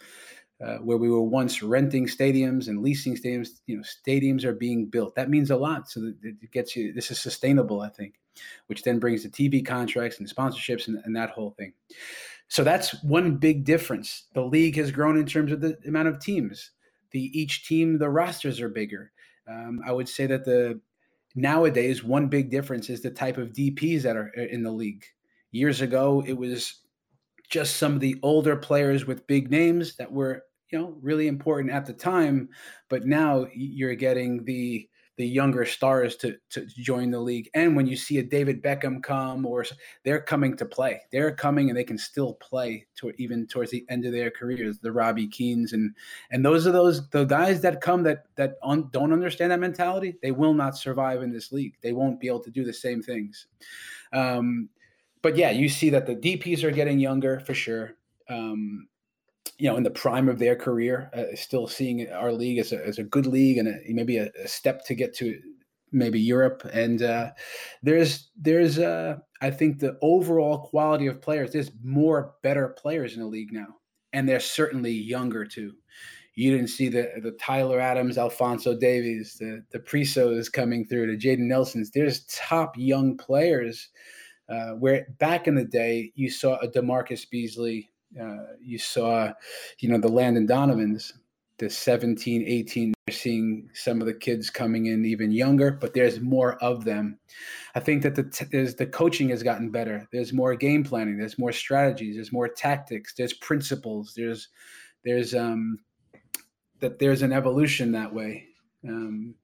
uh, 0.64 0.78
where 0.78 0.98
we 0.98 1.10
were 1.10 1.22
once 1.22 1.62
renting 1.62 2.08
stadiums 2.08 2.68
and 2.68 2.82
leasing 2.82 3.16
stadiums, 3.16 3.50
you 3.68 3.78
know, 3.78 3.84
stadiums 3.84 4.44
are 4.44 4.54
being 4.54 4.88
built. 4.88 5.16
That 5.16 5.30
means 5.30 5.52
a 5.52 5.56
lot. 5.56 5.90
So 5.90 6.14
it 6.24 6.52
gets 6.52 6.76
you. 6.76 6.94
This 6.94 7.12
is 7.12 7.20
sustainable, 7.20 7.82
I 7.82 7.90
think, 7.90 8.16
which 8.66 8.82
then 8.82 8.98
brings 8.98 9.24
the 9.24 9.30
TV 9.30 9.64
contracts 9.66 10.20
and 10.20 10.28
sponsorships 10.28 10.88
and, 10.88 11.00
and 11.06 11.16
that 11.16 11.30
whole 11.30 11.52
thing. 11.52 11.74
So 12.50 12.64
that's 12.64 13.04
one 13.04 13.38
big 13.38 13.66
difference. 13.66 14.26
The 14.34 14.42
league 14.42 14.78
has 14.78 14.92
grown 14.92 15.18
in 15.18 15.26
terms 15.26 15.52
of 15.52 15.62
the 15.62 15.78
amount 15.86 16.08
of 16.08 16.20
teams. 16.20 16.72
The 17.12 17.40
each 17.40 17.68
team, 17.68 17.98
the 17.98 18.10
rosters 18.10 18.62
are 18.62 18.70
bigger. 18.70 19.12
Um, 19.48 19.82
I 19.86 19.92
would 19.92 20.10
say 20.10 20.28
that 20.28 20.46
the 20.46 20.80
nowadays 21.36 22.04
one 22.04 22.28
big 22.28 22.50
difference 22.50 22.90
is 22.90 23.02
the 23.02 23.12
type 23.12 23.38
of 23.38 23.54
DPs 23.54 24.02
that 24.04 24.18
are 24.18 24.32
uh, 24.38 24.42
in 24.42 24.64
the 24.64 24.72
league. 24.72 25.06
Years 25.52 25.82
ago, 25.82 26.24
it 26.26 26.34
was 26.34 26.82
just 27.50 27.78
some 27.78 27.94
of 27.94 28.00
the 28.00 28.18
older 28.24 28.56
players 28.56 29.06
with 29.06 29.28
big 29.28 29.50
names 29.50 29.96
that 29.96 30.12
were 30.12 30.44
you 30.70 30.78
know 30.78 30.98
really 31.02 31.28
important 31.28 31.74
at 31.74 31.86
the 31.86 31.94
time 31.94 32.50
but 32.90 33.06
now 33.06 33.48
you're 33.56 33.96
getting 33.96 34.44
the 34.44 34.88
the 35.18 35.28
younger 35.28 35.66
stars 35.66 36.16
to 36.16 36.38
to 36.52 36.66
join 36.66 37.10
the 37.10 37.20
league. 37.20 37.50
And 37.56 37.76
when 37.76 37.88
you 37.88 37.98
see 37.98 38.20
a 38.20 38.24
David 38.24 38.62
Beckham 38.62 39.02
come 39.02 39.46
or 39.46 39.66
they're 40.04 40.22
coming 40.22 40.56
to 40.58 40.66
play. 40.66 41.02
They're 41.12 41.36
coming 41.36 41.70
and 41.70 41.78
they 41.78 41.84
can 41.84 41.98
still 41.98 42.36
play 42.36 42.86
to 42.98 43.12
even 43.18 43.48
towards 43.48 43.72
the 43.72 43.86
end 43.90 44.06
of 44.06 44.12
their 44.12 44.32
careers 44.32 44.78
the 44.80 44.92
Robbie 44.92 45.28
Keanes 45.28 45.74
and 45.74 45.96
and 46.32 46.46
those 46.46 46.68
are 46.68 46.72
those 46.72 47.10
the 47.10 47.26
guys 47.26 47.62
that 47.62 47.82
come 47.82 48.04
that 48.04 48.26
that 48.36 48.58
un, 48.64 48.90
don't 48.92 49.12
understand 49.12 49.52
that 49.52 49.60
mentality 49.60 50.16
they 50.22 50.32
will 50.32 50.54
not 50.54 50.78
survive 50.78 51.24
in 51.24 51.32
this 51.32 51.52
league. 51.52 51.74
They 51.82 51.94
won't 51.94 52.20
be 52.20 52.28
able 52.28 52.44
to 52.44 52.52
do 52.52 52.64
the 52.64 52.74
same 52.74 53.02
things. 53.02 53.48
Um, 54.14 54.70
but 55.24 55.36
yeah 55.36 55.50
you 55.50 55.68
see 55.68 55.90
that 55.90 56.06
the 56.06 56.16
DPs 56.16 56.64
are 56.64 56.72
getting 56.72 57.00
younger 57.00 57.40
for 57.40 57.56
sure. 57.56 57.96
Um, 58.30 58.88
you 59.58 59.70
know, 59.70 59.76
in 59.76 59.84
the 59.84 59.90
prime 59.90 60.30
of 60.30 60.40
their 60.40 60.56
career, 60.56 61.10
uh, 61.14 61.36
still 61.36 61.68
seeing 61.68 62.10
our 62.12 62.32
league 62.32 62.60
as 62.60 62.72
a, 62.72 62.86
as 62.86 63.00
a 63.00 63.04
good 63.04 63.26
league 63.26 63.58
and 63.58 63.68
a, 63.68 63.80
maybe 63.90 64.18
a, 64.18 64.30
a, 64.44 64.48
step 64.48 64.86
to 64.86 64.94
get 64.94 65.16
to 65.16 65.40
maybe 65.92 66.20
Europe. 66.20 66.62
And 66.72 67.02
uh, 67.02 67.32
there's 67.82 68.30
there's 68.36 68.78
uh, 68.78 69.18
I 69.42 69.50
think 69.50 69.80
the 69.80 69.98
overall 70.02 70.60
quality 70.60 71.08
of 71.08 71.22
players. 71.22 71.52
There's 71.52 71.72
more 71.84 72.36
better 72.44 72.70
players 72.70 73.16
in 73.16 73.22
the 73.22 73.28
league 73.28 73.52
now, 73.52 73.78
and 74.14 74.30
they're 74.30 74.40
certainly 74.40 74.92
younger 74.92 75.46
too. 75.46 75.74
You 76.36 76.52
didn't 76.52 76.70
see 76.70 76.90
the 76.90 77.10
the 77.22 77.32
Tyler 77.32 77.80
Adams, 77.80 78.20
Alphonso 78.20 78.78
Davies, 78.78 79.38
the 79.40 79.64
the 79.72 79.80
Prisos 79.80 80.52
coming 80.52 80.86
through, 80.86 81.08
the 81.08 81.18
Jayden 81.18 81.48
Nelsons. 81.48 81.92
There's 81.92 82.26
top 82.26 82.78
young 82.78 83.18
players. 83.18 83.90
Uh, 84.50 84.70
where 84.76 85.06
back 85.20 85.46
in 85.46 85.56
the 85.56 85.66
day 85.66 86.10
you 86.16 86.30
saw 86.30 86.56
a 86.60 86.70
DaMarcus 86.70 87.30
Beasley, 87.30 87.92
uh, 88.20 88.54
you 88.62 88.78
saw, 88.78 89.34
you 89.80 89.90
know, 89.90 89.98
the 89.98 90.08
Landon 90.08 90.46
Donovans, 90.46 91.14
the 91.58 91.70
17, 91.70 92.44
18, 92.46 92.94
you're 93.08 93.14
seeing 93.14 93.70
some 93.74 94.00
of 94.00 94.08
the 94.08 94.14
kids 94.14 94.50
coming 94.50 94.88
in 94.88 95.06
even 95.06 95.32
younger, 95.32 95.72
but 95.72 95.94
there's 95.94 96.20
more 96.20 96.56
of 96.64 96.86
them. 96.86 97.18
I 97.76 97.80
think 97.80 98.04
that 98.04 98.16
the 98.16 98.24
t- 98.24 98.46
the 98.46 98.86
coaching 98.86 99.30
has 99.30 99.44
gotten 99.44 99.70
better. 99.70 100.08
There's 100.12 100.34
more 100.34 100.56
game 100.56 100.84
planning. 100.84 101.18
There's 101.18 101.40
more 101.40 101.52
strategies. 101.52 102.16
There's 102.16 102.32
more 102.32 102.48
tactics. 102.48 103.14
There's 103.16 103.34
principles. 103.34 104.14
There's 104.16 104.50
there's 105.04 105.34
um 105.34 105.80
that 106.80 107.00
there's 107.00 107.22
an 107.22 107.34
evolution 107.34 107.92
that 107.94 108.14
way. 108.14 108.46
Um, 108.88 109.36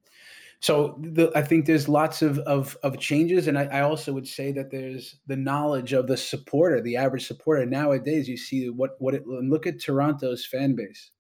so 0.64 0.98
the, 1.02 1.30
I 1.36 1.42
think 1.42 1.66
there's 1.66 1.90
lots 1.90 2.22
of, 2.22 2.40
of, 2.40 2.78
of 2.84 2.98
changes, 2.98 3.50
and 3.50 3.60
I, 3.60 3.66
I, 3.66 3.82
also 3.82 4.14
would 4.14 4.26
say 4.26 4.54
that 4.54 4.72
there's 4.72 5.18
the 5.28 5.36
knowledge 5.36 5.92
of 5.92 6.08
the 6.08 6.16
supporter, 6.16 6.80
the 6.80 6.96
average 6.96 7.28
supporter. 7.28 7.66
Nowadays, 7.66 8.30
you 8.30 8.38
see 8.38 8.70
what 8.70 8.92
what 9.00 9.14
it, 9.14 9.28
look 9.28 9.68
at 9.68 9.82
Toronto's 9.82 10.46
fan 10.46 10.74
base. 10.74 11.12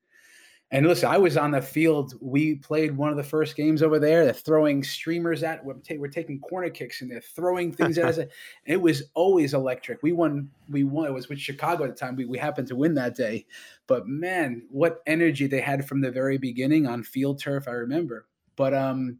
And 0.72 0.88
listen, 0.88 1.10
I 1.10 1.18
was 1.18 1.36
on 1.36 1.52
the 1.52 1.62
field. 1.62 2.14
We 2.22 2.56
played 2.56 2.96
one 2.96 3.10
of 3.10 3.18
the 3.18 3.24
first 3.24 3.58
games 3.58 3.84
over 3.84 4.00
there. 4.00 4.24
They're 4.24 4.34
throwing 4.34 4.82
streamers 4.82 5.44
at. 5.44 5.64
We're, 5.66 5.76
we're 5.98 6.08
taking 6.08 6.40
corner 6.40 6.70
kicks 6.70 7.02
and 7.02 7.12
they're 7.12 7.20
throwing 7.20 7.72
things 7.74 7.98
at 7.98 8.06
us. 8.06 8.20
It 8.66 8.82
was 8.82 9.04
always 9.14 9.54
electric. 9.54 10.02
We 10.04 10.14
won. 10.14 10.52
We 10.70 10.86
won. 10.86 11.08
It 11.08 11.14
was 11.14 11.28
with 11.28 11.40
Chicago 11.40 11.84
at 11.84 11.90
the 11.90 11.98
time. 11.98 12.16
We, 12.16 12.24
we 12.24 12.38
happened 12.38 12.70
to 12.70 12.78
win 12.78 12.94
that 12.94 13.18
day. 13.18 13.46
But 13.88 14.08
man, 14.08 14.64
what 14.70 15.02
energy 15.06 15.48
they 15.48 15.60
had 15.60 15.86
from 15.86 16.00
the 16.00 16.12
very 16.12 16.38
beginning 16.38 16.88
on 16.88 17.04
field 17.04 17.42
turf. 17.42 17.68
I 17.68 17.72
remember. 17.72 18.26
But 18.56 18.74
um, 18.74 19.20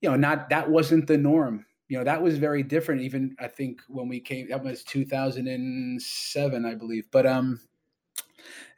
you 0.00 0.10
know, 0.10 0.16
not 0.16 0.48
that 0.50 0.70
wasn't 0.70 1.06
the 1.06 1.18
norm. 1.18 1.66
You 1.88 1.98
know, 1.98 2.04
that 2.04 2.22
was 2.22 2.38
very 2.38 2.62
different. 2.62 3.02
Even 3.02 3.34
I 3.40 3.48
think 3.48 3.80
when 3.88 4.08
we 4.08 4.20
came, 4.20 4.48
that 4.48 4.62
was 4.62 4.84
2007, 4.84 6.64
I 6.64 6.74
believe. 6.74 7.06
But 7.10 7.26
um, 7.26 7.60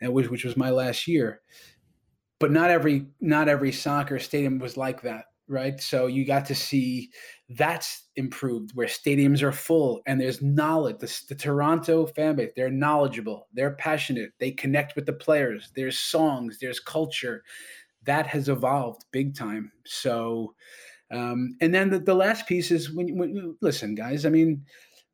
and 0.01 0.13
which 0.13 0.31
which 0.31 0.45
was 0.45 0.57
my 0.57 0.71
last 0.71 1.07
year. 1.07 1.43
But 2.39 2.51
not 2.51 2.71
every 2.71 3.07
not 3.21 3.49
every 3.49 3.73
soccer 3.73 4.19
stadium 4.19 4.59
was 4.59 4.77
like 4.77 5.03
that 5.03 5.27
right? 5.49 5.81
So 5.81 6.07
you 6.07 6.25
got 6.25 6.47
to 6.47 6.55
see 6.55 7.11
that's 7.51 8.09
improved 8.17 8.71
where 8.75 8.87
stadiums 8.87 9.43
are 9.43 9.53
full 9.53 10.01
and 10.07 10.21
there's 10.21 10.41
knowledge. 10.41 10.99
The, 10.99 11.23
the, 11.29 11.35
Toronto 11.35 12.07
fan 12.07 12.37
base, 12.37 12.53
they're 12.57 12.71
knowledgeable, 12.71 13.49
they're 13.53 13.75
passionate, 13.75 14.31
they 14.39 14.51
connect 14.51 14.97
with 14.97 15.05
the 15.05 15.13
players. 15.13 15.71
There's 15.77 15.99
songs, 15.99 16.59
there's 16.59 16.81
culture, 16.81 17.45
that 18.05 18.27
has 18.27 18.49
evolved 18.49 19.05
big 19.13 19.37
time. 19.37 19.73
So, 19.85 20.55
um, 21.11 21.57
and 21.61 21.75
then 21.75 21.91
the, 21.91 21.99
the 21.99 22.15
last 22.15 22.47
piece 22.47 22.71
is 22.71 22.93
when, 22.93 23.17
when 23.17 23.57
listen, 23.61 23.95
guys. 23.95 24.25
I 24.25 24.31
mean, 24.31 24.65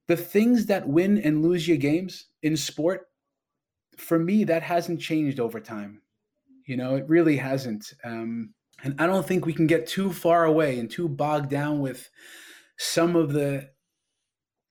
the 0.06 0.16
things 0.16 0.66
that 0.66 0.88
win 0.88 1.18
and 1.18 1.42
lose 1.42 1.68
your 1.68 1.76
games 1.76 2.26
in 2.42 2.56
sport, 2.56 3.06
for 3.96 4.18
me, 4.18 4.44
that 4.44 4.62
hasn't 4.62 5.00
changed 5.00 5.40
over 5.40 5.60
time. 5.60 6.02
You 6.66 6.76
know, 6.76 6.94
it 6.96 7.08
really 7.08 7.36
hasn't. 7.36 7.92
Um, 8.04 8.54
and 8.82 8.94
I 9.00 9.06
don't 9.06 9.26
think 9.26 9.44
we 9.44 9.52
can 9.52 9.66
get 9.66 9.86
too 9.86 10.12
far 10.12 10.44
away 10.44 10.78
and 10.78 10.90
too 10.90 11.08
bogged 11.08 11.50
down 11.50 11.80
with 11.80 12.08
some 12.78 13.16
of 13.16 13.32
the 13.32 13.70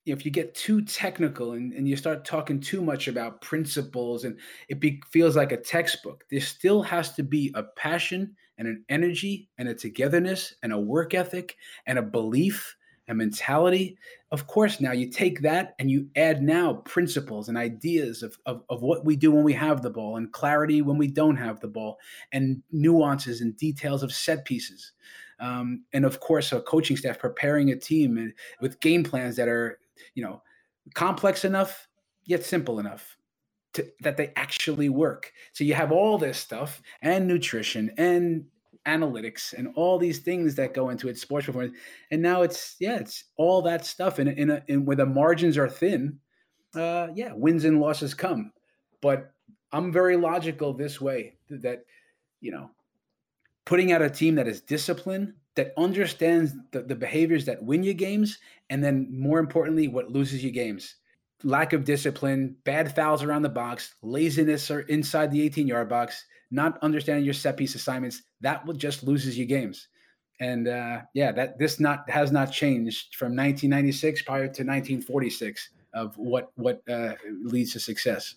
if 0.08 0.26
you 0.26 0.32
get 0.32 0.55
too 0.55 0.82
technical 0.82 1.53
and, 1.53 1.74
and 1.74 1.88
you 1.88 1.95
start 1.95 2.26
talking 2.26 2.60
too 2.60 2.82
much 2.82 3.08
about 3.08 3.41
principles 3.41 4.24
and 4.24 4.39
it 4.70 4.80
be, 4.80 5.01
feels 5.10 5.36
like 5.36 5.51
a 5.51 5.58
textbook, 5.58 6.24
there 6.30 6.41
still 6.41 6.82
has 6.82 7.14
to 7.14 7.24
be 7.24 7.51
a 7.55 7.64
passion 7.64 8.36
and 8.58 8.68
an 8.68 8.84
energy 8.89 9.49
and 9.58 9.68
a 9.68 9.74
togetherness 9.74 10.55
and 10.64 10.74
a 10.74 10.80
work 10.80 11.14
ethic 11.14 11.58
and 11.86 11.99
a 11.99 12.01
belief 12.01 12.76
and 13.08 13.18
mentality. 13.18 13.97
Of 14.32 14.47
course, 14.47 14.82
now 14.82 14.91
you 14.91 15.10
take 15.10 15.41
that 15.41 15.76
and 15.80 15.89
you 15.89 16.08
add 16.16 16.41
now 16.41 16.76
principles 16.86 17.49
and 17.49 17.58
ideas 17.58 18.24
of, 18.24 18.38
of, 18.45 18.64
of 18.70 18.82
what 18.82 19.05
we 19.05 19.16
do 19.16 19.32
when 19.32 19.43
we 19.43 19.53
have 19.53 19.82
the 19.82 19.89
ball 19.89 20.18
and 20.18 20.32
clarity 20.32 20.82
when 20.82 20.97
we 20.97 21.08
don't 21.08 21.38
have 21.38 21.60
the 21.60 21.68
ball 21.68 21.99
and 22.32 22.62
nuances 22.72 23.41
and 23.41 23.55
details 23.58 24.03
of 24.03 24.12
set 24.12 24.45
pieces. 24.45 24.91
Um, 25.39 25.84
and 25.93 26.03
of 26.03 26.20
course, 26.20 26.51
a 26.51 26.62
coaching 26.62 26.97
staff 26.97 27.20
preparing 27.20 27.70
a 27.70 27.76
team 27.76 28.18
and 28.18 28.34
with 28.60 28.80
game 28.80 29.03
plans 29.03 29.36
that 29.36 29.47
are 29.47 29.80
you 30.16 30.24
know, 30.24 30.41
complex 30.93 31.45
enough 31.45 31.88
yet 32.26 32.43
simple 32.43 32.80
enough 32.80 33.18
to, 33.74 33.86
that 34.02 34.18
they 34.18 34.32
actually 34.36 34.89
work. 34.89 35.32
So 35.54 35.64
you 35.64 35.74
have 35.74 35.91
all 35.91 36.18
this 36.18 36.38
stuff 36.38 36.82
and 37.02 37.28
nutrition 37.28 37.91
and 37.98 38.45
analytics 38.86 39.54
and 39.54 39.70
all 39.76 40.00
these 40.00 40.20
things 40.20 40.56
that 40.56 40.74
go 40.74 40.89
into 40.89 41.10
it, 41.10 41.18
sports 41.18 41.45
performance. 41.45 41.78
And 42.10 42.22
now 42.22 42.41
it's 42.41 42.76
yeah, 42.80 42.98
it's 42.98 43.26
all 43.38 43.62
that 43.64 43.86
stuff 43.86 44.20
in 44.20 44.28
in, 44.28 44.50
a, 44.50 44.64
in 44.68 44.86
where 44.86 44.95
the 44.95 45.06
margins 45.06 45.58
are 45.58 45.70
thin. 45.70 46.20
Uh, 46.76 47.08
yeah, 47.16 47.32
wins 47.34 47.66
and 47.66 47.80
losses 47.80 48.14
come, 48.14 48.52
but 49.02 49.32
I'm 49.72 49.91
very 49.91 50.18
logical 50.18 50.74
this 50.74 51.02
way 51.02 51.38
that 51.50 51.86
you 52.41 52.52
know, 52.52 52.70
putting 53.66 53.91
out 53.91 54.02
a 54.02 54.10
team 54.10 54.36
that 54.36 54.48
is 54.48 54.62
disciplined, 54.62 55.34
that 55.58 55.74
understands 55.76 56.53
the, 56.72 56.84
the 56.84 56.95
behaviors 56.95 57.43
that 57.45 57.62
win 57.62 57.84
you 57.84 57.93
games, 57.93 58.38
and 58.70 58.82
then 58.82 59.08
more 59.12 59.39
importantly, 59.39 59.88
what 59.88 60.12
loses 60.12 60.43
you 60.43 60.51
games. 60.51 60.95
Lack 61.43 61.74
of 61.74 61.84
discipline, 61.84 62.55
bad 62.64 62.95
fouls 62.95 63.24
around 63.24 63.41
the 63.41 63.49
box, 63.49 63.95
laziness 64.01 64.72
or 64.72 64.82
inside 64.82 65.32
the 65.32 65.41
18 65.41 65.68
yard 65.68 65.89
box, 65.89 66.26
not 66.51 66.80
understanding 66.82 67.26
your 67.26 67.34
set 67.34 67.58
piece 67.58 67.76
assignments, 67.76 68.22
that 68.39 68.66
will 68.66 68.76
just 68.76 69.03
loses 69.03 69.38
you 69.38 69.45
games. 69.45 69.89
And 70.39 70.68
uh, 70.68 71.01
yeah, 71.14 71.32
that 71.32 71.58
this 71.58 71.80
not 71.80 72.08
has 72.10 72.32
not 72.32 72.51
changed 72.51 73.16
from 73.16 73.36
1996 73.36 74.22
prior 74.22 74.43
to 74.43 74.64
1946 74.64 75.70
of 75.93 76.16
what 76.18 76.51
what 76.55 76.82
uh, 76.88 77.16
leads 77.43 77.74
to 77.74 77.80
success. 77.80 78.36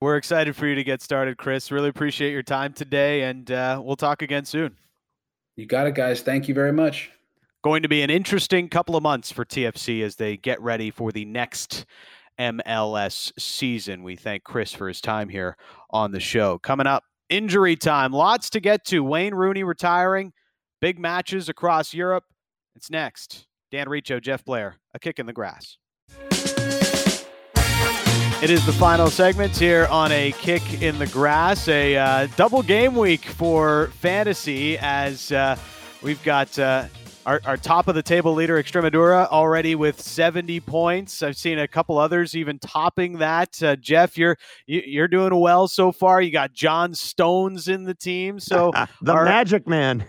We're 0.00 0.16
excited 0.16 0.56
for 0.56 0.66
you 0.66 0.74
to 0.74 0.84
get 0.84 1.00
started, 1.00 1.38
Chris. 1.38 1.70
Really 1.70 1.88
appreciate 1.88 2.32
your 2.32 2.42
time 2.42 2.72
today, 2.72 3.22
and 3.22 3.50
uh, 3.50 3.80
we'll 3.82 3.96
talk 3.96 4.22
again 4.22 4.44
soon. 4.44 4.76
You 5.56 5.66
got 5.66 5.86
it, 5.86 5.94
guys. 5.94 6.20
Thank 6.20 6.48
you 6.48 6.54
very 6.54 6.72
much. 6.72 7.10
Going 7.64 7.82
to 7.82 7.88
be 7.88 8.02
an 8.02 8.10
interesting 8.10 8.68
couple 8.68 8.94
of 8.94 9.02
months 9.02 9.32
for 9.32 9.44
TFC 9.44 10.02
as 10.02 10.16
they 10.16 10.36
get 10.36 10.60
ready 10.60 10.90
for 10.90 11.10
the 11.10 11.24
next 11.24 11.86
MLS 12.38 13.32
season. 13.38 14.02
We 14.02 14.16
thank 14.16 14.44
Chris 14.44 14.72
for 14.72 14.86
his 14.86 15.00
time 15.00 15.28
here 15.28 15.56
on 15.90 16.12
the 16.12 16.20
show. 16.20 16.58
Coming 16.58 16.86
up, 16.86 17.04
injury 17.28 17.74
time. 17.74 18.12
Lots 18.12 18.50
to 18.50 18.60
get 18.60 18.84
to. 18.86 19.02
Wayne 19.02 19.34
Rooney 19.34 19.64
retiring, 19.64 20.32
big 20.80 20.98
matches 20.98 21.48
across 21.48 21.94
Europe. 21.94 22.24
It's 22.76 22.90
next. 22.90 23.46
Dan 23.72 23.88
Riccio, 23.88 24.20
Jeff 24.20 24.44
Blair, 24.44 24.76
a 24.94 24.98
kick 24.98 25.18
in 25.18 25.26
the 25.26 25.32
grass. 25.32 25.78
It 28.42 28.50
is 28.50 28.66
the 28.66 28.72
final 28.72 29.08
segment 29.08 29.56
here 29.56 29.86
on 29.90 30.12
a 30.12 30.30
kick 30.32 30.82
in 30.82 30.98
the 30.98 31.06
grass, 31.06 31.68
a 31.68 31.96
uh, 31.96 32.28
double 32.36 32.62
game 32.62 32.94
week 32.94 33.24
for 33.24 33.86
fantasy 33.94 34.76
as 34.76 35.32
uh, 35.32 35.56
we've 36.02 36.22
got 36.22 36.58
uh, 36.58 36.84
our, 37.24 37.40
our, 37.46 37.56
top 37.56 37.88
of 37.88 37.94
the 37.94 38.02
table 38.02 38.34
leader, 38.34 38.62
Extremadura, 38.62 39.26
already 39.28 39.74
with 39.74 39.98
70 39.98 40.60
points. 40.60 41.22
I've 41.22 41.36
seen 41.38 41.58
a 41.58 41.66
couple 41.66 41.96
others 41.96 42.36
even 42.36 42.58
topping 42.58 43.18
that. 43.18 43.60
Uh, 43.62 43.74
Jeff, 43.74 44.18
you're 44.18 44.36
you're 44.66 45.08
doing 45.08 45.34
well 45.34 45.66
so 45.66 45.90
far. 45.90 46.20
You 46.20 46.30
got 46.30 46.52
John 46.52 46.94
Stones 46.94 47.68
in 47.68 47.84
the 47.84 47.94
team, 47.94 48.38
so 48.38 48.70
the 49.00 49.12
our, 49.12 49.24
Magic 49.24 49.66
Man. 49.66 50.04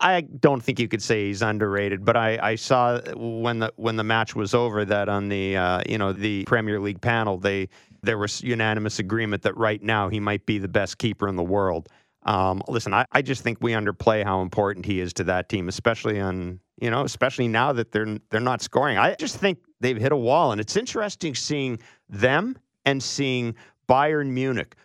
I 0.00 0.22
don't 0.22 0.62
think 0.62 0.80
you 0.80 0.88
could 0.88 1.02
say 1.02 1.26
he's 1.26 1.42
underrated, 1.42 2.04
but 2.04 2.16
I, 2.16 2.38
I 2.42 2.54
saw 2.54 3.00
when 3.14 3.58
the 3.58 3.72
when 3.76 3.96
the 3.96 4.04
match 4.04 4.34
was 4.34 4.54
over 4.54 4.84
that 4.86 5.08
on 5.08 5.28
the 5.28 5.56
uh, 5.56 5.82
you 5.86 5.98
know 5.98 6.12
the 6.12 6.44
Premier 6.44 6.80
League 6.80 7.00
panel 7.00 7.36
they 7.36 7.68
there 8.02 8.16
was 8.16 8.42
unanimous 8.42 8.98
agreement 8.98 9.42
that 9.42 9.56
right 9.56 9.82
now 9.82 10.08
he 10.08 10.18
might 10.18 10.46
be 10.46 10.58
the 10.58 10.68
best 10.68 10.98
keeper 10.98 11.28
in 11.28 11.36
the 11.36 11.42
world. 11.42 11.88
Um, 12.22 12.62
listen, 12.68 12.94
I, 12.94 13.04
I 13.12 13.22
just 13.22 13.42
think 13.42 13.58
we 13.60 13.72
underplay 13.72 14.24
how 14.24 14.40
important 14.40 14.86
he 14.86 15.00
is 15.00 15.12
to 15.14 15.24
that 15.24 15.48
team, 15.48 15.68
especially 15.68 16.18
on 16.18 16.60
you 16.80 16.90
know 16.90 17.04
especially 17.04 17.48
now 17.48 17.72
that 17.74 17.92
they're 17.92 18.18
they're 18.30 18.40
not 18.40 18.62
scoring. 18.62 18.96
I 18.96 19.14
just 19.16 19.36
think 19.36 19.58
they've 19.80 19.98
hit 19.98 20.12
a 20.12 20.16
wall, 20.16 20.52
and 20.52 20.60
it's 20.60 20.76
interesting 20.76 21.34
seeing 21.34 21.78
them 22.08 22.56
and 22.86 23.02
seeing 23.02 23.54
Bayern 23.88 24.28
Munich 24.28 24.76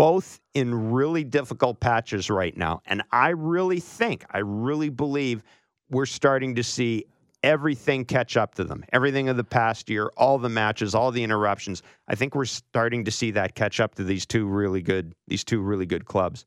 both 0.00 0.40
in 0.54 0.90
really 0.90 1.24
difficult 1.24 1.78
patches 1.78 2.30
right 2.30 2.56
now. 2.56 2.80
And 2.86 3.02
I 3.12 3.28
really 3.28 3.80
think, 3.80 4.24
I 4.30 4.38
really 4.38 4.88
believe 4.88 5.42
we're 5.90 6.06
starting 6.06 6.54
to 6.54 6.62
see 6.62 7.04
everything 7.42 8.06
catch 8.06 8.38
up 8.38 8.54
to 8.54 8.64
them. 8.64 8.82
Everything 8.94 9.28
of 9.28 9.36
the 9.36 9.44
past 9.44 9.90
year, 9.90 10.10
all 10.16 10.38
the 10.38 10.48
matches, 10.48 10.94
all 10.94 11.10
the 11.10 11.22
interruptions. 11.22 11.82
I 12.08 12.14
think 12.14 12.34
we're 12.34 12.46
starting 12.46 13.04
to 13.04 13.10
see 13.10 13.32
that 13.32 13.54
catch 13.54 13.78
up 13.78 13.94
to 13.96 14.04
these 14.04 14.24
two 14.24 14.46
really 14.46 14.80
good 14.80 15.14
these 15.28 15.44
two 15.44 15.60
really 15.60 15.84
good 15.84 16.06
clubs. 16.06 16.46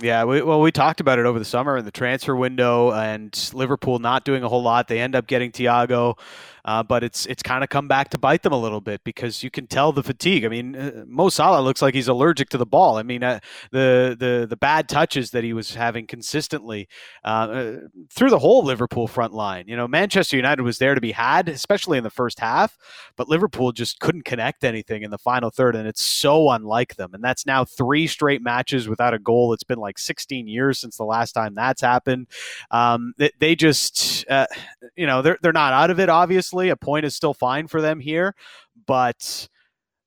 Yeah, 0.00 0.24
we, 0.24 0.42
well, 0.42 0.60
we 0.60 0.70
talked 0.70 1.00
about 1.00 1.18
it 1.18 1.24
over 1.24 1.38
the 1.38 1.44
summer 1.44 1.78
in 1.78 1.86
the 1.86 1.90
transfer 1.90 2.36
window, 2.36 2.92
and 2.92 3.34
Liverpool 3.54 3.98
not 3.98 4.24
doing 4.26 4.44
a 4.44 4.48
whole 4.48 4.62
lot. 4.62 4.88
They 4.88 5.00
end 5.00 5.16
up 5.16 5.26
getting 5.26 5.50
Thiago. 5.50 6.18
Uh, 6.66 6.82
but 6.82 7.04
it's 7.04 7.26
it's 7.26 7.44
kind 7.44 7.62
of 7.62 7.70
come 7.70 7.86
back 7.86 8.08
to 8.10 8.18
bite 8.18 8.42
them 8.42 8.52
a 8.52 8.58
little 8.58 8.80
bit 8.80 9.00
because 9.04 9.44
you 9.44 9.50
can 9.50 9.68
tell 9.68 9.92
the 9.92 10.02
fatigue. 10.02 10.44
I 10.44 10.48
mean, 10.48 10.74
uh, 10.74 11.04
Mo 11.06 11.28
Salah 11.28 11.62
looks 11.62 11.80
like 11.80 11.94
he's 11.94 12.08
allergic 12.08 12.48
to 12.50 12.58
the 12.58 12.66
ball. 12.66 12.98
I 12.98 13.04
mean, 13.04 13.22
uh, 13.22 13.38
the 13.70 14.16
the 14.18 14.48
the 14.50 14.56
bad 14.56 14.88
touches 14.88 15.30
that 15.30 15.44
he 15.44 15.52
was 15.52 15.76
having 15.76 16.08
consistently 16.08 16.88
uh, 17.24 17.28
uh, 17.28 17.76
through 18.10 18.30
the 18.30 18.40
whole 18.40 18.64
Liverpool 18.64 19.06
front 19.06 19.32
line. 19.32 19.66
You 19.68 19.76
know, 19.76 19.86
Manchester 19.86 20.36
United 20.36 20.62
was 20.62 20.78
there 20.78 20.96
to 20.96 21.00
be 21.00 21.12
had, 21.12 21.48
especially 21.48 21.98
in 21.98 22.04
the 22.04 22.10
first 22.10 22.40
half, 22.40 22.76
but 23.16 23.28
Liverpool 23.28 23.70
just 23.70 24.00
couldn't 24.00 24.24
connect 24.24 24.64
anything 24.64 25.04
in 25.04 25.12
the 25.12 25.18
final 25.18 25.50
third, 25.50 25.76
and 25.76 25.86
it's 25.86 26.04
so 26.04 26.50
unlike 26.50 26.96
them. 26.96 27.14
And 27.14 27.22
that's 27.22 27.46
now 27.46 27.64
three 27.64 28.08
straight 28.08 28.42
matches 28.42 28.88
without 28.88 29.14
a 29.14 29.20
goal. 29.20 29.52
It's 29.52 29.62
been 29.62 29.78
like 29.78 29.98
16 29.98 30.48
years 30.48 30.80
since 30.80 30.96
the 30.96 31.04
last 31.04 31.30
time 31.32 31.54
that's 31.54 31.80
happened. 31.80 32.26
Um, 32.72 33.14
they, 33.18 33.30
they, 33.38 33.54
just, 33.54 34.24
you 34.96 35.06
know, 35.06 35.22
they're 35.22 35.38
they're 35.40 35.52
not 35.52 35.72
out 35.72 35.90
of 35.90 36.00
it, 36.00 36.08
obviously 36.08 36.55
obviously. 36.56 36.70
A 36.70 36.76
point 36.76 37.04
is 37.06 37.14
still 37.14 37.34
fine 37.34 37.66
for 37.66 37.80
them 37.80 38.00
here, 38.00 38.34
but 38.86 39.48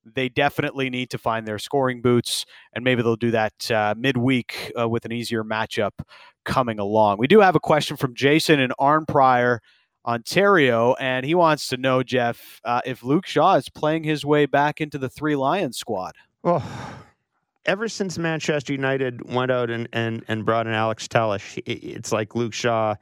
they 0.05 0.29
definitely 0.29 0.89
need 0.89 1.09
to 1.11 1.17
find 1.17 1.47
their 1.47 1.59
scoring 1.59 2.01
boots, 2.01 2.45
and 2.73 2.83
maybe 2.83 3.01
they'll 3.01 3.15
do 3.15 3.31
that 3.31 3.71
uh, 3.71 3.93
midweek 3.97 4.71
uh, 4.79 4.87
with 4.87 5.05
an 5.05 5.11
easier 5.11 5.43
matchup 5.43 5.91
coming 6.45 6.79
along. 6.79 7.17
We 7.19 7.27
do 7.27 7.41
have 7.41 7.55
a 7.55 7.59
question 7.59 7.97
from 7.97 8.15
Jason 8.15 8.59
in 8.59 8.71
Arnprior, 8.79 9.59
Ontario, 10.05 10.95
and 10.99 11.25
he 11.25 11.35
wants 11.35 11.67
to 11.67 11.77
know, 11.77 12.01
Jeff, 12.01 12.59
uh, 12.63 12.81
if 12.85 13.03
Luke 13.03 13.27
Shaw 13.27 13.55
is 13.55 13.69
playing 13.69 14.03
his 14.03 14.25
way 14.25 14.45
back 14.45 14.81
into 14.81 14.97
the 14.97 15.09
Three 15.09 15.35
Lions 15.35 15.77
squad. 15.77 16.15
Well, 16.41 16.63
ever 17.65 17.87
since 17.87 18.17
Manchester 18.17 18.73
United 18.73 19.31
went 19.31 19.51
out 19.51 19.69
and, 19.69 19.87
and, 19.93 20.23
and 20.27 20.45
brought 20.45 20.65
in 20.65 20.73
Alex 20.73 21.07
Telles, 21.07 21.59
it's 21.65 22.11
like 22.11 22.33
Luke 22.33 22.53
Shaw 22.53 22.95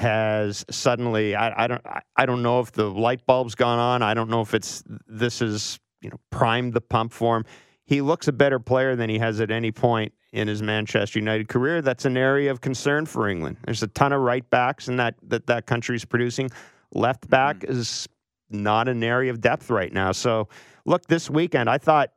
has 0.00 0.64
suddenly 0.70 1.36
I, 1.36 1.64
I 1.64 1.66
don't 1.66 1.82
I 2.16 2.26
don't 2.26 2.42
know 2.42 2.60
if 2.60 2.72
the 2.72 2.90
light 2.90 3.24
bulb's 3.26 3.54
gone 3.54 3.78
on. 3.78 4.02
I 4.02 4.14
don't 4.14 4.30
know 4.30 4.40
if 4.40 4.54
it's 4.54 4.82
this 5.06 5.42
is 5.42 5.78
you 6.00 6.10
know 6.10 6.16
primed 6.30 6.72
the 6.72 6.80
pump 6.80 7.12
for 7.12 7.36
him. 7.36 7.44
He 7.84 8.00
looks 8.00 8.26
a 8.26 8.32
better 8.32 8.58
player 8.58 8.96
than 8.96 9.10
he 9.10 9.18
has 9.18 9.40
at 9.40 9.50
any 9.50 9.72
point 9.72 10.12
in 10.32 10.48
his 10.48 10.62
Manchester 10.62 11.18
United 11.18 11.48
career. 11.48 11.82
That's 11.82 12.04
an 12.04 12.16
area 12.16 12.50
of 12.50 12.60
concern 12.60 13.04
for 13.04 13.28
England. 13.28 13.58
There's 13.64 13.82
a 13.82 13.88
ton 13.88 14.12
of 14.12 14.20
right 14.20 14.48
backs 14.48 14.88
in 14.88 14.96
that 14.96 15.16
that 15.28 15.46
that 15.46 15.66
country's 15.66 16.04
producing. 16.04 16.50
Left 16.92 17.28
back 17.28 17.58
mm-hmm. 17.58 17.72
is 17.72 18.08
not 18.48 18.88
an 18.88 19.04
area 19.04 19.30
of 19.30 19.40
depth 19.40 19.70
right 19.70 19.92
now. 19.92 20.12
So 20.12 20.48
look, 20.86 21.06
this 21.06 21.28
weekend 21.28 21.68
I 21.68 21.78
thought 21.78 22.12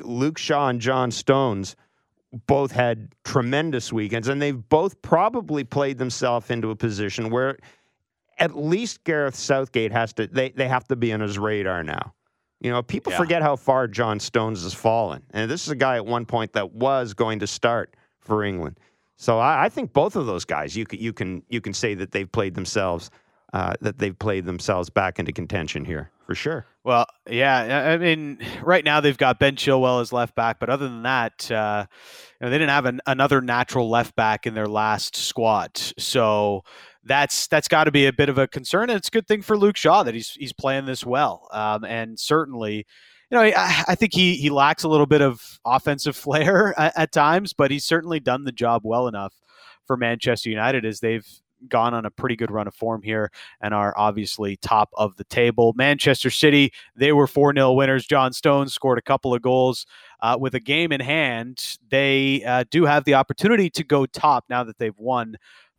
Luke 0.00 0.38
Shaw 0.38 0.68
and 0.68 0.80
John 0.80 1.10
Stones 1.10 1.76
both 2.46 2.72
had 2.72 3.14
tremendous 3.24 3.92
weekends, 3.92 4.28
and 4.28 4.40
they've 4.40 4.68
both 4.68 5.00
probably 5.02 5.64
played 5.64 5.98
themselves 5.98 6.50
into 6.50 6.70
a 6.70 6.76
position 6.76 7.30
where 7.30 7.58
at 8.38 8.56
least 8.56 9.04
Gareth 9.04 9.34
Southgate 9.34 9.92
has 9.92 10.12
to 10.14 10.26
they, 10.26 10.50
they 10.50 10.68
have 10.68 10.86
to 10.88 10.96
be 10.96 11.12
on 11.12 11.20
his 11.20 11.38
radar 11.38 11.82
now. 11.82 12.14
You 12.60 12.70
know, 12.70 12.82
people 12.82 13.12
yeah. 13.12 13.18
forget 13.18 13.42
how 13.42 13.56
far 13.56 13.86
John 13.86 14.18
Stones 14.18 14.64
has 14.64 14.74
fallen. 14.74 15.22
And 15.30 15.50
this 15.50 15.62
is 15.62 15.68
a 15.70 15.76
guy 15.76 15.96
at 15.96 16.04
one 16.04 16.26
point 16.26 16.52
that 16.54 16.72
was 16.72 17.14
going 17.14 17.38
to 17.38 17.46
start 17.46 17.94
for 18.20 18.42
England. 18.42 18.80
So 19.16 19.38
I, 19.38 19.66
I 19.66 19.68
think 19.68 19.92
both 19.92 20.16
of 20.16 20.26
those 20.26 20.44
guys 20.44 20.76
you 20.76 20.84
can 20.84 20.98
you 20.98 21.12
can 21.12 21.42
you 21.48 21.60
can 21.60 21.72
say 21.72 21.94
that 21.94 22.12
they've 22.12 22.30
played 22.30 22.54
themselves 22.54 23.10
uh, 23.52 23.74
that 23.80 23.98
they've 23.98 24.18
played 24.18 24.44
themselves 24.44 24.90
back 24.90 25.18
into 25.18 25.32
contention 25.32 25.84
here 25.84 26.10
for 26.28 26.34
sure. 26.34 26.66
Well, 26.84 27.06
yeah, 27.26 27.90
I 27.90 27.96
mean, 27.96 28.38
right 28.62 28.84
now 28.84 29.00
they've 29.00 29.16
got 29.16 29.38
Ben 29.38 29.56
Chilwell 29.56 30.02
as 30.02 30.12
left 30.12 30.34
back, 30.34 30.60
but 30.60 30.68
other 30.68 30.86
than 30.86 31.02
that, 31.02 31.50
uh, 31.50 31.86
you 32.38 32.44
know, 32.44 32.50
they 32.50 32.58
didn't 32.58 32.70
have 32.70 32.84
an, 32.84 33.00
another 33.06 33.40
natural 33.40 33.88
left 33.88 34.14
back 34.14 34.46
in 34.46 34.52
their 34.52 34.66
last 34.66 35.16
squad, 35.16 35.70
so 35.98 36.62
that's 37.02 37.46
that's 37.46 37.66
got 37.66 37.84
to 37.84 37.90
be 37.90 38.04
a 38.06 38.12
bit 38.12 38.28
of 38.28 38.36
a 38.36 38.46
concern. 38.46 38.90
And 38.90 38.98
it's 38.98 39.08
a 39.08 39.10
good 39.10 39.26
thing 39.26 39.40
for 39.40 39.56
Luke 39.56 39.78
Shaw 39.78 40.02
that 40.02 40.14
he's 40.14 40.32
he's 40.32 40.52
playing 40.52 40.84
this 40.84 41.04
well, 41.04 41.48
um, 41.50 41.84
and 41.84 42.20
certainly. 42.20 42.86
You 43.30 43.36
know, 43.36 43.42
I, 43.44 43.84
I, 43.88 43.94
think 43.94 44.14
he, 44.14 44.36
he 44.36 44.48
lacks 44.48 44.84
a 44.84 44.88
little 44.88 45.04
bit 45.04 45.20
of 45.20 45.60
offensive 45.62 46.16
flair 46.24 46.72
at, 46.80 46.96
at 46.96 47.12
times, 47.12 47.52
but 47.52 47.70
he's 47.70 47.84
certainly 47.84 48.20
done 48.20 48.44
the 48.44 48.52
job 48.52 48.80
well 48.86 49.06
enough 49.06 49.34
for 49.86 49.98
Manchester 49.98 50.48
United 50.48 50.86
as 50.86 51.00
they've 51.00 51.26
gone 51.68 51.94
on 51.94 52.06
a 52.06 52.10
pretty 52.10 52.36
good 52.36 52.50
run 52.50 52.68
of 52.68 52.74
form 52.74 53.02
here 53.02 53.30
and 53.60 53.74
are 53.74 53.94
obviously 53.96 54.56
top 54.56 54.90
of 54.96 55.16
the 55.16 55.24
table. 55.24 55.72
Manchester 55.76 56.30
City, 56.30 56.72
they 56.96 57.12
were 57.12 57.26
4 57.26 57.54
0 57.54 57.72
winners. 57.72 58.06
John 58.06 58.32
Stones 58.32 58.72
scored 58.72 58.98
a 58.98 59.02
couple 59.02 59.34
of 59.34 59.42
goals. 59.42 59.86
Uh, 60.20 60.36
with 60.38 60.54
a 60.54 60.60
game 60.60 60.90
in 60.92 61.00
hand, 61.00 61.78
they 61.90 62.42
uh, 62.44 62.64
do 62.70 62.84
have 62.84 63.04
the 63.04 63.14
opportunity 63.14 63.70
to 63.70 63.84
go 63.84 64.04
top 64.06 64.44
now 64.48 64.64
that 64.64 64.78
they've 64.78 64.98
won 64.98 65.36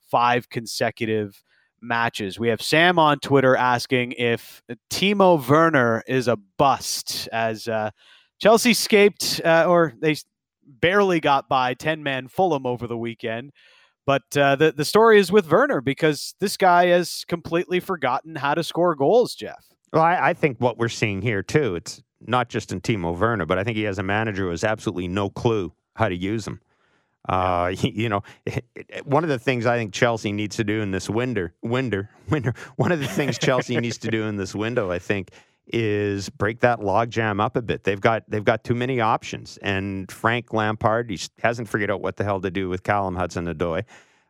five 0.09 0.49
consecutive 0.49 1.43
matches. 1.81 2.39
We 2.39 2.49
have 2.49 2.61
Sam 2.61 2.99
on 2.99 3.19
Twitter 3.19 3.55
asking 3.55 4.13
if 4.13 4.61
Timo 4.89 5.45
Werner 5.47 6.03
is 6.07 6.27
a 6.27 6.37
bust 6.57 7.27
as 7.31 7.67
uh, 7.67 7.91
Chelsea 8.39 8.71
escaped, 8.71 9.41
uh, 9.43 9.65
or 9.67 9.93
they 9.99 10.15
barely 10.65 11.19
got 11.19 11.49
by 11.49 11.73
10 11.73 12.03
man 12.03 12.27
Fulham 12.27 12.65
over 12.65 12.87
the 12.87 12.97
weekend. 12.97 13.51
But 14.09 14.35
uh, 14.35 14.55
the, 14.55 14.71
the 14.71 14.85
story 14.85 15.19
is 15.19 15.31
with 15.31 15.51
Werner 15.51 15.81
because 15.81 16.33
this 16.39 16.57
guy 16.57 16.87
has 16.87 17.25
completely 17.27 17.79
forgotten 17.79 18.37
how 18.37 18.55
to 18.55 18.63
score 18.63 18.95
goals, 18.95 19.35
Jeff. 19.35 19.63
Well, 19.93 20.01
I, 20.01 20.29
I 20.29 20.33
think 20.33 20.59
what 20.59 20.79
we're 20.79 20.89
seeing 20.89 21.21
here, 21.21 21.43
too, 21.43 21.75
it's 21.75 22.01
not 22.19 22.49
just 22.49 22.71
in 22.71 22.81
Timo 22.81 23.15
Werner, 23.15 23.45
but 23.45 23.59
I 23.59 23.63
think 23.63 23.77
he 23.77 23.83
has 23.83 23.99
a 23.99 24.03
manager 24.03 24.45
who 24.45 24.49
has 24.49 24.63
absolutely 24.63 25.07
no 25.07 25.29
clue 25.29 25.73
how 25.95 26.09
to 26.09 26.15
use 26.15 26.47
him. 26.47 26.59
Uh, 27.27 27.75
you 27.81 28.09
know, 28.09 28.23
one 29.03 29.23
of 29.23 29.29
the 29.29 29.37
things 29.37 29.67
I 29.67 29.77
think 29.77 29.93
Chelsea 29.93 30.31
needs 30.31 30.55
to 30.55 30.63
do 30.63 30.81
in 30.81 30.89
this 30.89 31.07
winter, 31.07 31.53
winter, 31.61 32.09
winter. 32.31 32.55
One 32.77 32.91
of 32.91 32.99
the 32.99 33.07
things 33.07 33.37
Chelsea 33.37 33.77
needs 33.79 33.99
to 33.99 34.09
do 34.09 34.23
in 34.23 34.37
this 34.37 34.55
window, 34.55 34.89
I 34.89 34.97
think, 34.97 35.29
is 35.71 36.29
break 36.29 36.61
that 36.61 36.79
logjam 36.79 37.41
up 37.41 37.55
a 37.55 37.61
bit. 37.61 37.83
They've 37.83 38.01
got 38.01 38.23
they've 38.27 38.43
got 38.43 38.63
too 38.63 38.75
many 38.75 38.99
options, 38.99 39.57
and 39.61 40.11
Frank 40.11 40.53
Lampard 40.53 41.09
he 41.09 41.19
hasn't 41.39 41.69
figured 41.69 41.91
out 41.91 42.01
what 42.01 42.17
the 42.17 42.23
hell 42.23 42.41
to 42.41 42.51
do 42.51 42.69
with 42.69 42.83
Callum 42.83 43.15
Hudson-Odoi. 43.15 43.83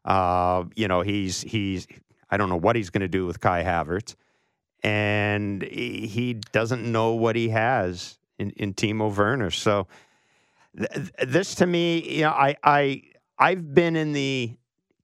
Uh, 0.06 0.66
you 0.76 0.88
know, 0.88 1.02
he's 1.02 1.42
he's 1.42 1.88
I 2.30 2.38
don't 2.38 2.50
know 2.50 2.58
what 2.58 2.76
he's 2.76 2.90
going 2.90 3.02
to 3.02 3.08
do 3.08 3.26
with 3.26 3.40
Kai 3.40 3.64
Havertz, 3.64 4.16
and 4.84 5.62
he 5.64 6.36
doesn't 6.52 6.90
know 6.92 7.14
what 7.14 7.36
he 7.36 7.50
has 7.50 8.18
in, 8.38 8.52
in 8.52 8.74
Timo 8.74 9.16
Werner. 9.16 9.52
So 9.52 9.88
th- 10.78 11.12
this 11.26 11.56
to 11.56 11.66
me, 11.66 12.18
you 12.18 12.24
know, 12.24 12.32
I 12.32 12.56
I 12.64 13.04
I've 13.38 13.74
been 13.74 13.96
in 13.96 14.12
the 14.12 14.58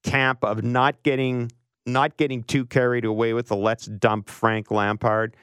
camp 0.04 0.44
of 0.44 0.64
not 0.64 1.02
getting 1.04 1.52
not 1.86 2.18
getting 2.18 2.44
too 2.44 2.66
carried 2.66 3.06
away 3.06 3.34
with 3.34 3.48
the 3.48 3.56
let's 3.56 3.86
dump 3.86 4.30
Frank 4.30 4.72
Lampard 4.72 5.36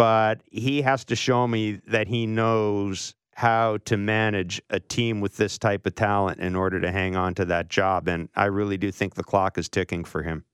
but 0.00 0.40
he 0.50 0.80
has 0.80 1.04
to 1.04 1.14
show 1.14 1.46
me 1.46 1.72
that 1.88 2.08
he 2.08 2.26
knows 2.26 3.14
how 3.34 3.76
to 3.84 3.98
manage 3.98 4.58
a 4.70 4.80
team 4.80 5.20
with 5.20 5.36
this 5.36 5.58
type 5.58 5.84
of 5.84 5.94
talent 5.94 6.40
in 6.40 6.56
order 6.56 6.80
to 6.80 6.90
hang 6.90 7.16
on 7.16 7.34
to 7.34 7.44
that 7.44 7.68
job. 7.68 8.08
And 8.08 8.30
I 8.34 8.46
really 8.46 8.78
do 8.78 8.90
think 8.90 9.14
the 9.14 9.22
clock 9.22 9.58
is 9.58 9.68
ticking 9.68 10.04
for 10.04 10.22
him. 10.22 10.46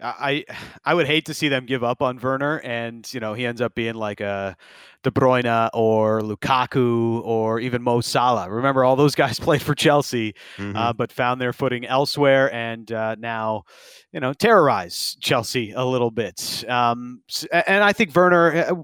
I 0.00 0.44
I 0.84 0.94
would 0.94 1.06
hate 1.06 1.26
to 1.26 1.34
see 1.34 1.48
them 1.48 1.66
give 1.66 1.84
up 1.84 2.02
on 2.02 2.18
Werner, 2.18 2.58
and 2.58 3.12
you 3.12 3.20
know 3.20 3.34
he 3.34 3.46
ends 3.46 3.60
up 3.60 3.74
being 3.74 3.94
like 3.94 4.20
a 4.20 4.56
De 5.02 5.10
Bruyne 5.10 5.70
or 5.74 6.20
Lukaku 6.20 7.22
or 7.24 7.60
even 7.60 7.82
Mo 7.82 8.00
Salah. 8.00 8.50
Remember, 8.50 8.84
all 8.84 8.96
those 8.96 9.14
guys 9.16 9.38
played 9.38 9.62
for 9.62 9.74
Chelsea, 9.74 10.34
uh, 10.58 10.62
mm-hmm. 10.62 10.76
uh, 10.76 10.92
but 10.92 11.12
found 11.12 11.40
their 11.40 11.52
footing 11.52 11.86
elsewhere, 11.86 12.52
and 12.52 12.90
uh, 12.90 13.14
now 13.18 13.64
you 14.12 14.20
know 14.20 14.32
terrorize 14.32 15.16
Chelsea 15.20 15.72
a 15.72 15.84
little 15.84 16.10
bit. 16.10 16.64
Um, 16.68 17.22
and 17.52 17.84
I 17.84 17.92
think 17.92 18.14
Werner 18.14 18.52
uh, 18.52 18.74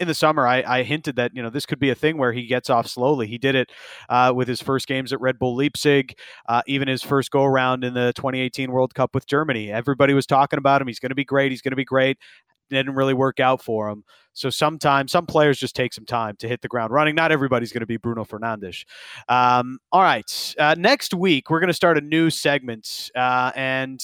in 0.00 0.08
the 0.08 0.14
summer, 0.14 0.46
I, 0.46 0.62
I, 0.66 0.82
hinted 0.82 1.16
that 1.16 1.32
you 1.34 1.42
know 1.42 1.50
this 1.50 1.66
could 1.66 1.78
be 1.78 1.90
a 1.90 1.94
thing 1.94 2.18
where 2.18 2.32
he 2.32 2.46
gets 2.46 2.70
off 2.70 2.86
slowly. 2.86 3.26
He 3.26 3.38
did 3.38 3.54
it 3.54 3.70
uh, 4.08 4.32
with 4.34 4.48
his 4.48 4.62
first 4.62 4.86
games 4.86 5.12
at 5.12 5.20
Red 5.20 5.38
Bull 5.38 5.56
Leipzig, 5.56 6.16
uh, 6.48 6.62
even 6.66 6.88
his 6.88 7.02
first 7.02 7.30
go 7.30 7.44
around 7.44 7.84
in 7.84 7.94
the 7.94 8.12
2018 8.14 8.70
World 8.70 8.94
Cup 8.94 9.14
with 9.14 9.26
Germany. 9.26 9.72
Everybody 9.72 10.14
was 10.14 10.26
talking 10.26 10.58
about 10.58 10.80
him. 10.80 10.88
He's 10.88 11.00
going 11.00 11.10
to 11.10 11.16
be 11.16 11.24
great. 11.24 11.50
He's 11.50 11.62
going 11.62 11.72
to 11.72 11.76
be 11.76 11.84
great. 11.84 12.18
didn't 12.70 12.94
really 12.94 13.14
work 13.14 13.40
out 13.40 13.62
for 13.62 13.88
him. 13.88 14.04
So 14.34 14.50
sometimes 14.50 15.10
some 15.10 15.26
players 15.26 15.58
just 15.58 15.74
take 15.74 15.92
some 15.92 16.06
time 16.06 16.36
to 16.36 16.48
hit 16.48 16.62
the 16.62 16.68
ground 16.68 16.92
running. 16.92 17.16
Not 17.16 17.32
everybody's 17.32 17.72
going 17.72 17.80
to 17.80 17.86
be 17.86 17.96
Bruno 17.96 18.24
Fernandes. 18.24 18.84
Um, 19.28 19.78
all 19.90 20.02
right, 20.02 20.54
uh, 20.58 20.76
next 20.78 21.12
week 21.12 21.50
we're 21.50 21.60
going 21.60 21.68
to 21.68 21.74
start 21.74 21.98
a 21.98 22.02
new 22.02 22.30
segment 22.30 23.10
uh, 23.16 23.50
and 23.56 24.00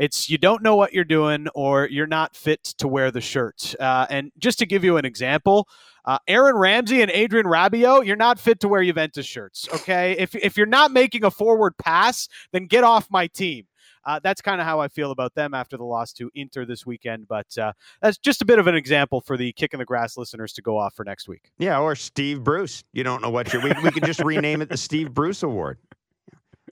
it's 0.00 0.30
you 0.30 0.38
don't 0.38 0.62
know 0.62 0.76
what 0.76 0.94
you're 0.94 1.04
doing 1.04 1.46
or 1.54 1.86
you're 1.86 2.06
not 2.06 2.34
fit 2.34 2.64
to 2.78 2.88
wear 2.88 3.10
the 3.10 3.20
shirt. 3.20 3.74
Uh, 3.78 4.06
and 4.08 4.32
just 4.38 4.58
to 4.60 4.66
give 4.66 4.82
you 4.82 4.96
an 4.96 5.04
example, 5.04 5.68
uh, 6.06 6.18
Aaron 6.26 6.56
Ramsey 6.56 7.02
and 7.02 7.10
Adrien 7.10 7.46
Rabiot, 7.46 8.06
you're 8.06 8.16
not 8.16 8.40
fit 8.40 8.60
to 8.60 8.68
wear 8.68 8.82
Juventus 8.82 9.26
shirts. 9.26 9.68
Okay, 9.74 10.16
if 10.18 10.34
if 10.34 10.56
you're 10.56 10.66
not 10.66 10.90
making 10.90 11.22
a 11.22 11.30
forward 11.30 11.76
pass, 11.76 12.28
then 12.52 12.66
get 12.66 12.82
off 12.82 13.08
my 13.10 13.26
team. 13.26 13.66
Uh, 14.02 14.18
that's 14.22 14.40
kind 14.40 14.62
of 14.62 14.66
how 14.66 14.80
I 14.80 14.88
feel 14.88 15.10
about 15.10 15.34
them 15.34 15.52
after 15.52 15.76
the 15.76 15.84
loss 15.84 16.14
to 16.14 16.30
Inter 16.34 16.64
this 16.64 16.86
weekend. 16.86 17.28
But 17.28 17.56
uh, 17.58 17.72
that's 18.00 18.16
just 18.16 18.40
a 18.40 18.46
bit 18.46 18.58
of 18.58 18.66
an 18.66 18.74
example 18.74 19.20
for 19.20 19.36
the 19.36 19.52
kick 19.52 19.74
in 19.74 19.78
the 19.78 19.84
grass 19.84 20.16
listeners 20.16 20.54
to 20.54 20.62
go 20.62 20.78
off 20.78 20.94
for 20.94 21.04
next 21.04 21.28
week. 21.28 21.52
Yeah, 21.58 21.78
or 21.78 21.94
Steve 21.94 22.42
Bruce. 22.42 22.82
You 22.94 23.04
don't 23.04 23.20
know 23.20 23.28
what 23.28 23.52
you're. 23.52 23.62
We, 23.62 23.72
we 23.84 23.90
could 23.90 24.06
just 24.06 24.20
rename 24.24 24.62
it 24.62 24.70
the 24.70 24.78
Steve 24.78 25.12
Bruce 25.12 25.42
Award. 25.42 25.78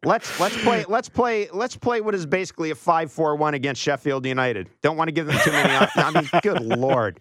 Let's 0.05 0.39
let's 0.41 0.57
play 0.63 0.85
let's 0.89 1.09
play 1.09 1.49
let's 1.53 1.77
play 1.77 2.01
what 2.01 2.15
is 2.15 2.27
basically 2.27 2.71
a 2.71 2.75
five 2.75 3.11
four 3.13 3.37
one 3.37 3.55
against 3.55 3.81
Sheffield 3.81 4.27
United. 4.27 4.69
Don't 4.83 4.97
want 4.97 5.09
to 5.09 5.13
give 5.13 5.27
them 5.27 5.39
too 5.43 5.53
many. 5.53 5.73
I 5.97 6.11
mean, 6.11 6.29
good 6.43 6.61
lord. 6.61 7.21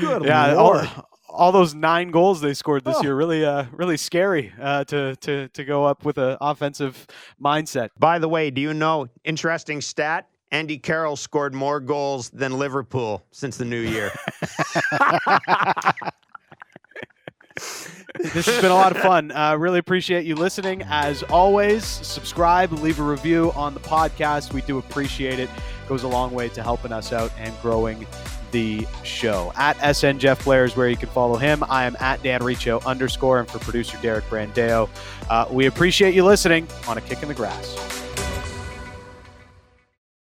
Good 0.00 0.24
yeah, 0.24 0.52
lord. 0.52 0.86
All, 0.86 1.08
all 1.28 1.52
those 1.52 1.74
nine 1.74 2.10
goals 2.10 2.40
they 2.40 2.54
scored 2.54 2.84
this 2.84 2.96
oh. 2.98 3.02
year 3.02 3.14
really 3.14 3.44
uh 3.44 3.64
really 3.72 3.96
scary 3.96 4.52
uh, 4.60 4.84
to 4.84 5.16
to 5.16 5.48
to 5.48 5.64
go 5.64 5.84
up 5.84 6.04
with 6.04 6.18
an 6.18 6.36
offensive 6.40 7.06
mindset. 7.42 7.90
By 7.98 8.18
the 8.18 8.28
way, 8.28 8.50
do 8.50 8.60
you 8.60 8.74
know 8.74 9.08
interesting 9.24 9.80
stat? 9.80 10.28
Andy 10.50 10.76
Carroll 10.76 11.16
scored 11.16 11.54
more 11.54 11.80
goals 11.80 12.28
than 12.28 12.58
Liverpool 12.58 13.24
since 13.30 13.56
the 13.56 13.64
new 13.64 13.80
year. 13.80 14.12
this 18.18 18.46
has 18.46 18.60
been 18.60 18.70
a 18.70 18.74
lot 18.74 18.94
of 18.94 19.02
fun. 19.02 19.32
Uh, 19.32 19.56
really 19.56 19.78
appreciate 19.78 20.24
you 20.26 20.34
listening. 20.34 20.82
As 20.88 21.22
always, 21.24 21.84
subscribe, 21.84 22.72
leave 22.72 23.00
a 23.00 23.02
review 23.02 23.52
on 23.54 23.74
the 23.74 23.80
podcast. 23.80 24.52
We 24.52 24.60
do 24.62 24.78
appreciate 24.78 25.38
it. 25.38 25.48
it 25.48 25.88
goes 25.88 26.02
a 26.02 26.08
long 26.08 26.32
way 26.32 26.48
to 26.50 26.62
helping 26.62 26.92
us 26.92 27.12
out 27.12 27.32
and 27.38 27.54
growing 27.62 28.06
the 28.52 28.86
show. 29.02 29.52
At 29.56 29.94
SN 29.96 30.18
Jeff 30.18 30.44
Blair 30.44 30.64
is 30.64 30.76
where 30.76 30.88
you 30.88 30.96
can 30.96 31.08
follow 31.08 31.36
him. 31.36 31.64
I 31.68 31.84
am 31.84 31.96
at 32.00 32.22
Dan 32.22 32.44
Riccio 32.44 32.80
underscore, 32.80 33.40
and 33.40 33.48
for 33.48 33.58
producer 33.58 33.98
Derek 34.02 34.24
Brandeo. 34.26 34.88
Uh, 35.28 35.46
we 35.50 35.66
appreciate 35.66 36.14
you 36.14 36.24
listening 36.24 36.68
on 36.86 36.98
A 36.98 37.00
Kick 37.00 37.22
in 37.22 37.28
the 37.28 37.34
Grass. 37.34 38.11